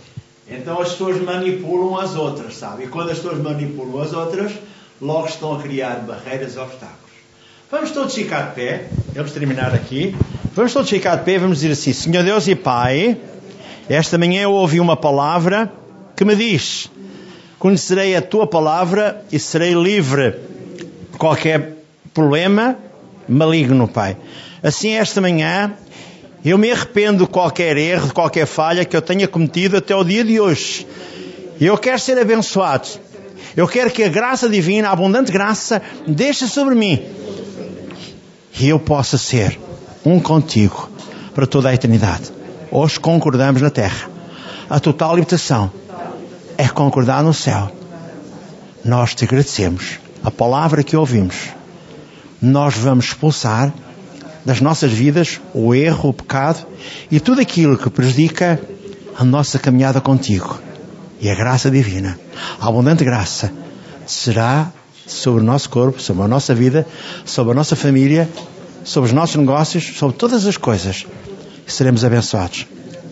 Então 0.50 0.82
as 0.82 0.90
pessoas 0.90 1.22
manipulam 1.22 1.98
as 1.98 2.16
outras, 2.16 2.58
sabe? 2.58 2.84
E 2.84 2.88
quando 2.88 3.12
as 3.12 3.20
pessoas 3.20 3.42
manipulam 3.42 4.02
as 4.02 4.12
outras, 4.12 4.52
logo 5.02 5.28
estão 5.28 5.54
a 5.54 5.62
criar 5.62 6.00
barreiras 6.06 6.56
e 6.56 6.60
obstáculos. 6.60 7.09
Vamos 7.72 7.92
todos 7.92 8.16
ficar 8.16 8.50
de 8.50 8.56
pé. 8.56 8.86
Vamos 9.14 9.32
terminar 9.32 9.76
aqui. 9.76 10.16
Vamos 10.56 10.74
todos 10.74 10.90
ficar 10.90 11.18
de 11.18 11.24
pé 11.24 11.38
vamos 11.38 11.60
dizer 11.60 11.74
assim: 11.74 11.94
Senhor 11.94 12.24
Deus 12.24 12.48
e 12.48 12.56
Pai, 12.56 13.16
esta 13.88 14.18
manhã 14.18 14.42
eu 14.42 14.54
ouvi 14.54 14.80
uma 14.80 14.98
palavra 14.98 15.72
que 16.16 16.26
me 16.26 16.36
diz: 16.36 16.90
Conhecerei 17.60 18.16
a 18.16 18.24
tua 18.24 18.48
palavra 18.48 19.24
e 19.32 19.38
serei 19.38 19.76
livre 19.76 20.32
de 21.12 21.18
qualquer 21.20 21.76
problema 22.12 22.76
maligno, 23.28 23.88
Pai. 23.88 24.18
Assim, 24.64 24.94
esta 24.94 25.22
manhã, 25.22 25.72
eu 26.44 26.58
me 26.58 26.72
arrependo 26.72 27.24
de 27.24 27.30
qualquer 27.30 27.78
erro, 27.78 28.08
de 28.08 28.14
qualquer 28.14 28.48
falha 28.48 28.84
que 28.84 28.98
eu 28.98 29.02
tenha 29.02 29.28
cometido 29.28 29.78
até 29.78 29.96
o 29.96 30.04
dia 30.04 30.24
de 30.24 30.40
hoje. 30.40 30.88
Eu 31.62 31.78
quero 31.78 32.00
ser 32.00 32.18
abençoado. 32.18 32.88
Eu 33.56 33.68
quero 33.68 33.92
que 33.92 34.04
a 34.04 34.10
graça 34.10 34.50
divina, 34.50 34.90
a 34.90 34.92
abundante 34.92 35.32
graça, 35.32 35.84
deixe 36.08 36.48
sobre 36.48 36.74
mim 36.74 37.20
e 38.60 38.68
eu 38.68 38.80
possa 38.80 39.18
ser 39.18 39.58
um 40.06 40.20
contigo 40.20 40.90
para 41.34 41.48
toda 41.48 41.70
a 41.70 41.74
eternidade. 41.74 42.32
Hoje 42.70 43.00
concordamos 43.00 43.62
na 43.62 43.70
terra. 43.70 44.10
A 44.70 44.80
total 44.80 45.16
libertação 45.16 45.72
é 46.58 46.68
concordar 46.68 47.24
no 47.24 47.34
céu. 47.34 47.72
Nós 48.84 49.16
te 49.16 49.24
agradecemos. 49.24 50.00
A 50.24 50.30
palavra 50.30 50.84
que 50.84 50.98
ouvimos, 50.98 51.50
nós 52.42 52.76
vamos 52.76 53.06
expulsar 53.06 53.74
das 54.46 54.60
nossas 54.60 54.92
vidas 54.92 55.40
o 55.54 55.74
erro, 55.74 56.10
o 56.10 56.14
pecado 56.14 56.66
e 57.10 57.20
tudo 57.20 57.40
aquilo 57.40 57.78
que 57.78 57.90
prejudica 57.90 58.60
a 59.18 59.24
nossa 59.24 59.58
caminhada 59.58 60.02
contigo. 60.02 60.60
E 61.22 61.30
a 61.30 61.36
graça 61.36 61.72
divina, 61.72 62.20
a 62.60 62.68
abundante 62.68 63.04
graça, 63.04 63.52
será 64.06 64.72
sobre 65.12 65.42
o 65.42 65.46
nosso 65.46 65.70
corpo, 65.70 66.02
sobre 66.02 66.24
a 66.24 66.28
nossa 66.28 66.54
vida, 66.54 66.86
sobre 67.26 67.52
a 67.52 67.56
nossa 67.56 67.76
família, 67.76 68.30
sobre 68.84 69.10
os 69.10 69.14
nossos 69.14 69.36
negócios, 69.36 69.98
sobre 69.98 70.16
todas 70.16 70.46
as 70.46 70.58
coisas. 70.58 71.06
Seremos 71.68 72.04
abençoados, 72.04 72.66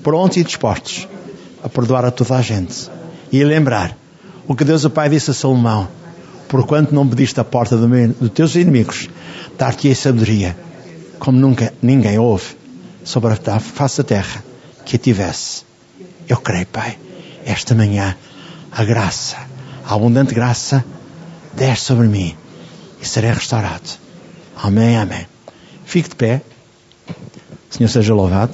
prontos 0.03 0.37
e 0.37 0.43
dispostos 0.43 1.07
a 1.63 1.69
perdoar 1.69 2.05
a 2.05 2.11
toda 2.11 2.35
a 2.35 2.41
gente. 2.41 2.89
E 3.31 3.41
a 3.41 3.45
lembrar 3.45 3.97
o 4.47 4.55
que 4.55 4.63
Deus 4.63 4.85
o 4.85 4.89
Pai 4.89 5.09
disse 5.09 5.31
a 5.31 5.33
Salomão: 5.33 5.87
Porquanto 6.47 6.95
não 6.95 7.07
pediste 7.07 7.39
a 7.39 7.43
porta 7.43 7.75
do 7.75 7.87
dos 7.87 8.29
teus 8.31 8.55
inimigos, 8.55 9.09
dar-te-ei 9.57 9.93
sabedoria, 9.93 10.57
como 11.19 11.37
nunca 11.37 11.73
ninguém 11.81 12.17
houve 12.17 12.55
sobre 13.03 13.33
a 13.33 13.59
face 13.59 13.97
da 13.97 14.03
terra 14.03 14.43
que 14.85 14.95
a 14.95 14.99
tivesse. 14.99 15.63
Eu 16.27 16.37
creio, 16.37 16.65
Pai, 16.67 16.97
esta 17.45 17.75
manhã 17.75 18.15
a 18.71 18.83
graça, 18.83 19.37
a 19.85 19.95
abundante 19.95 20.33
graça, 20.33 20.83
desce 21.57 21.85
sobre 21.85 22.07
mim 22.07 22.37
e 23.01 23.05
serei 23.05 23.31
restaurado. 23.31 23.89
Amém, 24.55 24.95
amém. 24.95 25.25
Fique 25.85 26.09
de 26.09 26.15
pé. 26.15 26.41
O 27.09 27.73
Senhor 27.73 27.89
seja 27.89 28.13
louvado. 28.13 28.53